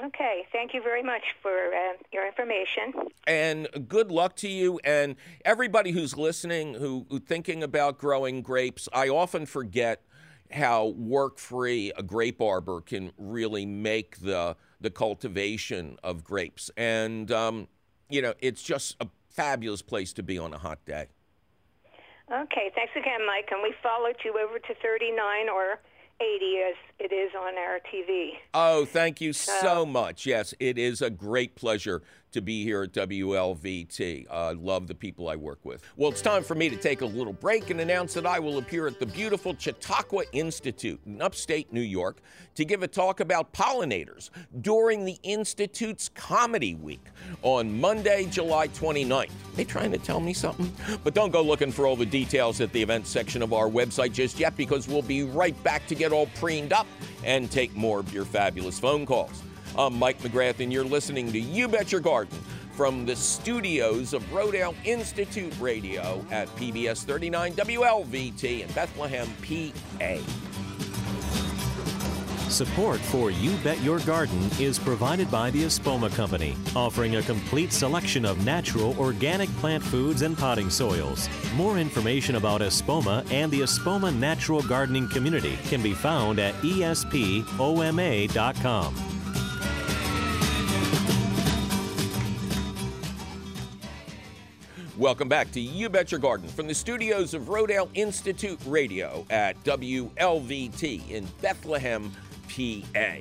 Okay. 0.01 0.47
Thank 0.51 0.73
you 0.73 0.81
very 0.81 1.03
much 1.03 1.35
for 1.41 1.51
uh, 1.51 1.93
your 2.13 2.25
information. 2.25 2.93
and 3.27 3.67
good 3.87 4.09
luck 4.11 4.35
to 4.37 4.47
you 4.47 4.79
and 4.83 5.15
everybody 5.45 5.91
who's 5.91 6.17
listening 6.17 6.73
who, 6.73 7.05
who 7.09 7.19
thinking 7.19 7.61
about 7.61 7.99
growing 7.99 8.41
grapes 8.41 8.89
i 8.93 9.07
often 9.07 9.45
forget 9.45 10.01
how 10.51 10.87
work-free 10.87 11.91
a 11.97 12.03
grape 12.03 12.41
arbor 12.41 12.81
can 12.81 13.11
really 13.17 13.65
make 13.65 14.17
the 14.19 14.55
the 14.81 14.89
cultivation 14.89 15.97
of 16.03 16.23
grapes 16.23 16.69
and 16.75 17.31
um, 17.31 17.67
you 18.09 18.21
know 18.21 18.33
it's 18.39 18.63
just 18.63 18.97
a 18.99 19.07
fabulous 19.29 19.81
place 19.81 20.11
to 20.11 20.23
be 20.23 20.37
on 20.37 20.53
a 20.53 20.57
hot 20.57 20.83
day 20.85 21.07
Okay. 22.31 22.71
Thanks 22.73 22.93
again, 22.95 23.25
Mike. 23.27 23.49
And 23.51 23.61
we 23.61 23.73
followed 23.83 24.15
you 24.23 24.33
over 24.39 24.57
to 24.57 24.73
39 24.81 25.49
or 25.49 25.79
80 26.21 26.57
as 26.69 26.75
it 26.99 27.13
is 27.13 27.31
on 27.35 27.57
our 27.57 27.79
TV. 27.93 28.31
Oh, 28.53 28.85
thank 28.85 29.19
you 29.19 29.33
so 29.33 29.85
much. 29.85 30.25
Yes, 30.25 30.53
it 30.59 30.77
is 30.77 31.01
a 31.01 31.09
great 31.09 31.55
pleasure 31.55 32.01
to 32.31 32.41
be 32.41 32.63
here 32.63 32.83
at 32.83 32.93
WLVT. 32.93 34.27
I 34.29 34.33
uh, 34.33 34.55
love 34.55 34.87
the 34.87 34.95
people 34.95 35.29
I 35.29 35.35
work 35.35 35.59
with. 35.63 35.83
Well, 35.97 36.11
it's 36.11 36.21
time 36.21 36.43
for 36.43 36.55
me 36.55 36.69
to 36.69 36.75
take 36.75 37.01
a 37.01 37.05
little 37.05 37.33
break 37.33 37.69
and 37.69 37.79
announce 37.81 38.13
that 38.13 38.25
I 38.25 38.39
will 38.39 38.57
appear 38.57 38.87
at 38.87 38.99
the 38.99 39.05
beautiful 39.05 39.55
Chautauqua 39.57 40.23
Institute 40.31 40.99
in 41.05 41.21
upstate 41.21 41.71
New 41.73 41.81
York 41.81 42.17
to 42.55 42.65
give 42.65 42.83
a 42.83 42.87
talk 42.87 43.19
about 43.19 43.53
pollinators 43.53 44.29
during 44.61 45.05
the 45.05 45.17
Institute's 45.23 46.09
Comedy 46.09 46.75
Week 46.75 47.03
on 47.41 47.79
Monday, 47.79 48.25
July 48.25 48.67
29th. 48.69 49.31
They 49.55 49.63
trying 49.63 49.91
to 49.91 49.97
tell 49.97 50.19
me 50.19 50.33
something? 50.33 50.71
But 51.03 51.13
don't 51.13 51.31
go 51.31 51.41
looking 51.41 51.71
for 51.71 51.85
all 51.85 51.95
the 51.95 52.05
details 52.05 52.61
at 52.61 52.71
the 52.71 52.81
events 52.81 53.09
section 53.09 53.41
of 53.41 53.53
our 53.53 53.69
website 53.69 54.13
just 54.13 54.39
yet 54.39 54.55
because 54.55 54.87
we'll 54.87 55.01
be 55.01 55.23
right 55.23 55.61
back 55.63 55.85
to 55.87 55.95
get 55.95 56.11
all 56.11 56.27
preened 56.39 56.73
up 56.73 56.87
and 57.23 57.51
take 57.51 57.75
more 57.75 57.99
of 57.99 58.13
your 58.13 58.25
fabulous 58.25 58.79
phone 58.79 59.05
calls. 59.05 59.43
I'm 59.77 59.97
Mike 59.97 60.19
McGrath, 60.19 60.59
and 60.59 60.71
you're 60.71 60.83
listening 60.83 61.31
to 61.31 61.39
You 61.39 61.67
Bet 61.67 61.91
Your 61.91 62.01
Garden 62.01 62.37
from 62.73 63.05
the 63.05 63.15
studios 63.15 64.13
of 64.13 64.21
Rodale 64.31 64.75
Institute 64.83 65.53
Radio 65.59 66.25
at 66.29 66.47
PBS 66.55 67.05
39 67.05 67.53
WLVT 67.53 68.61
in 68.61 68.71
Bethlehem, 68.73 69.27
PA. 69.41 70.17
Support 72.49 72.99
for 72.99 73.31
You 73.31 73.55
Bet 73.63 73.79
Your 73.81 73.99
Garden 73.99 74.49
is 74.59 74.77
provided 74.77 75.31
by 75.31 75.51
the 75.51 75.63
Espoma 75.63 76.13
Company, 76.13 76.57
offering 76.75 77.15
a 77.15 77.21
complete 77.21 77.71
selection 77.71 78.25
of 78.25 78.43
natural 78.43 78.93
organic 78.99 79.47
plant 79.57 79.81
foods 79.81 80.21
and 80.21 80.37
potting 80.37 80.69
soils. 80.69 81.29
More 81.55 81.77
information 81.77 82.35
about 82.35 82.59
Espoma 82.59 83.25
and 83.31 83.49
the 83.51 83.61
Espoma 83.61 84.13
Natural 84.13 84.61
Gardening 84.63 85.07
Community 85.07 85.57
can 85.63 85.81
be 85.81 85.93
found 85.93 86.39
at 86.39 86.53
espoma.com. 86.55 87.51
Welcome 95.01 95.29
back 95.29 95.51
to 95.53 95.59
You 95.59 95.89
Bet 95.89 96.11
Your 96.11 96.19
Garden 96.19 96.47
from 96.47 96.67
the 96.67 96.75
studios 96.75 97.33
of 97.33 97.45
Rodale 97.45 97.89
Institute 97.95 98.59
Radio 98.67 99.25
at 99.31 99.61
WLVT 99.63 101.09
in 101.09 101.27
Bethlehem, 101.41 102.11
PA. 102.47 103.15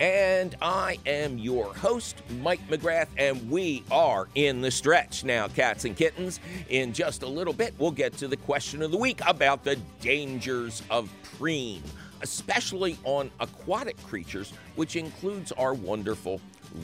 And 0.00 0.56
I 0.60 0.98
am 1.06 1.38
your 1.38 1.72
host, 1.72 2.16
Mike 2.42 2.66
McGrath, 2.66 3.06
and 3.16 3.48
we 3.48 3.84
are 3.92 4.26
in 4.34 4.60
the 4.60 4.72
stretch. 4.72 5.22
Now, 5.22 5.46
cats 5.46 5.84
and 5.84 5.96
kittens, 5.96 6.40
in 6.68 6.92
just 6.92 7.22
a 7.22 7.28
little 7.28 7.54
bit, 7.54 7.74
we'll 7.78 7.92
get 7.92 8.16
to 8.16 8.26
the 8.26 8.36
question 8.36 8.82
of 8.82 8.90
the 8.90 8.98
week 8.98 9.20
about 9.24 9.62
the 9.62 9.76
dangers 10.00 10.82
of 10.90 11.08
preen, 11.38 11.80
especially 12.22 12.98
on 13.04 13.30
aquatic 13.38 13.96
creatures, 14.02 14.52
which 14.74 14.96
includes 14.96 15.52
our 15.52 15.74
wonderful 15.74 16.40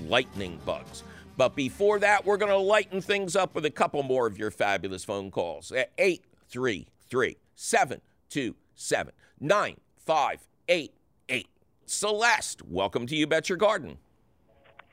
lightning 0.06 0.60
bugs. 0.64 1.02
But 1.36 1.54
before 1.54 1.98
that, 1.98 2.24
we're 2.24 2.38
going 2.38 2.52
to 2.52 2.56
lighten 2.56 3.00
things 3.00 3.36
up 3.36 3.54
with 3.54 3.66
a 3.66 3.70
couple 3.70 4.02
more 4.02 4.26
of 4.26 4.38
your 4.38 4.50
fabulous 4.50 5.04
phone 5.04 5.30
calls 5.30 5.70
at 5.70 5.90
833 5.98 7.36
727 7.54 9.12
9588. 9.40 11.48
Celeste, 11.84 12.66
welcome 12.66 13.06
to 13.06 13.14
You 13.14 13.26
Bet 13.26 13.48
Your 13.48 13.58
Garden. 13.58 13.98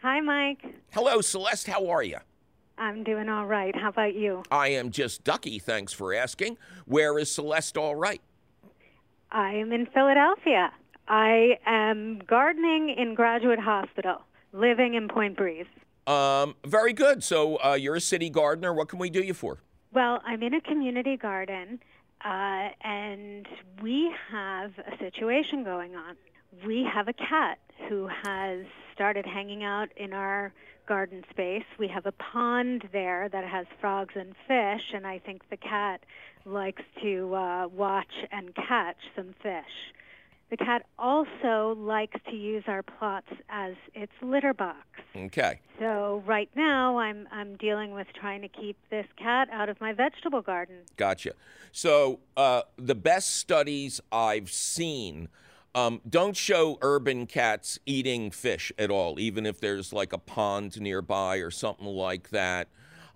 Hi, 0.01 0.19
Mike. 0.19 0.63
Hello, 0.91 1.21
Celeste. 1.21 1.67
How 1.67 1.87
are 1.87 2.03
you? 2.03 2.17
I'm 2.77 3.03
doing 3.03 3.29
all 3.29 3.45
right. 3.45 3.75
How 3.75 3.89
about 3.89 4.15
you? 4.15 4.43
I 4.51 4.69
am 4.69 4.91
just 4.91 5.23
ducky, 5.23 5.59
thanks 5.59 5.93
for 5.93 6.13
asking. 6.13 6.57
Where 6.85 7.17
is 7.17 7.31
Celeste 7.31 7.77
all 7.77 7.95
right? 7.95 8.21
I 9.31 9.53
am 9.53 9.71
in 9.71 9.85
Philadelphia. 9.87 10.71
I 11.07 11.57
am 11.65 12.19
gardening 12.27 12.89
in 12.89 13.15
Graduate 13.15 13.59
Hospital, 13.59 14.21
living 14.51 14.95
in 14.95 15.07
Point 15.07 15.37
Breeze. 15.37 15.65
Um, 16.07 16.55
very 16.65 16.93
good. 16.93 17.23
So 17.23 17.57
uh, 17.63 17.73
you're 17.73 17.95
a 17.95 18.01
city 18.01 18.29
gardener. 18.29 18.73
What 18.73 18.89
can 18.89 18.99
we 18.99 19.09
do 19.09 19.21
you 19.21 19.33
for? 19.33 19.59
Well, 19.93 20.21
I'm 20.25 20.41
in 20.41 20.55
a 20.55 20.61
community 20.61 21.17
garden, 21.17 21.79
uh, 22.25 22.69
and 22.81 23.47
we 23.81 24.11
have 24.31 24.71
a 24.79 24.97
situation 24.97 25.63
going 25.63 25.95
on. 25.95 26.15
We 26.65 26.87
have 26.91 27.07
a 27.07 27.13
cat 27.13 27.59
who 27.89 28.09
has 28.23 28.65
started 28.93 29.25
hanging 29.25 29.63
out 29.63 29.89
in 29.97 30.13
our 30.13 30.51
garden 30.87 31.23
space. 31.29 31.63
We 31.79 31.87
have 31.87 32.05
a 32.05 32.11
pond 32.11 32.89
there 32.91 33.29
that 33.29 33.45
has 33.45 33.65
frogs 33.79 34.15
and 34.15 34.35
fish, 34.47 34.93
and 34.93 35.05
I 35.07 35.19
think 35.19 35.49
the 35.49 35.57
cat 35.57 36.01
likes 36.45 36.83
to 37.01 37.33
uh, 37.35 37.67
watch 37.67 38.11
and 38.31 38.53
catch 38.55 38.97
some 39.15 39.33
fish. 39.41 39.93
The 40.53 40.63
cat 40.63 40.85
also 40.99 41.75
likes 41.79 42.21
to 42.29 42.35
use 42.35 42.63
our 42.67 42.83
plots 42.83 43.25
as 43.49 43.73
its 43.95 44.11
litter 44.21 44.53
box. 44.53 44.85
Okay. 45.15 45.59
So 45.79 46.21
right 46.27 46.47
now 46.55 46.99
I'm 46.99 47.27
I'm 47.31 47.55
dealing 47.55 47.91
with 47.95 48.05
trying 48.13 48.43
to 48.43 48.47
keep 48.47 48.77
this 48.91 49.07
cat 49.17 49.49
out 49.51 49.67
of 49.67 49.81
my 49.81 49.93
vegetable 49.93 50.43
garden. 50.43 50.75
Gotcha. 50.95 51.31
So 51.71 52.19
uh, 52.37 52.61
the 52.77 52.93
best 52.93 53.37
studies 53.37 53.99
I've 54.11 54.51
seen 54.51 55.27
um, 55.73 56.01
don't 56.07 56.37
show 56.37 56.77
urban 56.83 57.25
cats 57.25 57.79
eating 57.87 58.29
fish 58.29 58.71
at 58.77 58.91
all, 58.91 59.19
even 59.19 59.47
if 59.47 59.59
there's 59.59 59.91
like 59.91 60.13
a 60.13 60.19
pond 60.19 60.79
nearby 60.79 61.37
or 61.37 61.49
something 61.49 61.87
like 61.87 62.29
that. 62.29 62.67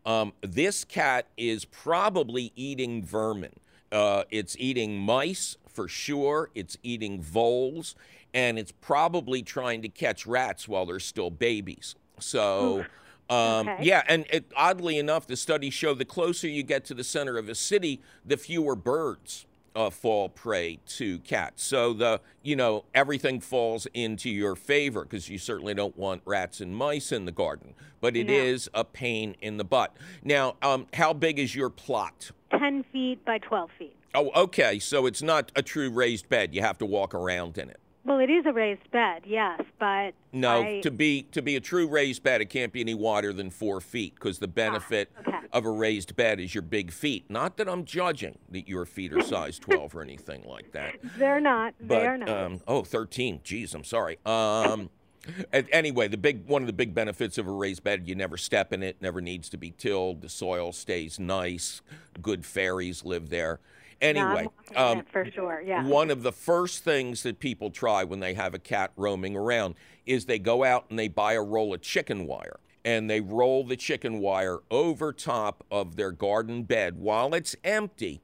Um, 0.08 0.34
this 0.42 0.84
cat 0.84 1.28
is 1.38 1.66
probably 1.66 2.52
eating 2.56 3.04
vermin. 3.04 3.54
Uh, 3.92 4.24
it's 4.32 4.58
eating 4.58 4.98
mice 4.98 5.56
for 5.78 5.88
sure. 5.88 6.50
It's 6.56 6.76
eating 6.82 7.22
voles, 7.22 7.96
and 8.34 8.58
it's 8.58 8.72
probably 8.72 9.44
trying 9.44 9.84
to 9.84 9.90
catch 9.90 10.26
rats 10.26 10.68
while 10.68 10.88
they're 10.88 11.00
still 11.00 11.30
babies. 11.30 11.96
So. 12.20 12.86
Um, 13.30 13.68
Okay. 13.68 13.84
Yeah, 13.84 14.04
and 14.08 14.26
it, 14.30 14.50
oddly 14.56 14.98
enough, 14.98 15.28
the 15.28 15.36
studies 15.36 15.74
show 15.74 15.94
the 15.94 16.06
closer 16.06 16.48
you 16.48 16.64
get 16.64 16.86
to 16.86 16.94
the 16.94 17.04
center 17.04 17.38
of 17.38 17.50
a 17.50 17.56
city, 17.56 18.00
the 18.26 18.38
fewer 18.38 18.74
birds 18.74 19.46
uh, 19.78 19.90
fall 19.92 20.28
prey 20.28 20.80
to 20.88 21.20
cats. 21.20 21.64
So 21.64 21.94
the 21.94 22.20
you 22.42 22.56
know 22.56 22.84
everything 22.96 23.40
falls 23.40 23.86
into 23.94 24.30
your 24.30 24.56
favor 24.56 25.04
because 25.04 25.30
you 25.30 25.38
certainly 25.38 25.74
don't 25.76 25.96
want 25.96 26.24
rats 26.26 26.60
and 26.60 26.76
mice 26.76 27.12
in 27.12 27.26
the 27.26 27.32
garden, 27.32 27.76
but 28.02 28.18
it 28.18 28.30
is 28.30 28.70
No. 28.74 28.82
a 28.82 28.84
pain 28.84 29.36
in 29.40 29.58
the 29.58 29.64
butt. 29.64 29.96
Now, 30.24 30.56
um, 30.64 30.88
how 30.94 31.14
big 31.14 31.38
is 31.38 31.56
your 31.56 31.70
plot? 31.70 32.32
Ten 32.52 32.84
feet 32.92 33.24
by 33.24 33.38
twelve 33.38 33.70
feet. 33.78 33.96
Oh, 34.16 34.32
okay. 34.36 34.80
So 34.80 35.06
it's 35.06 35.22
not 35.22 35.52
a 35.56 35.62
true 35.62 35.92
raised 35.92 36.28
bed. 36.28 36.56
You 36.56 36.62
have 36.62 36.80
to 36.80 36.86
walk 36.86 37.14
around 37.14 37.58
in 37.60 37.70
it. 37.70 37.80
Well, 38.08 38.20
it 38.20 38.30
is 38.30 38.46
a 38.46 38.54
raised 38.54 38.90
bed, 38.92 39.24
yes, 39.26 39.62
but 39.80 40.14
No, 40.32 40.62
I, 40.62 40.80
to 40.80 40.90
be 40.90 41.24
to 41.34 41.42
be 41.42 41.58
a 41.58 41.60
true 41.60 41.90
raised 41.90 42.24
bed, 42.24 42.40
it 42.40 42.46
can't 42.50 42.72
be 42.72 42.80
any 42.80 42.94
wider 42.94 43.34
than 43.34 43.50
four 43.50 43.82
feet 43.82 44.16
because 44.16 44.40
the 44.40 44.48
benefit 44.48 45.12
Ah, 45.18 45.20
okay. 45.28 45.48
of 45.52 45.66
a 45.66 45.70
raised 45.72 46.16
bed 46.16 46.40
is 46.40 46.56
your 46.56 46.62
big 46.62 46.94
feet. 46.94 47.30
Not 47.30 47.58
that 47.58 47.68
I'm 47.68 47.84
judging 47.84 48.38
that 48.52 48.66
your 48.70 48.86
feet 48.86 49.12
are 49.12 49.22
size 49.22 49.60
12 49.60 49.94
or 49.94 50.02
anything 50.02 50.44
like 50.46 50.72
that. 50.72 50.96
they're 51.18 51.42
not. 51.42 51.74
But 51.82 52.00
they 52.00 52.08
are 52.08 52.18
not. 52.18 52.30
um, 52.30 52.62
oh, 52.66 52.84
13. 52.84 53.42
Geez, 53.44 53.74
I'm 53.76 53.84
sorry. 53.84 54.20
Um, 54.26 54.90
anyway, 55.52 56.08
the 56.08 56.16
big 56.18 56.48
one 56.48 56.62
of 56.62 56.68
the 56.68 56.74
big 56.74 56.94
benefits 56.96 57.38
of 57.38 57.46
a 57.46 57.52
raised 57.52 57.84
bed, 57.84 58.08
you 58.08 58.16
never 58.16 58.38
step 58.38 58.72
in 58.72 58.84
it, 58.84 59.02
never 59.02 59.20
needs 59.20 59.50
to 59.50 59.58
be 59.58 59.72
tilled. 59.72 60.22
The 60.22 60.30
soil 60.30 60.72
stays 60.72 61.20
nice. 61.20 61.82
Good 62.22 62.46
fairies 62.46 63.04
live 63.04 63.30
there. 63.30 63.60
No, 64.02 64.08
Anyway, 64.08 64.48
in 64.72 64.78
um, 64.78 65.04
for 65.12 65.30
sure. 65.32 65.62
Yeah. 65.66 65.86
one 65.86 66.12
of 66.12 66.24
the 66.24 66.32
first 66.32 66.84
things 66.84 67.24
that 67.24 67.40
people 67.40 67.72
try 67.72 68.04
when 68.04 68.20
they 68.20 68.34
have 68.34 68.54
a 68.54 68.60
cat 68.60 68.92
roaming 68.96 69.36
around 69.36 69.76
is 70.06 70.26
they 70.26 70.40
go 70.40 70.64
out 70.64 70.86
and 70.90 71.00
they 71.00 71.08
buy 71.08 71.34
a 71.34 71.42
roll 71.42 71.74
of 71.74 71.82
chicken 71.82 72.28
wire 72.28 72.60
and 72.86 73.10
they 73.10 73.20
roll 73.20 73.66
the 73.66 73.76
chicken 73.76 74.20
wire 74.20 74.60
over 74.72 75.12
top 75.12 75.64
of 75.72 75.96
their 75.96 76.12
garden 76.12 76.64
bed 76.64 76.98
while 76.98 77.34
it's 77.34 77.56
empty. 77.64 78.22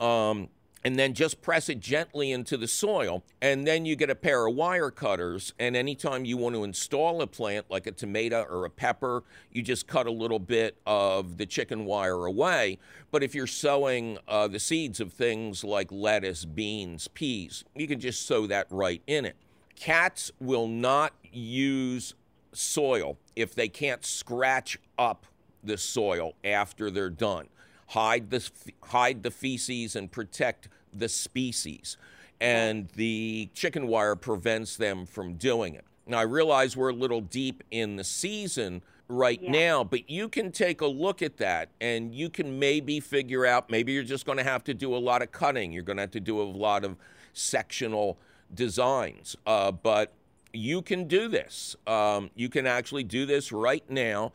Um, 0.00 0.48
and 0.84 0.98
then 0.98 1.14
just 1.14 1.40
press 1.42 1.68
it 1.68 1.80
gently 1.80 2.32
into 2.32 2.56
the 2.56 2.66
soil. 2.66 3.22
And 3.40 3.66
then 3.66 3.86
you 3.86 3.94
get 3.94 4.10
a 4.10 4.14
pair 4.14 4.46
of 4.46 4.54
wire 4.54 4.90
cutters. 4.90 5.52
And 5.58 5.76
anytime 5.76 6.24
you 6.24 6.36
want 6.36 6.54
to 6.54 6.64
install 6.64 7.22
a 7.22 7.26
plant 7.26 7.66
like 7.70 7.86
a 7.86 7.92
tomato 7.92 8.42
or 8.50 8.64
a 8.64 8.70
pepper, 8.70 9.22
you 9.52 9.62
just 9.62 9.86
cut 9.86 10.06
a 10.06 10.10
little 10.10 10.38
bit 10.38 10.76
of 10.86 11.36
the 11.38 11.46
chicken 11.46 11.84
wire 11.84 12.26
away. 12.26 12.78
But 13.10 13.22
if 13.22 13.34
you're 13.34 13.46
sowing 13.46 14.18
uh, 14.26 14.48
the 14.48 14.58
seeds 14.58 15.00
of 15.00 15.12
things 15.12 15.62
like 15.62 15.92
lettuce, 15.92 16.44
beans, 16.44 17.08
peas, 17.08 17.64
you 17.76 17.86
can 17.86 18.00
just 18.00 18.26
sow 18.26 18.46
that 18.48 18.66
right 18.70 19.02
in 19.06 19.24
it. 19.24 19.36
Cats 19.76 20.32
will 20.40 20.68
not 20.68 21.12
use 21.32 22.14
soil 22.52 23.18
if 23.34 23.54
they 23.54 23.68
can't 23.68 24.04
scratch 24.04 24.78
up 24.98 25.26
the 25.64 25.78
soil 25.78 26.34
after 26.44 26.90
they're 26.90 27.10
done. 27.10 27.48
Hide 27.92 28.30
the 28.30 28.48
hide 28.84 29.22
the 29.22 29.30
feces 29.30 29.96
and 29.96 30.10
protect 30.10 30.68
the 30.94 31.08
species. 31.08 31.96
And 32.40 32.88
the 32.96 33.50
chicken 33.54 33.86
wire 33.86 34.16
prevents 34.16 34.76
them 34.76 35.04
from 35.06 35.34
doing 35.34 35.74
it. 35.74 35.84
Now 36.06 36.18
I 36.18 36.22
realize 36.22 36.76
we're 36.76 36.90
a 36.90 36.94
little 36.94 37.20
deep 37.20 37.62
in 37.70 37.96
the 37.96 38.04
season 38.04 38.82
right 39.08 39.40
Yeah. 39.42 39.50
now, 39.50 39.84
but 39.84 40.08
you 40.08 40.30
can 40.30 40.52
take 40.52 40.80
a 40.80 40.86
look 40.86 41.20
at 41.20 41.36
that 41.36 41.68
and 41.82 42.14
you 42.14 42.30
can 42.30 42.58
maybe 42.58 42.98
figure 42.98 43.44
out 43.44 43.68
maybe 43.68 43.92
you're 43.92 44.02
just 44.04 44.24
going 44.24 44.38
to 44.38 44.44
have 44.44 44.64
to 44.64 44.74
do 44.74 44.96
a 44.96 44.98
lot 44.98 45.20
of 45.20 45.30
cutting. 45.30 45.70
You're 45.70 45.82
going 45.82 45.98
to 45.98 46.02
have 46.04 46.10
to 46.12 46.20
do 46.20 46.40
a 46.40 46.44
lot 46.44 46.84
of 46.84 46.96
sectional 47.34 48.18
designs. 48.54 49.36
Uh, 49.46 49.70
but 49.70 50.12
you 50.54 50.80
can 50.80 51.08
do 51.08 51.28
this. 51.28 51.76
Um, 51.86 52.30
you 52.34 52.48
can 52.48 52.66
actually 52.66 53.04
do 53.04 53.26
this 53.26 53.52
right 53.52 53.84
now. 53.90 54.32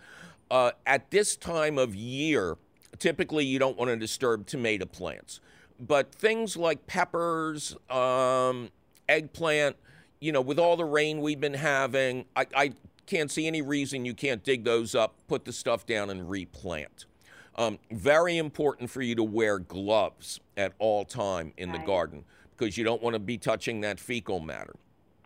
Uh, 0.51 0.71
at 0.85 1.11
this 1.11 1.35
time 1.35 1.77
of 1.77 1.95
year, 1.95 2.57
typically 2.99 3.45
you 3.45 3.59
don't 3.59 3.77
want 3.77 3.89
to 3.89 3.97
disturb 3.97 4.45
tomato 4.45 4.85
plants, 4.85 5.39
but 5.79 6.11
things 6.13 6.57
like 6.57 6.87
peppers, 6.87 7.75
um, 7.89 8.69
eggplant, 9.07 9.75
you 10.19 10.31
know, 10.31 10.41
with 10.41 10.59
all 10.59 10.75
the 10.75 10.85
rain 10.85 11.21
we've 11.21 11.39
been 11.39 11.53
having, 11.53 12.25
I, 12.35 12.47
I, 12.55 12.73
can't 13.05 13.31
see 13.31 13.47
any 13.47 13.61
reason 13.61 14.03
you 14.03 14.13
can't 14.13 14.43
dig 14.43 14.65
those 14.65 14.93
up, 14.93 15.15
put 15.29 15.45
the 15.45 15.53
stuff 15.53 15.85
down, 15.85 16.09
and 16.09 16.29
replant. 16.29 17.05
Um, 17.55 17.79
very 17.89 18.37
important 18.37 18.89
for 18.89 19.01
you 19.01 19.15
to 19.15 19.23
wear 19.23 19.59
gloves 19.59 20.41
at 20.57 20.73
all 20.77 21.05
time 21.05 21.53
in 21.57 21.71
right. 21.71 21.79
the 21.79 21.85
garden 21.87 22.25
because 22.55 22.77
you 22.77 22.83
don't 22.83 23.01
want 23.01 23.13
to 23.13 23.19
be 23.19 23.37
touching 23.37 23.81
that 23.81 23.99
fecal 23.99 24.41
matter. 24.41 24.75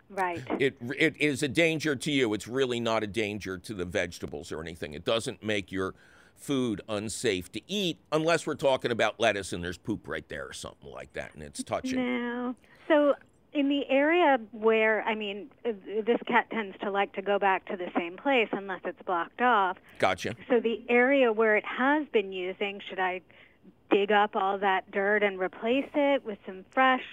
Right. 0.09 0.43
It 0.59 0.75
it 0.97 1.15
is 1.19 1.41
a 1.41 1.47
danger 1.47 1.95
to 1.95 2.11
you. 2.11 2.33
It's 2.33 2.47
really 2.47 2.79
not 2.79 3.01
a 3.01 3.07
danger 3.07 3.57
to 3.57 3.73
the 3.73 3.85
vegetables 3.85 4.51
or 4.51 4.61
anything. 4.61 4.93
It 4.93 5.05
doesn't 5.05 5.41
make 5.41 5.71
your 5.71 5.95
food 6.41 6.81
unsafe 6.89 7.51
to 7.51 7.61
eat 7.67 7.99
unless 8.11 8.45
we're 8.45 8.55
talking 8.55 8.91
about 8.91 9.19
lettuce 9.19 9.53
and 9.53 9.63
there's 9.63 9.77
poop 9.77 10.07
right 10.07 10.27
there 10.29 10.45
or 10.45 10.53
something 10.53 10.91
like 10.91 11.13
that 11.13 11.33
and 11.33 11.43
it's 11.43 11.63
touching. 11.63 11.97
No. 11.97 12.55
So 12.87 13.13
in 13.53 13.69
the 13.69 13.87
area 13.89 14.39
where 14.51 15.03
I 15.03 15.15
mean 15.15 15.49
uh, 15.65 15.71
this 16.05 16.19
cat 16.27 16.49
tends 16.51 16.77
to 16.79 16.91
like 16.91 17.13
to 17.13 17.21
go 17.21 17.37
back 17.37 17.65
to 17.65 17.77
the 17.77 17.87
same 17.97 18.17
place 18.17 18.47
unless 18.51 18.81
it's 18.85 19.01
blocked 19.03 19.41
off. 19.41 19.77
Gotcha. 19.99 20.35
So 20.49 20.59
the 20.59 20.83
area 20.89 21.31
where 21.31 21.57
it 21.57 21.65
has 21.65 22.07
been 22.11 22.31
using, 22.31 22.81
should 22.89 22.99
I 22.99 23.21
dig 23.89 24.11
up 24.11 24.35
all 24.35 24.57
that 24.57 24.89
dirt 24.91 25.21
and 25.21 25.39
replace 25.39 25.89
it 25.93 26.25
with 26.25 26.39
some 26.45 26.63
fresh 26.71 27.03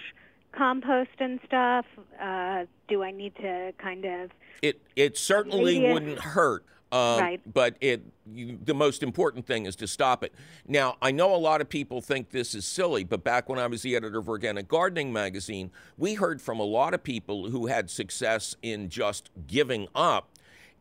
compost 0.51 1.09
and 1.19 1.39
stuff? 1.45 1.85
Uh, 2.21 2.65
do 2.87 3.03
I 3.03 3.11
need 3.11 3.35
to 3.37 3.73
kind 3.77 4.05
of? 4.05 4.31
It 4.61 4.81
it 4.95 5.17
certainly 5.17 5.91
wouldn't 5.91 6.19
hurt. 6.19 6.65
Um, 6.91 7.19
right. 7.19 7.41
But 7.51 7.75
it 7.81 8.01
you, 8.25 8.57
the 8.63 8.73
most 8.73 9.03
important 9.03 9.45
thing 9.45 9.65
is 9.67 9.75
to 9.77 9.87
stop 9.87 10.23
it. 10.23 10.33
Now 10.67 10.97
I 11.01 11.11
know 11.11 11.35
a 11.35 11.37
lot 11.37 11.61
of 11.61 11.69
people 11.69 12.01
think 12.01 12.31
this 12.31 12.55
is 12.55 12.65
silly, 12.65 13.03
but 13.03 13.23
back 13.23 13.47
when 13.47 13.59
I 13.59 13.67
was 13.67 13.83
the 13.83 13.95
editor 13.95 14.19
of 14.19 14.27
Organic 14.27 14.67
Gardening 14.67 15.13
magazine, 15.13 15.71
we 15.97 16.15
heard 16.15 16.41
from 16.41 16.59
a 16.59 16.63
lot 16.63 16.93
of 16.93 17.03
people 17.03 17.51
who 17.51 17.67
had 17.67 17.89
success 17.89 18.55
in 18.63 18.89
just 18.89 19.29
giving 19.45 19.87
up 19.93 20.31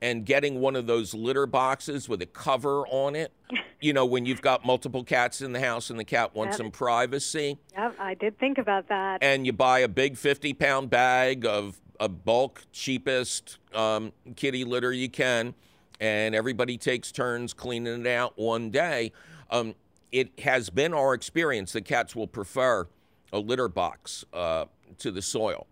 and 0.00 0.24
getting 0.24 0.60
one 0.60 0.76
of 0.76 0.86
those 0.86 1.14
litter 1.14 1.46
boxes 1.46 2.08
with 2.08 2.22
a 2.22 2.26
cover 2.26 2.86
on 2.88 3.16
it. 3.16 3.32
You 3.80 3.92
know, 3.92 4.06
when 4.06 4.26
you've 4.26 4.42
got 4.42 4.66
multiple 4.66 5.04
cats 5.04 5.40
in 5.40 5.52
the 5.52 5.60
house 5.60 5.88
and 5.88 6.00
the 6.00 6.04
cat 6.04 6.34
wants 6.34 6.54
yep. 6.54 6.58
some 6.58 6.72
privacy. 6.72 7.58
Yep, 7.74 7.94
I 8.00 8.14
did 8.14 8.36
think 8.36 8.58
about 8.58 8.88
that. 8.88 9.22
And 9.22 9.46
you 9.46 9.52
buy 9.52 9.78
a 9.78 9.88
big 9.88 10.16
50 10.16 10.52
pound 10.54 10.90
bag 10.90 11.46
of 11.46 11.80
a 12.00 12.08
bulk, 12.08 12.64
cheapest 12.72 13.58
um, 13.72 14.12
kitty 14.34 14.64
litter 14.64 14.92
you 14.92 15.08
can, 15.08 15.54
and 16.00 16.34
everybody 16.34 16.76
takes 16.76 17.12
turns 17.12 17.52
cleaning 17.52 18.00
it 18.00 18.06
out 18.08 18.32
one 18.36 18.70
day. 18.70 19.12
Um, 19.48 19.76
it 20.10 20.40
has 20.40 20.70
been 20.70 20.92
our 20.92 21.14
experience 21.14 21.72
that 21.72 21.84
cats 21.84 22.16
will 22.16 22.26
prefer 22.26 22.88
a 23.32 23.38
litter 23.38 23.68
box 23.68 24.24
uh, 24.32 24.64
to 24.98 25.10
the 25.12 25.22
soil. 25.22 25.68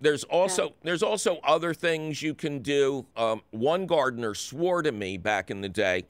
There's 0.00 0.24
also 0.24 0.66
yeah. 0.66 0.72
there's 0.84 1.02
also 1.02 1.40
other 1.44 1.74
things 1.74 2.22
you 2.22 2.34
can 2.34 2.60
do. 2.60 3.06
Um, 3.16 3.42
one 3.50 3.86
gardener 3.86 4.34
swore 4.34 4.82
to 4.82 4.92
me 4.92 5.16
back 5.16 5.50
in 5.50 5.60
the 5.60 5.68
day 5.68 6.04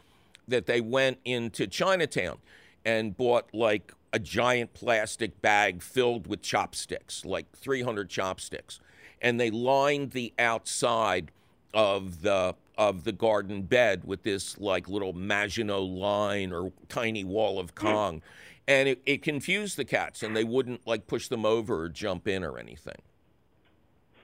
that 0.46 0.66
they 0.66 0.80
went 0.80 1.18
into 1.24 1.66
Chinatown 1.66 2.38
and 2.84 3.16
bought 3.16 3.52
like 3.52 3.92
a 4.12 4.18
giant 4.18 4.74
plastic 4.74 5.40
bag 5.42 5.82
filled 5.82 6.26
with 6.26 6.42
chopsticks, 6.42 7.24
like 7.24 7.46
300 7.56 8.08
chopsticks, 8.08 8.80
and 9.20 9.38
they 9.38 9.50
lined 9.50 10.12
the 10.12 10.32
outside 10.38 11.30
of 11.74 12.22
the 12.22 12.54
of 12.76 13.04
the 13.04 13.12
garden 13.12 13.62
bed 13.62 14.04
with 14.04 14.22
this 14.22 14.58
like 14.58 14.88
little 14.88 15.12
Maginot 15.12 15.82
line 15.82 16.52
or 16.52 16.72
tiny 16.88 17.24
wall 17.24 17.58
of 17.58 17.70
hmm. 17.70 17.86
Kong. 17.86 18.22
And 18.66 18.86
it, 18.86 19.00
it 19.06 19.22
confused 19.22 19.78
the 19.78 19.84
cats, 19.86 20.22
and 20.22 20.36
they 20.36 20.44
wouldn't 20.44 20.86
like 20.86 21.06
push 21.06 21.28
them 21.28 21.46
over 21.46 21.80
or 21.80 21.88
jump 21.88 22.28
in 22.28 22.44
or 22.44 22.58
anything. 22.58 23.00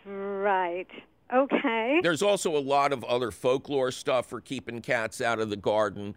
Right. 0.06 0.88
Okay. 1.32 2.00
There's 2.02 2.22
also 2.22 2.56
a 2.56 2.60
lot 2.60 2.92
of 2.92 3.02
other 3.04 3.30
folklore 3.30 3.90
stuff 3.90 4.26
for 4.26 4.40
keeping 4.40 4.80
cats 4.82 5.20
out 5.20 5.40
of 5.40 5.50
the 5.50 5.56
garden, 5.56 6.14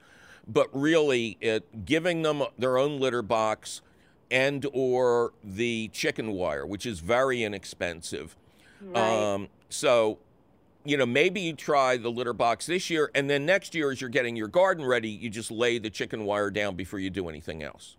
but 0.47 0.69
really, 0.73 1.37
it 1.41 1.85
giving 1.85 2.21
them 2.21 2.43
their 2.57 2.77
own 2.77 2.99
litter 2.99 3.21
box 3.21 3.81
and 4.29 4.65
or 4.73 5.33
the 5.43 5.89
chicken 5.89 6.31
wire, 6.31 6.65
which 6.65 6.85
is 6.85 6.99
very 6.99 7.43
inexpensive. 7.43 8.35
Right. 8.81 9.33
Um, 9.33 9.47
so, 9.69 10.19
you 10.83 10.97
know, 10.97 11.05
maybe 11.05 11.41
you 11.41 11.53
try 11.53 11.97
the 11.97 12.11
litter 12.11 12.33
box 12.33 12.65
this 12.65 12.89
year, 12.89 13.09
and 13.15 13.29
then 13.29 13.45
next 13.45 13.73
year, 13.73 13.91
as 13.91 14.01
you're 14.01 14.09
getting 14.09 14.35
your 14.35 14.49
garden 14.49 14.85
ready, 14.85 15.09
you 15.09 15.29
just 15.29 15.51
lay 15.51 15.79
the 15.79 15.89
chicken 15.89 16.25
wire 16.25 16.51
down 16.51 16.75
before 16.75 16.99
you 16.99 17.09
do 17.09 17.29
anything 17.29 17.63
else. 17.63 17.95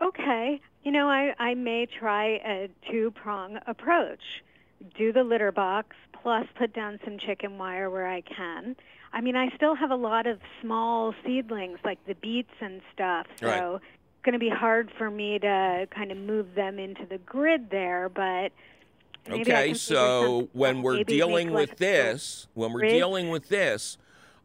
Okay. 0.00 0.60
You 0.82 0.90
know, 0.90 1.08
I, 1.08 1.32
I 1.38 1.54
may 1.54 1.86
try 1.86 2.40
a 2.44 2.68
two 2.90 3.12
prong 3.12 3.58
approach 3.68 4.42
do 4.96 5.12
the 5.12 5.24
litter 5.24 5.52
box, 5.52 5.96
plus 6.22 6.46
put 6.58 6.72
down 6.72 6.98
some 7.04 7.18
chicken 7.18 7.58
wire 7.58 7.90
where 7.90 8.06
I 8.06 8.20
can. 8.20 8.76
I 9.12 9.20
mean, 9.20 9.36
I 9.36 9.54
still 9.56 9.74
have 9.74 9.90
a 9.90 9.96
lot 9.96 10.26
of 10.26 10.38
small 10.60 11.14
seedlings 11.24 11.78
like 11.84 11.98
the 12.06 12.14
beets 12.14 12.52
and 12.60 12.80
stuff, 12.94 13.26
so 13.40 13.46
right. 13.46 13.74
it's 13.74 14.24
going 14.24 14.32
to 14.32 14.38
be 14.38 14.48
hard 14.48 14.90
for 14.96 15.10
me 15.10 15.38
to 15.38 15.86
kind 15.94 16.10
of 16.10 16.18
move 16.18 16.54
them 16.54 16.78
into 16.78 17.04
the 17.06 17.18
grid 17.18 17.70
there, 17.70 18.08
but 18.08 18.52
Okay, 19.30 19.74
so 19.74 20.48
when 20.52 20.82
we're 20.82 21.04
dealing 21.04 21.52
with 21.52 21.70
like 21.70 21.78
this, 21.78 22.48
when 22.54 22.72
we're 22.72 22.88
dealing 22.88 23.28
with 23.28 23.48
this, 23.48 23.96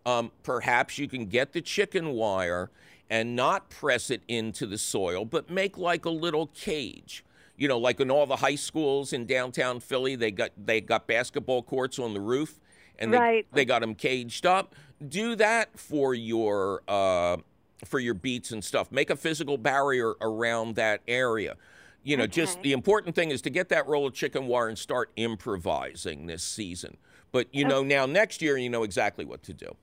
um, 0.06 0.32
perhaps 0.44 0.98
you 1.00 1.08
can 1.08 1.26
get 1.26 1.54
the 1.54 1.62
chicken 1.62 2.10
wire 2.12 2.70
and 3.10 3.36
not 3.36 3.70
press 3.70 4.12
it 4.12 4.22
into 4.28 4.68
the 4.68 4.78
soil, 4.78 5.26
but 5.26 5.50
make 5.50 5.78
like 5.78 6.06
a 6.06 6.10
little 6.10 6.48
cage 6.48 7.24
you 7.58 7.68
know, 7.68 7.80
like 7.80 8.00
in 8.00 8.12
all 8.12 8.26
the 8.26 8.38
high 8.38 8.56
schools 8.56 9.12
in 9.12 9.26
downtown 9.26 9.80
Philly, 9.80 10.16
they 10.16 10.32
got 10.32 10.52
they 10.58 10.80
got 10.80 11.08
basketball 11.08 11.64
courts 11.64 11.98
on 12.00 12.14
the 12.14 12.22
roof, 12.22 12.60
and 13.00 13.12
they 13.12 13.18
right. 13.18 13.48
they 13.52 13.66
got 13.66 13.82
them 13.82 13.96
caged 13.96 14.46
up. 14.46 14.76
Do 15.06 15.36
that 15.36 15.78
for 15.78 16.14
your 16.14 16.84
uh, 16.88 17.38
for 17.84 18.00
your 18.00 18.14
beets 18.14 18.52
and 18.52 18.64
stuff. 18.64 18.92
Make 18.92 19.10
a 19.10 19.16
physical 19.16 19.58
barrier 19.58 20.14
around 20.22 20.76
that 20.76 21.02
area. 21.08 21.56
You 22.04 22.16
know, 22.16 22.24
okay. 22.24 22.32
just 22.32 22.62
the 22.62 22.72
important 22.72 23.16
thing 23.16 23.32
is 23.32 23.42
to 23.42 23.50
get 23.50 23.70
that 23.70 23.88
roll 23.88 24.08
of 24.08 24.14
chicken 24.14 24.48
wire 24.48 24.70
and 24.70 24.78
start 24.78 25.12
improvising 25.16 26.28
this 26.28 26.44
season. 26.44 26.98
But 27.32 27.54
you 27.54 27.66
okay. 27.66 27.74
know 27.74 27.84
now 27.84 28.06
next 28.06 28.42
year 28.42 28.58
you 28.58 28.70
know 28.70 28.84
exactly 28.84 29.26
what 29.26 29.44
to 29.44 29.54
do. 29.54 29.76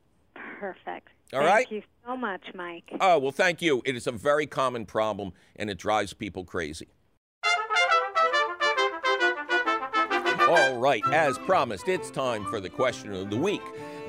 Perfect. 0.61 1.09
All 1.33 1.41
thank 1.41 1.51
right. 1.51 1.68
Thank 1.68 1.70
you 1.70 1.83
so 2.07 2.16
much, 2.16 2.43
Mike. 2.55 2.91
Oh 3.01 3.18
well, 3.18 3.33
thank 3.33 3.61
you. 3.61 3.83
It 3.85 3.97
is 3.97 4.07
a 4.07 4.12
very 4.12 4.47
common 4.47 4.87
problem, 4.87 5.33
and 5.57 5.68
it 5.68 5.77
drives 5.77 6.14
people 6.14 6.45
crazy. 6.45 6.89
All 10.57 10.79
right, 10.79 11.03
as 11.13 11.37
promised, 11.37 11.89
it's 11.89 12.13
time 12.13 12.45
for 12.45 12.61
the 12.61 12.69
question 12.69 13.13
of 13.13 13.29
the 13.29 13.37
week 13.37 13.61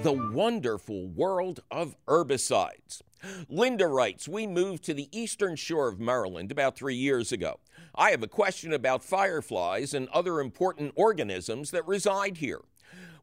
the 0.03 0.13
wonderful 0.13 1.07
world 1.07 1.61
of 1.71 1.95
herbicides. 2.07 3.01
Linda 3.49 3.87
writes 3.87 4.27
We 4.27 4.45
moved 4.45 4.83
to 4.83 4.93
the 4.93 5.09
eastern 5.11 5.55
shore 5.55 5.87
of 5.87 5.99
Maryland 5.99 6.51
about 6.51 6.77
three 6.77 6.93
years 6.93 7.31
ago. 7.31 7.59
I 7.95 8.11
have 8.11 8.21
a 8.21 8.27
question 8.27 8.73
about 8.73 9.03
fireflies 9.03 9.95
and 9.95 10.07
other 10.09 10.39
important 10.39 10.93
organisms 10.95 11.71
that 11.71 11.87
reside 11.87 12.37
here. 12.37 12.61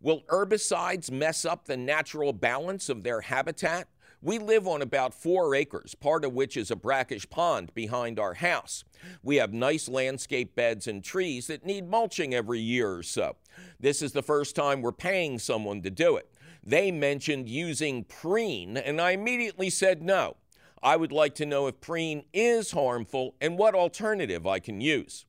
Will 0.01 0.23
herbicides 0.23 1.13
mess 1.13 1.45
up 1.45 1.67
the 1.67 1.77
natural 1.77 2.33
balance 2.33 2.89
of 2.89 3.05
their 3.05 3.21
habitat? 3.21 3.87
We 4.25 4.39
live 4.39 4.69
on 4.69 4.83
about 4.83 5.15
four 5.15 5.53
acres, 5.57 5.97
part 5.97 6.25
of 6.25 6.33
which 6.33 6.57
is 6.57 6.71
a 6.71 6.77
brackish 6.77 7.29
pond 7.29 7.75
behind 7.75 8.21
our 8.21 8.35
house. 8.35 8.85
We 9.21 9.37
have 9.37 9.53
nice 9.53 9.89
landscape 9.89 10.55
beds 10.55 10.87
and 10.87 11.03
trees 11.03 11.49
that 11.49 11.67
need 11.67 11.91
mulching 11.91 12.33
every 12.33 12.61
year 12.61 12.95
or 12.95 13.03
so. 13.03 13.35
This 13.81 14.01
is 14.01 14.13
the 14.13 14.23
first 14.23 14.55
time 14.55 14.81
we're 14.81 14.93
paying 14.93 15.41
someone 15.41 15.83
to 15.83 15.91
do 15.91 16.17
it. 16.17 16.33
They 16.63 16.93
mentioned 16.93 17.49
using 17.49 18.05
preen, 18.05 18.77
and 18.77 19.01
I 19.01 19.11
immediately 19.11 19.71
said 19.71 20.03
no. 20.03 20.37
I 20.81 20.95
would 20.95 21.11
like 21.11 21.35
to 21.37 21.47
know 21.47 21.67
if 21.67 21.81
preen 21.81 22.23
is 22.33 22.71
harmful 22.71 23.35
and 23.41 23.59
what 23.59 23.75
alternative 23.75 24.47
I 24.47 24.61
can 24.61 24.81
use. 24.81 25.25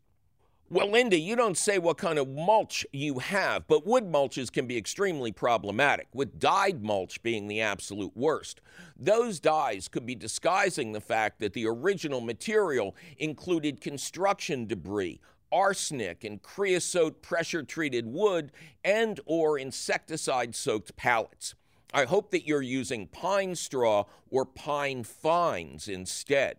Well, 0.70 0.90
Linda, 0.90 1.18
you 1.18 1.36
don't 1.36 1.58
say 1.58 1.78
what 1.78 1.98
kind 1.98 2.18
of 2.18 2.28
mulch 2.28 2.86
you 2.92 3.20
have, 3.20 3.68
but 3.68 3.86
wood 3.86 4.06
mulches 4.06 4.52
can 4.52 4.66
be 4.66 4.78
extremely 4.78 5.32
problematic, 5.32 6.08
with 6.14 6.40
dyed 6.40 6.82
mulch 6.82 7.22
being 7.22 7.48
the 7.48 7.62
absolute 7.62 8.16
worst. 8.16 8.60
Those 8.98 9.40
dyes 9.40 9.88
could 9.88 10.06
be 10.06 10.16
disguising 10.16 10.92
the 10.92 11.02
fact 11.02 11.40
that 11.42 11.54
the 11.54 11.68
original 11.68 12.22
material 12.22 12.96
included 13.20 13.82
construction 13.82 14.66
debris, 14.66 15.20
arsenic 15.52 16.24
and 16.24 16.42
creosote 16.42 17.22
pressure 17.22 17.62
treated 17.62 18.08
wood 18.08 18.52
and 18.84 19.20
or 19.26 19.60
insecticide 19.60 20.56
soaked 20.56 20.96
pallets. 20.96 21.54
I 21.94 22.06
hope 22.06 22.32
that 22.32 22.48
you're 22.48 22.64
using 22.64 23.06
pine 23.06 23.54
straw 23.54 24.06
or 24.32 24.46
pine 24.46 25.04
fines 25.04 25.88
instead. 25.88 26.56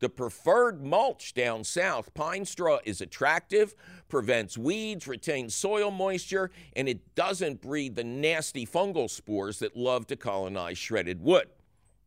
The 0.00 0.08
preferred 0.08 0.84
mulch 0.84 1.34
down 1.34 1.64
south, 1.64 2.14
pine 2.14 2.44
straw, 2.44 2.78
is 2.84 3.00
attractive, 3.00 3.74
prevents 4.08 4.56
weeds, 4.56 5.08
retains 5.08 5.54
soil 5.54 5.90
moisture, 5.90 6.50
and 6.76 6.88
it 6.88 7.14
doesn't 7.16 7.60
breed 7.60 7.96
the 7.96 8.04
nasty 8.04 8.64
fungal 8.64 9.10
spores 9.10 9.58
that 9.58 9.76
love 9.76 10.06
to 10.08 10.16
colonize 10.16 10.78
shredded 10.78 11.20
wood. 11.20 11.48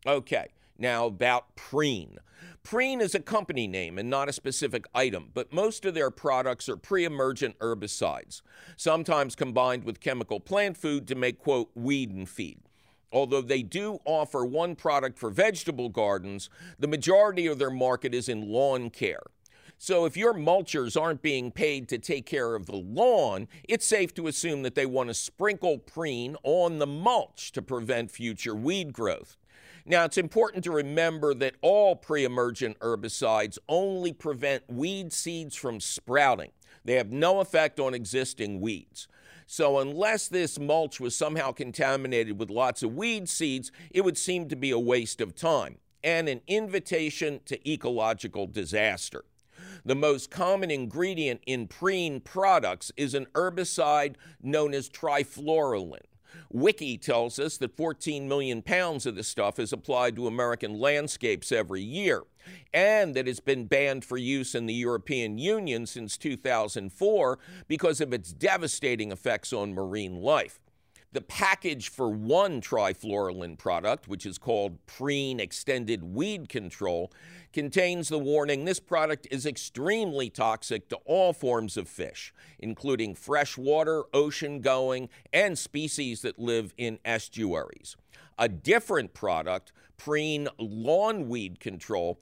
Okay, 0.08 0.48
now 0.78 1.06
about 1.06 1.56
Preen. 1.56 2.18
Preen 2.64 3.02
is 3.02 3.14
a 3.14 3.20
company 3.20 3.68
name 3.68 3.98
and 3.98 4.10
not 4.10 4.30
a 4.30 4.34
specific 4.34 4.86
item, 4.96 5.30
but 5.34 5.52
most 5.52 5.84
of 5.86 5.94
their 5.94 6.12
products 6.12 6.70
are 6.70 6.78
pre 6.78 7.04
emergent 7.04 7.60
herbicides, 7.60 8.42
sometimes 8.78 9.36
combined 9.36 9.84
with 9.84 10.00
chemical 10.00 10.40
plant 10.40 10.78
food 10.78 11.08
to 11.08 11.16
make, 11.16 11.40
quote, 11.40 11.72
weed 11.76 12.12
and 12.12 12.30
feed. 12.30 12.60
Although 13.12 13.42
they 13.42 13.64
do 13.64 14.00
offer 14.06 14.46
one 14.46 14.76
product 14.76 15.20
for 15.20 15.30
vegetable 15.30 15.90
gardens, 15.90 16.50
the 16.80 16.88
majority 16.88 17.48
of 17.48 17.60
their 17.60 17.70
market 17.70 18.14
is 18.14 18.30
in 18.30 18.50
lawn 18.50 18.90
care. 18.90 19.24
So 19.78 20.06
if 20.06 20.16
your 20.16 20.36
mulchers 20.36 21.00
aren't 21.00 21.24
being 21.24 21.52
paid 21.52 21.90
to 21.90 21.98
take 21.98 22.28
care 22.28 22.54
of 22.54 22.68
the 22.68 22.76
lawn, 22.76 23.48
it's 23.68 23.86
safe 23.86 24.14
to 24.14 24.28
assume 24.28 24.62
that 24.62 24.76
they 24.76 24.86
want 24.86 25.10
to 25.10 25.16
sprinkle 25.16 25.80
preen 25.80 26.36
on 26.44 26.78
the 26.78 26.86
mulch 26.86 27.52
to 27.54 27.64
prevent 27.64 28.12
future 28.12 28.54
weed 28.54 28.94
growth. 28.94 29.38
Now, 29.84 30.06
it's 30.06 30.20
important 30.20 30.64
to 30.66 30.72
remember 30.72 31.34
that 31.34 31.56
all 31.62 31.96
pre 31.96 32.24
emergent 32.24 32.78
herbicides 32.78 33.58
only 33.68 34.14
prevent 34.14 34.70
weed 34.70 35.12
seeds 35.12 35.56
from 35.56 35.80
sprouting. 35.80 36.52
They 36.86 36.94
have 36.96 37.12
no 37.12 37.40
effect 37.40 37.80
on 37.80 37.96
existing 37.96 38.62
weeds. 38.62 39.08
So, 39.54 39.80
unless 39.80 40.30
this 40.30 40.58
mulch 40.58 41.02
was 41.02 41.14
somehow 41.14 41.52
contaminated 41.52 42.40
with 42.40 42.50
lots 42.50 42.84
of 42.84 42.96
weed 42.96 43.28
seeds, 43.28 43.70
it 43.90 44.00
would 44.00 44.18
seem 44.18 44.48
to 44.48 44.56
be 44.56 44.72
a 44.72 44.80
waste 44.80 45.20
of 45.20 45.36
time 45.36 45.80
and 46.02 46.30
an 46.30 46.40
invitation 46.48 47.42
to 47.48 47.70
ecological 47.70 48.48
disaster. 48.48 49.26
The 49.84 49.94
most 49.94 50.32
common 50.32 50.72
ingredient 50.72 51.42
in 51.46 51.68
preen 51.68 52.22
products 52.22 52.94
is 52.96 53.14
an 53.14 53.28
herbicide 53.34 54.16
known 54.42 54.74
as 54.74 54.90
trifluralin. 54.90 56.00
Wiki 56.54 56.98
tells 56.98 57.40
us 57.40 57.58
that 57.58 57.78
14 57.78 58.28
million 58.28 58.62
pounds 58.62 59.06
of 59.06 59.16
this 59.16 59.28
stuff 59.28 59.58
is 59.60 59.72
applied 59.72 60.16
to 60.16 60.28
American 60.28 60.80
landscapes 60.80 61.52
every 61.52 61.82
year, 61.82 62.24
and 62.74 63.16
that 63.16 63.28
it's 63.28 63.40
been 63.40 63.66
banned 63.66 64.04
for 64.04 64.18
use 64.18 64.54
in 64.54 64.66
the 64.66 64.74
European 64.74 65.38
Union 65.38 65.86
since 65.86 66.18
2004 66.18 67.40
because 67.68 68.02
of 68.02 68.14
its 68.14 68.34
devastating 68.34 69.12
effects 69.12 69.54
on 69.54 69.74
marine 69.74 70.22
life. 70.22 70.60
The 71.14 71.22
package 71.22 71.90
for 71.90 72.10
one 72.10 72.62
trifluralin 72.62 73.58
product, 73.58 74.08
which 74.08 74.26
is 74.26 74.38
called 74.38 74.78
Preen 74.86 75.42
Extended 75.42 76.02
Weed 76.04 76.48
Control, 76.48 77.12
contains 77.52 78.08
the 78.08 78.18
warning 78.18 78.64
this 78.64 78.80
product 78.80 79.28
is 79.30 79.46
extremely 79.46 80.30
toxic 80.30 80.88
to 80.88 80.96
all 81.04 81.34
forms 81.34 81.76
of 81.76 81.90
fish, 81.90 82.34
including 82.60 83.14
freshwater, 83.14 84.04
ocean 84.14 84.62
going, 84.62 85.10
and 85.34 85.60
species 85.60 86.22
that 86.22 86.40
live 86.40 86.74
in 86.78 86.98
estuaries. 87.04 87.98
A 88.40 88.48
different 88.48 89.14
product, 89.14 89.74
Preen 89.98 90.48
Lawn 90.58 91.28
Weed 91.28 91.60
Control, 91.60 92.20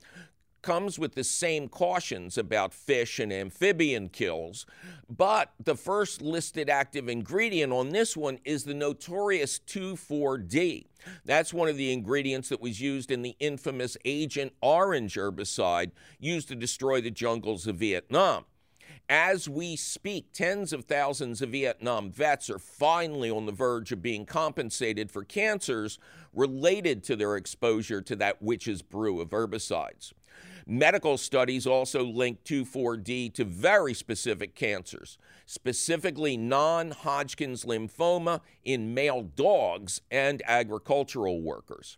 comes 0.62 1.00
with 1.00 1.16
the 1.16 1.24
same 1.24 1.68
cautions 1.68 2.38
about 2.38 2.74
fish 2.74 3.20
and 3.20 3.32
amphibian 3.32 4.10
kills, 4.10 4.66
but 5.10 5.54
the 5.64 5.76
first 5.76 6.22
listed 6.22 6.70
active 6.70 7.10
ingredient 7.10 7.74
on 7.74 7.90
this 7.90 8.16
one 8.16 8.40
is 8.46 8.64
the 8.64 8.74
notorious 8.74 9.60
2,4-D. 9.60 10.88
That's 11.26 11.54
one 11.54 11.70
of 11.70 11.78
the 11.78 11.94
ingredients 11.94 12.50
that 12.50 12.62
was 12.62 12.82
used 12.82 13.12
in 13.12 13.22
the 13.22 13.36
infamous 13.40 13.98
Agent 14.06 14.54
Orange 14.62 15.16
herbicide 15.16 15.92
used 16.20 16.48
to 16.50 16.56
destroy 16.56 17.02
the 17.02 17.12
jungles 17.12 17.68
of 17.68 17.78
Vietnam. 17.78 18.46
As 19.12 19.50
we 19.50 19.76
speak, 19.76 20.34
tens 20.34 20.72
of 20.72 20.86
thousands 20.86 21.42
of 21.42 21.50
Vietnam 21.50 22.12
vets 22.12 22.48
are 22.48 22.60
finally 22.60 23.32
on 23.32 23.48
the 23.48 23.52
verge 23.52 23.92
of 23.92 24.04
being 24.04 24.24
compensated 24.24 25.10
for 25.10 25.24
cancers 25.24 25.98
related 26.32 27.04
to 27.06 27.16
their 27.16 27.36
exposure 27.36 28.02
to 28.02 28.16
that 28.18 28.40
witch's 28.40 28.84
brew 28.84 29.20
of 29.20 29.30
herbicides. 29.30 30.14
Medical 30.72 31.18
studies 31.18 31.66
also 31.66 32.04
link 32.04 32.44
2,4-D 32.44 33.32
to 33.32 33.44
very 33.44 33.96
specific 33.96 34.54
cancers, 34.54 35.18
specifically 35.48 36.38
non 36.38 36.92
Hodgkin's 36.92 37.66
lymphoma 37.66 38.42
in 38.64 38.94
male 38.94 39.24
dogs 39.24 40.02
and 40.12 40.44
agricultural 40.46 41.42
workers. 41.42 41.98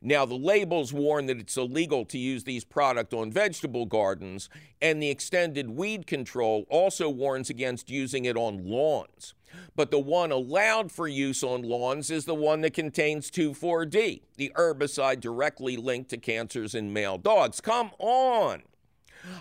Now, 0.00 0.24
the 0.24 0.34
labels 0.34 0.92
warn 0.92 1.26
that 1.26 1.38
it's 1.38 1.56
illegal 1.56 2.04
to 2.06 2.18
use 2.18 2.44
these 2.44 2.64
products 2.64 3.14
on 3.14 3.32
vegetable 3.32 3.86
gardens, 3.86 4.48
and 4.80 5.02
the 5.02 5.10
extended 5.10 5.70
weed 5.70 6.06
control 6.06 6.66
also 6.68 7.08
warns 7.08 7.50
against 7.50 7.90
using 7.90 8.24
it 8.24 8.36
on 8.36 8.64
lawns. 8.64 9.34
But 9.76 9.90
the 9.90 9.98
one 9.98 10.32
allowed 10.32 10.90
for 10.90 11.06
use 11.06 11.42
on 11.42 11.62
lawns 11.62 12.10
is 12.10 12.24
the 12.24 12.34
one 12.34 12.60
that 12.62 12.74
contains 12.74 13.30
2,4-D, 13.30 14.22
the 14.36 14.52
herbicide 14.56 15.20
directly 15.20 15.76
linked 15.76 16.10
to 16.10 16.16
cancers 16.16 16.74
in 16.74 16.92
male 16.92 17.18
dogs. 17.18 17.60
Come 17.60 17.90
on! 17.98 18.62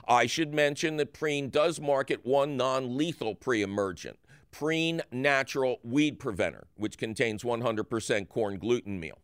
I 0.07 0.27
should 0.27 0.53
mention 0.53 0.97
that 0.97 1.13
Preen 1.13 1.49
does 1.49 1.79
market 1.79 2.25
one 2.25 2.55
non 2.55 2.97
lethal 2.97 3.35
pre 3.35 3.61
emergent, 3.61 4.17
Preen 4.51 5.01
Natural 5.11 5.79
Weed 5.83 6.19
Preventer, 6.19 6.67
which 6.77 6.97
contains 6.97 7.43
100% 7.43 8.29
corn 8.29 8.57
gluten 8.59 8.99
meal. 8.99 9.17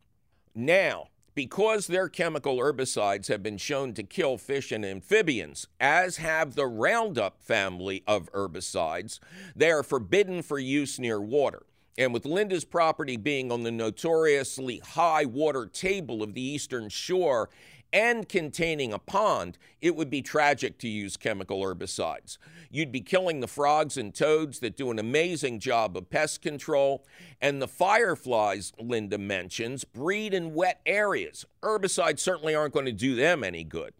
Now, 0.55 1.09
because 1.35 1.87
their 1.87 2.09
chemical 2.09 2.57
herbicides 2.57 3.27
have 3.27 3.41
been 3.41 3.57
shown 3.57 3.93
to 3.93 4.03
kill 4.03 4.37
fish 4.37 4.71
and 4.71 4.85
amphibians, 4.85 5.67
as 5.79 6.17
have 6.17 6.55
the 6.55 6.67
Roundup 6.67 7.41
family 7.41 8.03
of 8.05 8.31
herbicides, 8.33 9.19
they 9.55 9.71
are 9.71 9.83
forbidden 9.83 10.41
for 10.41 10.59
use 10.59 10.99
near 10.99 11.21
water. 11.21 11.63
And 11.97 12.13
with 12.13 12.25
Linda's 12.25 12.65
property 12.65 13.17
being 13.17 13.51
on 13.51 13.63
the 13.63 13.71
notoriously 13.71 14.79
high 14.79 15.25
water 15.25 15.65
table 15.65 16.23
of 16.23 16.33
the 16.33 16.41
eastern 16.41 16.89
shore 16.89 17.49
and 17.91 18.27
containing 18.29 18.93
a 18.93 18.99
pond, 18.99 19.57
it 19.81 19.95
would 19.95 20.09
be 20.09 20.21
tragic 20.21 20.77
to 20.79 20.87
use 20.87 21.17
chemical 21.17 21.61
herbicides. 21.61 22.37
You'd 22.69 22.91
be 22.91 23.01
killing 23.01 23.39
the 23.39 23.47
frogs 23.47 23.97
and 23.97 24.13
toads 24.13 24.59
that 24.59 24.77
do 24.77 24.91
an 24.91 24.99
amazing 24.99 25.59
job 25.59 25.97
of 25.97 26.09
pest 26.09 26.41
control. 26.41 27.05
And 27.41 27.61
the 27.61 27.67
fireflies, 27.67 28.73
Linda 28.79 29.17
mentions, 29.17 29.83
breed 29.83 30.33
in 30.33 30.53
wet 30.53 30.81
areas. 30.85 31.45
Herbicides 31.63 32.19
certainly 32.19 32.53
aren't 32.53 32.73
going 32.73 32.85
to 32.85 32.91
do 32.91 33.15
them 33.15 33.43
any 33.43 33.63
good. 33.63 33.93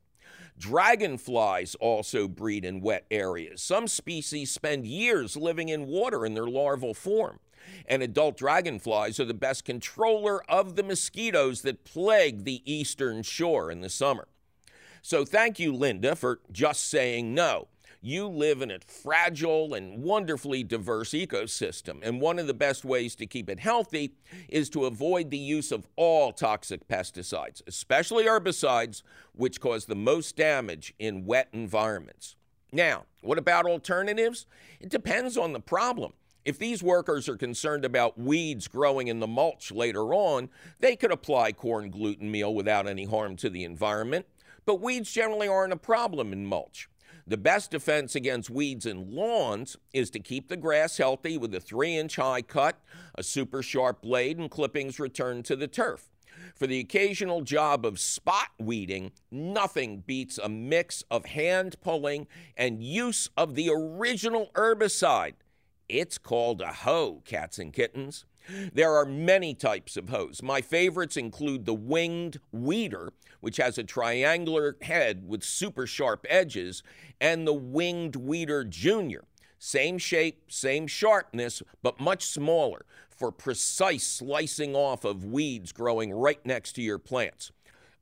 Dragonflies 0.57 1.75
also 1.75 2.27
breed 2.27 2.65
in 2.65 2.81
wet 2.81 3.05
areas. 3.09 3.61
Some 3.61 3.87
species 3.87 4.51
spend 4.51 4.85
years 4.85 5.37
living 5.37 5.69
in 5.69 5.87
water 5.87 6.25
in 6.25 6.33
their 6.33 6.47
larval 6.47 6.93
form 6.93 7.39
and 7.85 8.01
adult 8.03 8.37
dragonflies 8.37 9.19
are 9.19 9.25
the 9.25 9.33
best 9.33 9.65
controller 9.65 10.43
of 10.49 10.75
the 10.75 10.83
mosquitoes 10.83 11.61
that 11.61 11.83
plague 11.83 12.43
the 12.43 12.61
eastern 12.71 13.23
shore 13.23 13.71
in 13.71 13.81
the 13.81 13.89
summer. 13.89 14.27
So 15.01 15.25
thank 15.25 15.59
you, 15.59 15.73
Linda, 15.73 16.15
for 16.15 16.39
just 16.51 16.89
saying 16.89 17.33
no. 17.33 17.67
You 18.01 18.27
live 18.27 18.61
in 18.61 18.71
a 18.71 18.79
fragile 18.79 19.73
and 19.73 20.01
wonderfully 20.01 20.63
diverse 20.63 21.09
ecosystem, 21.09 21.99
and 22.01 22.21
one 22.21 22.39
of 22.39 22.47
the 22.47 22.53
best 22.53 22.85
ways 22.85 23.13
to 23.15 23.25
keep 23.25 23.49
it 23.49 23.59
healthy 23.59 24.13
is 24.47 24.69
to 24.69 24.85
avoid 24.85 25.31
the 25.31 25.37
use 25.37 25.69
of 25.73 25.85
all 25.97 26.31
toxic 26.31 26.87
pesticides, 26.87 27.61
especially 27.67 28.23
herbicides, 28.23 29.03
which 29.33 29.59
cause 29.59 29.85
the 29.85 29.95
most 29.95 30.37
damage 30.37 30.93
in 30.97 31.25
wet 31.25 31.49
environments. 31.51 32.37
Now, 32.71 33.03
what 33.21 33.37
about 33.37 33.65
alternatives? 33.65 34.45
It 34.79 34.89
depends 34.89 35.35
on 35.35 35.51
the 35.51 35.59
problem. 35.59 36.13
If 36.49 36.57
these 36.57 36.81
workers 36.81 37.29
are 37.29 37.37
concerned 37.37 37.85
about 37.85 38.17
weeds 38.17 38.67
growing 38.67 39.07
in 39.07 39.19
the 39.19 39.27
mulch 39.27 39.71
later 39.71 40.15
on, 40.15 40.49
they 40.79 40.95
could 40.95 41.11
apply 41.11 41.51
corn 41.51 41.91
gluten 41.91 42.31
meal 42.31 42.55
without 42.55 42.87
any 42.87 43.05
harm 43.05 43.35
to 43.35 43.51
the 43.51 43.63
environment. 43.63 44.25
But 44.65 44.81
weeds 44.81 45.11
generally 45.11 45.47
aren't 45.47 45.73
a 45.73 45.77
problem 45.77 46.33
in 46.33 46.47
mulch. 46.47 46.89
The 47.27 47.37
best 47.37 47.69
defense 47.69 48.15
against 48.15 48.49
weeds 48.49 48.87
in 48.87 49.13
lawns 49.13 49.77
is 49.93 50.09
to 50.09 50.19
keep 50.19 50.47
the 50.47 50.57
grass 50.57 50.97
healthy 50.97 51.37
with 51.37 51.53
a 51.53 51.59
three 51.59 51.95
inch 51.95 52.15
high 52.15 52.41
cut, 52.41 52.81
a 53.13 53.21
super 53.21 53.61
sharp 53.61 54.01
blade, 54.01 54.39
and 54.39 54.49
clippings 54.49 54.99
returned 54.99 55.45
to 55.45 55.55
the 55.55 55.67
turf. 55.67 56.09
For 56.55 56.65
the 56.65 56.79
occasional 56.79 57.41
job 57.41 57.85
of 57.85 57.99
spot 57.99 58.49
weeding, 58.57 59.11
nothing 59.29 60.03
beats 60.07 60.39
a 60.39 60.49
mix 60.49 61.03
of 61.11 61.27
hand 61.27 61.75
pulling 61.81 62.25
and 62.57 62.83
use 62.83 63.29
of 63.37 63.53
the 63.53 63.69
original 63.69 64.49
herbicide 64.55 65.35
it's 65.89 66.17
called 66.17 66.61
a 66.61 66.71
hoe, 66.71 67.21
cats 67.25 67.59
and 67.59 67.73
kittens. 67.73 68.25
There 68.73 68.95
are 68.95 69.05
many 69.05 69.53
types 69.53 69.97
of 69.97 70.09
hoes. 70.09 70.41
My 70.41 70.61
favorites 70.61 71.17
include 71.17 71.65
the 71.65 71.73
winged 71.73 72.39
weeder, 72.51 73.11
which 73.41 73.57
has 73.57 73.77
a 73.77 73.83
triangular 73.83 74.77
head 74.81 75.27
with 75.27 75.43
super 75.43 75.85
sharp 75.85 76.25
edges, 76.29 76.81
and 77.19 77.45
the 77.45 77.53
winged 77.53 78.15
weeder 78.15 78.63
junior. 78.63 79.25
Same 79.59 79.97
shape, 79.97 80.51
same 80.51 80.87
sharpness, 80.87 81.61
but 81.83 81.99
much 81.99 82.23
smaller 82.25 82.85
for 83.09 83.31
precise 83.31 84.07
slicing 84.07 84.75
off 84.75 85.03
of 85.03 85.25
weeds 85.25 85.71
growing 85.71 86.13
right 86.13 86.43
next 86.45 86.73
to 86.73 86.81
your 86.81 86.97
plants. 86.97 87.51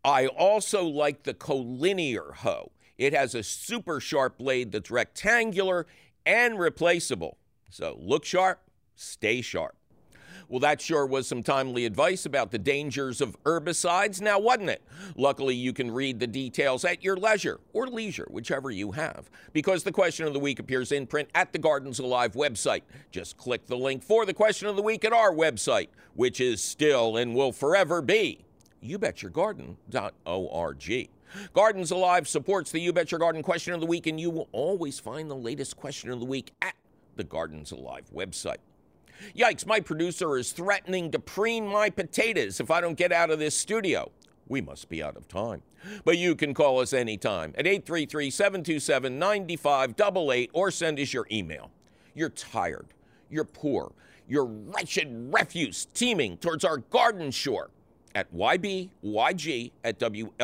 I 0.03 0.27
also 0.27 0.83
like 0.83 1.23
the 1.23 1.33
collinear 1.33 2.35
hoe. 2.35 2.71
It 2.97 3.13
has 3.13 3.35
a 3.35 3.43
super 3.43 3.99
sharp 3.99 4.37
blade 4.37 4.71
that's 4.71 4.91
rectangular 4.91 5.87
and 6.25 6.59
replaceable. 6.59 7.37
So 7.69 7.97
look 8.01 8.25
sharp, 8.25 8.59
stay 8.95 9.41
sharp. 9.41 9.75
Well, 10.49 10.59
that 10.61 10.79
sure 10.79 11.05
was 11.05 11.27
some 11.27 11.43
timely 11.43 11.85
advice 11.85 12.25
about 12.25 12.51
the 12.51 12.57
dangers 12.57 13.19
of 13.19 13.35
herbicides, 13.43 14.21
now 14.21 14.39
wasn't 14.39 14.69
it? 14.69 14.81
Luckily, 15.17 15.55
you 15.55 15.73
can 15.73 15.91
read 15.91 16.21
the 16.21 16.27
details 16.27 16.85
at 16.85 17.03
your 17.03 17.17
leisure 17.17 17.59
or 17.73 17.87
leisure, 17.87 18.27
whichever 18.29 18.71
you 18.71 18.93
have, 18.93 19.29
because 19.51 19.83
the 19.83 19.91
question 19.91 20.25
of 20.25 20.31
the 20.31 20.39
week 20.39 20.59
appears 20.59 20.93
in 20.93 21.05
print 21.05 21.27
at 21.35 21.51
the 21.51 21.59
Gardens 21.59 21.99
Alive 21.99 22.31
website. 22.33 22.83
Just 23.11 23.35
click 23.35 23.67
the 23.67 23.75
link 23.75 24.03
for 24.03 24.25
the 24.25 24.33
question 24.33 24.69
of 24.69 24.77
the 24.77 24.81
week 24.81 25.03
at 25.03 25.11
our 25.11 25.33
website, 25.33 25.89
which 26.13 26.39
is 26.39 26.63
still 26.63 27.17
and 27.17 27.35
will 27.35 27.51
forever 27.51 28.01
be 28.01 28.45
youbetyourgarden.org. 28.81 31.09
Gardens 31.53 31.91
Alive 31.91 32.25
supports 32.25 32.71
the 32.71 32.79
You 32.79 32.93
Bet 32.93 33.11
Your 33.11 33.19
Garden 33.19 33.43
question 33.43 33.73
of 33.73 33.81
the 33.81 33.85
week, 33.85 34.07
and 34.07 34.17
you 34.17 34.29
will 34.29 34.47
always 34.53 34.97
find 34.97 35.29
the 35.29 35.35
latest 35.35 35.75
question 35.75 36.09
of 36.09 36.21
the 36.21 36.25
week 36.25 36.53
at 36.61 36.73
the 37.17 37.23
Gardens 37.23 37.71
Alive 37.71 38.05
website. 38.13 38.57
Yikes, 39.35 39.65
my 39.65 39.79
producer 39.79 40.37
is 40.37 40.51
threatening 40.51 41.11
to 41.11 41.19
preen 41.19 41.67
my 41.67 41.89
potatoes 41.89 42.59
if 42.59 42.71
I 42.71 42.81
don't 42.81 42.97
get 42.97 43.11
out 43.11 43.29
of 43.29 43.39
this 43.39 43.57
studio. 43.57 44.11
We 44.47 44.61
must 44.61 44.87
be 44.89 45.03
out 45.03 45.17
of 45.17 45.27
time. 45.27 45.61
But 46.05 46.17
you 46.17 46.35
can 46.35 46.53
call 46.53 46.79
us 46.79 46.93
anytime 46.93 47.53
at 47.57 47.67
833 47.67 48.29
727 48.29 49.19
9588 49.19 50.49
or 50.53 50.71
send 50.71 50.99
us 50.99 51.13
your 51.13 51.27
email. 51.31 51.71
You're 52.13 52.29
tired, 52.29 52.87
you're 53.29 53.43
poor, 53.43 53.91
you're 54.27 54.45
wretched 54.45 55.31
refuse 55.33 55.85
teeming 55.93 56.37
towards 56.37 56.63
our 56.65 56.77
garden 56.77 57.31
shore 57.31 57.69
at 58.15 58.33
ybyg 58.33 59.71
at 59.83 59.99
wlvt.org. 59.99 60.37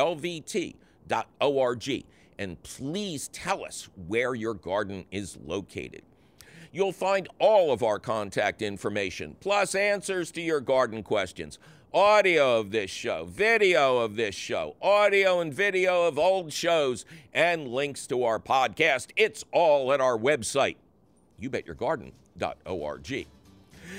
And 2.36 2.60
please 2.64 3.28
tell 3.28 3.64
us 3.64 3.88
where 4.08 4.34
your 4.34 4.54
garden 4.54 5.04
is 5.10 5.38
located. 5.44 6.02
You'll 6.74 6.90
find 6.90 7.28
all 7.38 7.72
of 7.72 7.84
our 7.84 8.00
contact 8.00 8.60
information, 8.60 9.36
plus 9.38 9.76
answers 9.76 10.32
to 10.32 10.40
your 10.40 10.58
garden 10.58 11.04
questions, 11.04 11.60
audio 11.92 12.58
of 12.58 12.72
this 12.72 12.90
show, 12.90 13.26
video 13.26 13.98
of 13.98 14.16
this 14.16 14.34
show, 14.34 14.74
audio 14.82 15.38
and 15.38 15.54
video 15.54 16.08
of 16.08 16.18
old 16.18 16.52
shows, 16.52 17.04
and 17.32 17.68
links 17.68 18.08
to 18.08 18.24
our 18.24 18.40
podcast. 18.40 19.12
It's 19.16 19.44
all 19.52 19.92
at 19.92 20.00
our 20.00 20.18
website, 20.18 20.74
youbetyourgarden.org. 21.40 23.26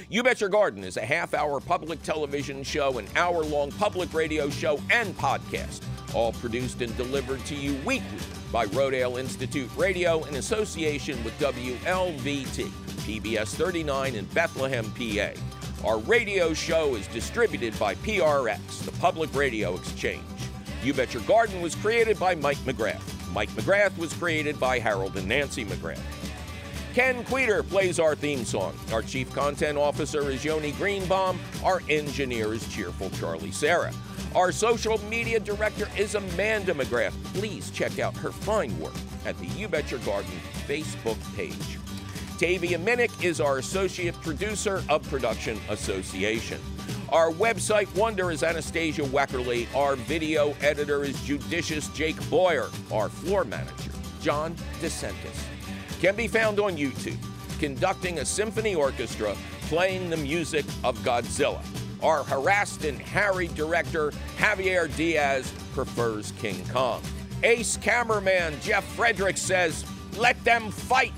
You 0.10 0.24
Bet 0.24 0.42
Your 0.42 0.50
Garden 0.50 0.84
is 0.84 0.98
a 0.98 1.06
half 1.06 1.34
hour 1.34 1.62
public 1.62 2.04
television 2.04 2.62
show, 2.62 2.98
an 2.98 3.08
hour 3.16 3.46
long 3.46 3.72
public 3.72 4.14
radio 4.14 4.50
show, 4.50 4.82
and 4.92 5.18
podcast, 5.18 5.82
all 6.14 6.34
produced 6.34 6.82
and 6.82 6.96
delivered 6.98 7.40
to 7.46 7.56
you 7.56 7.78
weekly 7.86 8.20
by 8.52 8.66
Rodale 8.68 9.20
Institute 9.20 9.70
Radio 9.76 10.24
in 10.24 10.36
association 10.36 11.22
with 11.24 11.38
WLVT, 11.40 12.68
PBS 13.06 13.56
39 13.56 14.16
in 14.16 14.26
Bethlehem, 14.26 14.92
PA. 14.92 15.88
Our 15.88 16.00
radio 16.00 16.54
show 16.54 16.96
is 16.96 17.08
distributed 17.08 17.78
by 17.78 17.96
PRX, 17.96 18.86
the 18.86 18.92
Public 18.94 19.34
Radio 19.36 19.76
Exchange. 19.76 20.24
You 20.84 20.94
Bet 20.94 21.14
Your 21.14 21.24
Garden 21.24 21.62
was 21.62 21.76
created 21.76 22.20
by 22.20 22.36
Mike 22.36 22.58
McGrath. 22.60 23.02
Mike 23.34 23.50
McGrath 23.52 23.98
was 23.98 24.14
created 24.14 24.60
by 24.60 24.80
Harold 24.80 25.18
and 25.18 25.28
Nancy 25.28 25.66
McGrath. 25.66 26.00
Ken 26.94 27.26
Queter 27.26 27.62
plays 27.62 28.00
our 28.00 28.16
theme 28.16 28.46
song. 28.46 28.74
Our 28.94 29.02
chief 29.02 29.34
content 29.34 29.78
officer 29.78 30.30
is 30.30 30.46
Yoni 30.46 30.72
Greenbaum. 30.72 31.40
Our 31.64 31.82
engineer 31.90 32.54
is 32.54 32.66
cheerful 32.74 33.10
Charlie 33.10 33.52
Sarah. 33.52 33.92
Our 34.36 34.52
social 34.52 34.98
media 35.06 35.40
director 35.40 35.88
is 35.98 36.16
Amanda 36.16 36.74
McGrath. 36.74 37.14
Please 37.34 37.72
check 37.72 38.00
out 38.00 38.18
her 38.18 38.34
fine 38.34 38.78
work 38.82 38.94
at 39.26 39.38
the 39.40 39.46
You 39.46 39.70
Bet 39.70 39.90
Your 39.90 40.02
Garden 40.02 40.34
Facebook 40.68 41.18
page. 41.38 41.80
Tavia 42.38 42.78
Minnick 42.78 43.24
is 43.24 43.40
our 43.40 43.60
associate 43.60 44.14
producer 44.22 44.84
of 44.90 45.10
Production 45.10 45.58
Association. 45.70 46.60
Our 47.14 47.32
website 47.32 47.94
wonder 47.96 48.30
is 48.30 48.44
Anastasia 48.44 49.04
Weckerly. 49.04 49.74
Our 49.74 49.96
video 49.96 50.54
editor 50.60 51.06
is 51.06 51.18
Judicious 51.22 51.88
Jake 51.90 52.18
Boyer. 52.30 52.68
Our 52.92 53.08
floor 53.08 53.46
manager, 53.46 53.92
John 54.22 54.54
DeSantis 54.82 55.46
can 56.02 56.14
be 56.18 56.28
found 56.28 56.60
on 56.60 56.76
YouTube, 56.76 57.18
conducting 57.58 58.20
a 58.20 58.26
symphony 58.26 58.76
orchestra 58.76 59.34
playing 59.70 60.10
the 60.10 60.18
music 60.18 60.66
of 60.84 60.98
Godzilla. 61.00 61.64
Our 62.04 62.24
harassed 62.24 62.86
and 62.86 63.00
harried 63.00 63.56
director, 63.56 64.12
Javier 64.38 64.94
Diaz, 64.96 65.52
prefers 65.74 66.32
King 66.40 66.66
Kong. 66.72 67.02
Ace 67.44 67.78
cameraman 67.78 68.54
Jeff 68.62 68.86
Frederick 68.96 69.38
says, 69.38 69.86
let 70.18 70.42
them 70.46 70.72
fight. 70.72 71.14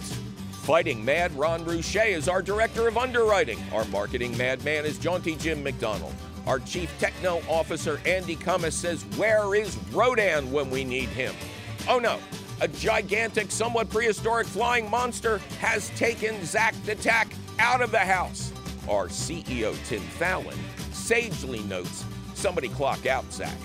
Fighting 0.64 1.06
Mad 1.06 1.32
Ron 1.38 1.64
Rouche 1.64 1.96
is 1.96 2.28
our 2.28 2.42
director 2.42 2.88
of 2.88 2.98
underwriting. 2.98 3.60
Our 3.72 3.86
marketing 3.86 4.36
madman 4.38 4.86
is 4.86 4.98
Jaunty 4.98 5.36
Jim 5.36 5.64
McDonald. 5.64 6.14
Our 6.46 6.60
chief 6.60 6.92
techno 7.00 7.42
officer, 7.48 8.02
Andy 8.06 8.36
Cummins, 8.36 8.74
says, 8.74 9.04
Where 9.16 9.54
is 9.54 9.78
Rodan 9.92 10.52
when 10.52 10.70
we 10.70 10.84
need 10.84 11.10
him? 11.10 11.36
Oh 11.88 12.00
no, 12.00 12.20
a 12.60 12.68
gigantic, 12.68 13.52
somewhat 13.52 13.90
prehistoric 13.90 14.48
flying 14.48 14.90
monster 14.90 15.38
has 15.60 15.90
taken 15.92 16.44
Zach 16.44 16.74
the 16.86 16.96
Tack 16.96 17.32
out 17.60 17.82
of 17.82 17.92
the 17.92 18.00
house. 18.00 18.52
Our 18.90 19.08
CEO, 19.08 19.76
Tim 19.88 20.02
Fallon, 20.02 20.58
sagely 20.92 21.60
notes 21.64 22.06
somebody 22.34 22.70
clock 22.70 23.06
out 23.06 23.32
Zach. 23.32 23.58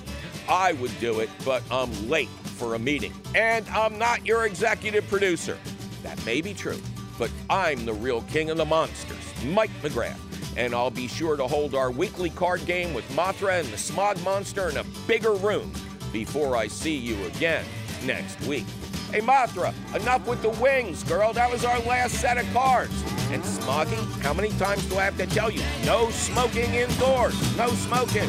I 0.49 0.73
would 0.75 0.99
do 0.99 1.21
it, 1.21 1.31
but 1.45 1.63
I'm 1.71 2.09
late 2.09 2.29
for 2.57 2.75
a 2.75 2.79
meeting. 2.79 3.13
And 3.35 3.69
I'm 3.69 3.99
not 3.99 4.27
your 4.27 4.47
executive 4.47 5.07
producer. 5.09 5.59
That 6.03 6.25
may 6.27 6.41
be 6.41 6.55
true, 6.55 6.81
but 7.19 7.31
I'm 7.49 7.85
the 7.85 7.93
real 7.93 8.23
king 8.23 8.51
of 8.51 8.57
the 8.57 8.65
monsters, 8.65 9.19
Mike 9.47 9.71
McGrath. 9.83 10.19
And 10.57 10.75
I'll 10.75 10.91
be 10.91 11.09
sure 11.09 11.37
to 11.37 11.47
hold 11.47 11.75
our 11.75 11.91
weekly 11.91 12.31
card 12.31 12.65
game 12.67 12.93
with 12.93 13.09
Mothra 13.11 13.61
and 13.61 13.69
the 13.69 13.79
Smog 13.79 14.23
Monster 14.23 14.69
in 14.69 14.77
a 14.77 14.85
bigger 15.07 15.33
room 15.35 15.73
before 16.13 16.57
I 16.57 16.67
see 16.67 16.97
you 16.97 17.23
again 17.25 17.65
next 18.05 18.41
week. 18.43 18.67
Hey, 19.11 19.21
Mothra, 19.21 19.73
enough 19.95 20.27
with 20.27 20.43
the 20.43 20.51
wings, 20.51 21.05
girl. 21.05 21.33
That 21.33 21.51
was 21.51 21.65
our 21.65 21.79
last 21.81 22.15
set 22.15 22.39
of 22.39 22.51
cards. 22.53 23.03
And 23.33 23.43
Smoggy, 23.45 24.21
how 24.21 24.35
many 24.35 24.51
times 24.59 24.85
do 24.91 24.99
I 24.99 25.05
have 25.05 25.17
to 25.17 25.25
tell 25.25 25.51
you? 25.51 25.63
No 25.87 26.11
smoking 26.11 26.75
indoors. 26.75 27.57
No 27.57 27.69
smoking. 27.69 28.29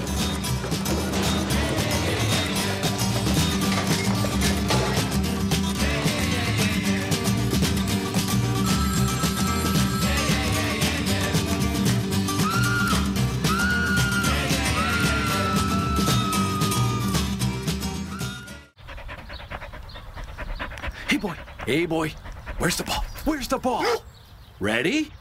Hey, 21.10 21.18
boy. 21.18 21.36
Hey, 21.66 21.86
boy. 21.86 22.14
Where's 22.58 22.78
the 22.78 22.86
ball? 22.86 23.04
Where's 23.26 23.49
the 23.49 23.58
ball? 23.58 23.86
Ready? 24.60 25.12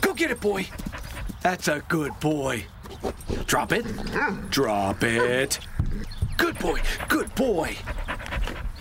Go 0.00 0.14
get 0.14 0.30
it, 0.30 0.40
boy. 0.40 0.66
That's 1.42 1.68
a 1.68 1.82
good 1.88 2.18
boy. 2.20 2.64
Drop 3.46 3.72
it. 3.72 3.84
Drop 4.50 5.02
it. 5.02 5.58
Good 6.36 6.58
boy. 6.58 6.80
Good 7.08 7.34
boy. 7.34 7.76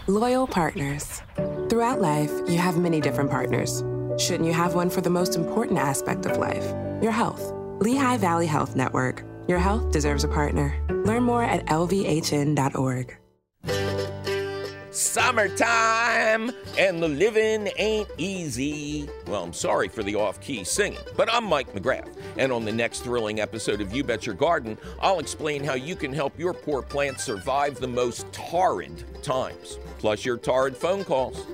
Loyal 0.08 0.48
partners. 0.48 1.22
Throughout 1.70 2.02
life, 2.02 2.32
you 2.48 2.58
have 2.58 2.78
many 2.78 3.00
different 3.02 3.32
partners. 3.32 3.84
Shouldn't 4.18 4.46
you 4.46 4.54
have 4.54 4.76
one 4.76 4.90
for 4.90 5.02
the 5.02 5.10
most 5.10 5.36
important 5.36 5.80
aspect 5.80 6.26
of 6.26 6.38
life? 6.38 6.66
Your 7.02 7.12
health. 7.12 7.54
Lehigh 7.80 8.18
Valley 8.18 8.46
Health 8.46 8.76
Network. 8.76 9.24
Your 9.48 9.60
health 9.60 9.92
deserves 9.92 10.24
a 10.24 10.28
partner. 10.28 10.76
Learn 11.06 11.24
more 11.24 11.44
at 11.44 11.66
lvhn.org. 11.66 13.21
Summertime 14.92 16.52
and 16.78 17.02
the 17.02 17.08
living 17.08 17.70
ain't 17.78 18.10
easy. 18.18 19.08
Well, 19.26 19.42
I'm 19.42 19.54
sorry 19.54 19.88
for 19.88 20.04
the 20.04 20.16
off 20.16 20.42
key 20.42 20.66
singing, 20.66 21.00
but 21.16 21.32
I'm 21.32 21.46
Mike 21.46 21.74
McGrath. 21.74 22.14
And 22.38 22.52
on 22.52 22.66
the 22.66 22.74
next 22.74 23.00
thrilling 23.00 23.40
episode 23.40 23.80
of 23.80 23.96
You 23.96 24.04
Bet 24.04 24.26
Your 24.26 24.36
Garden, 24.36 24.78
I'll 25.00 25.20
explain 25.20 25.64
how 25.64 25.76
you 25.76 25.96
can 25.96 26.12
help 26.12 26.38
your 26.38 26.54
poor 26.54 26.82
plants 26.82 27.24
survive 27.24 27.80
the 27.80 27.88
most 27.88 28.30
torrid 28.34 29.06
times, 29.24 29.80
plus 29.98 30.26
your 30.26 30.36
torrid 30.36 30.76
phone 30.76 31.06
calls. 31.06 31.46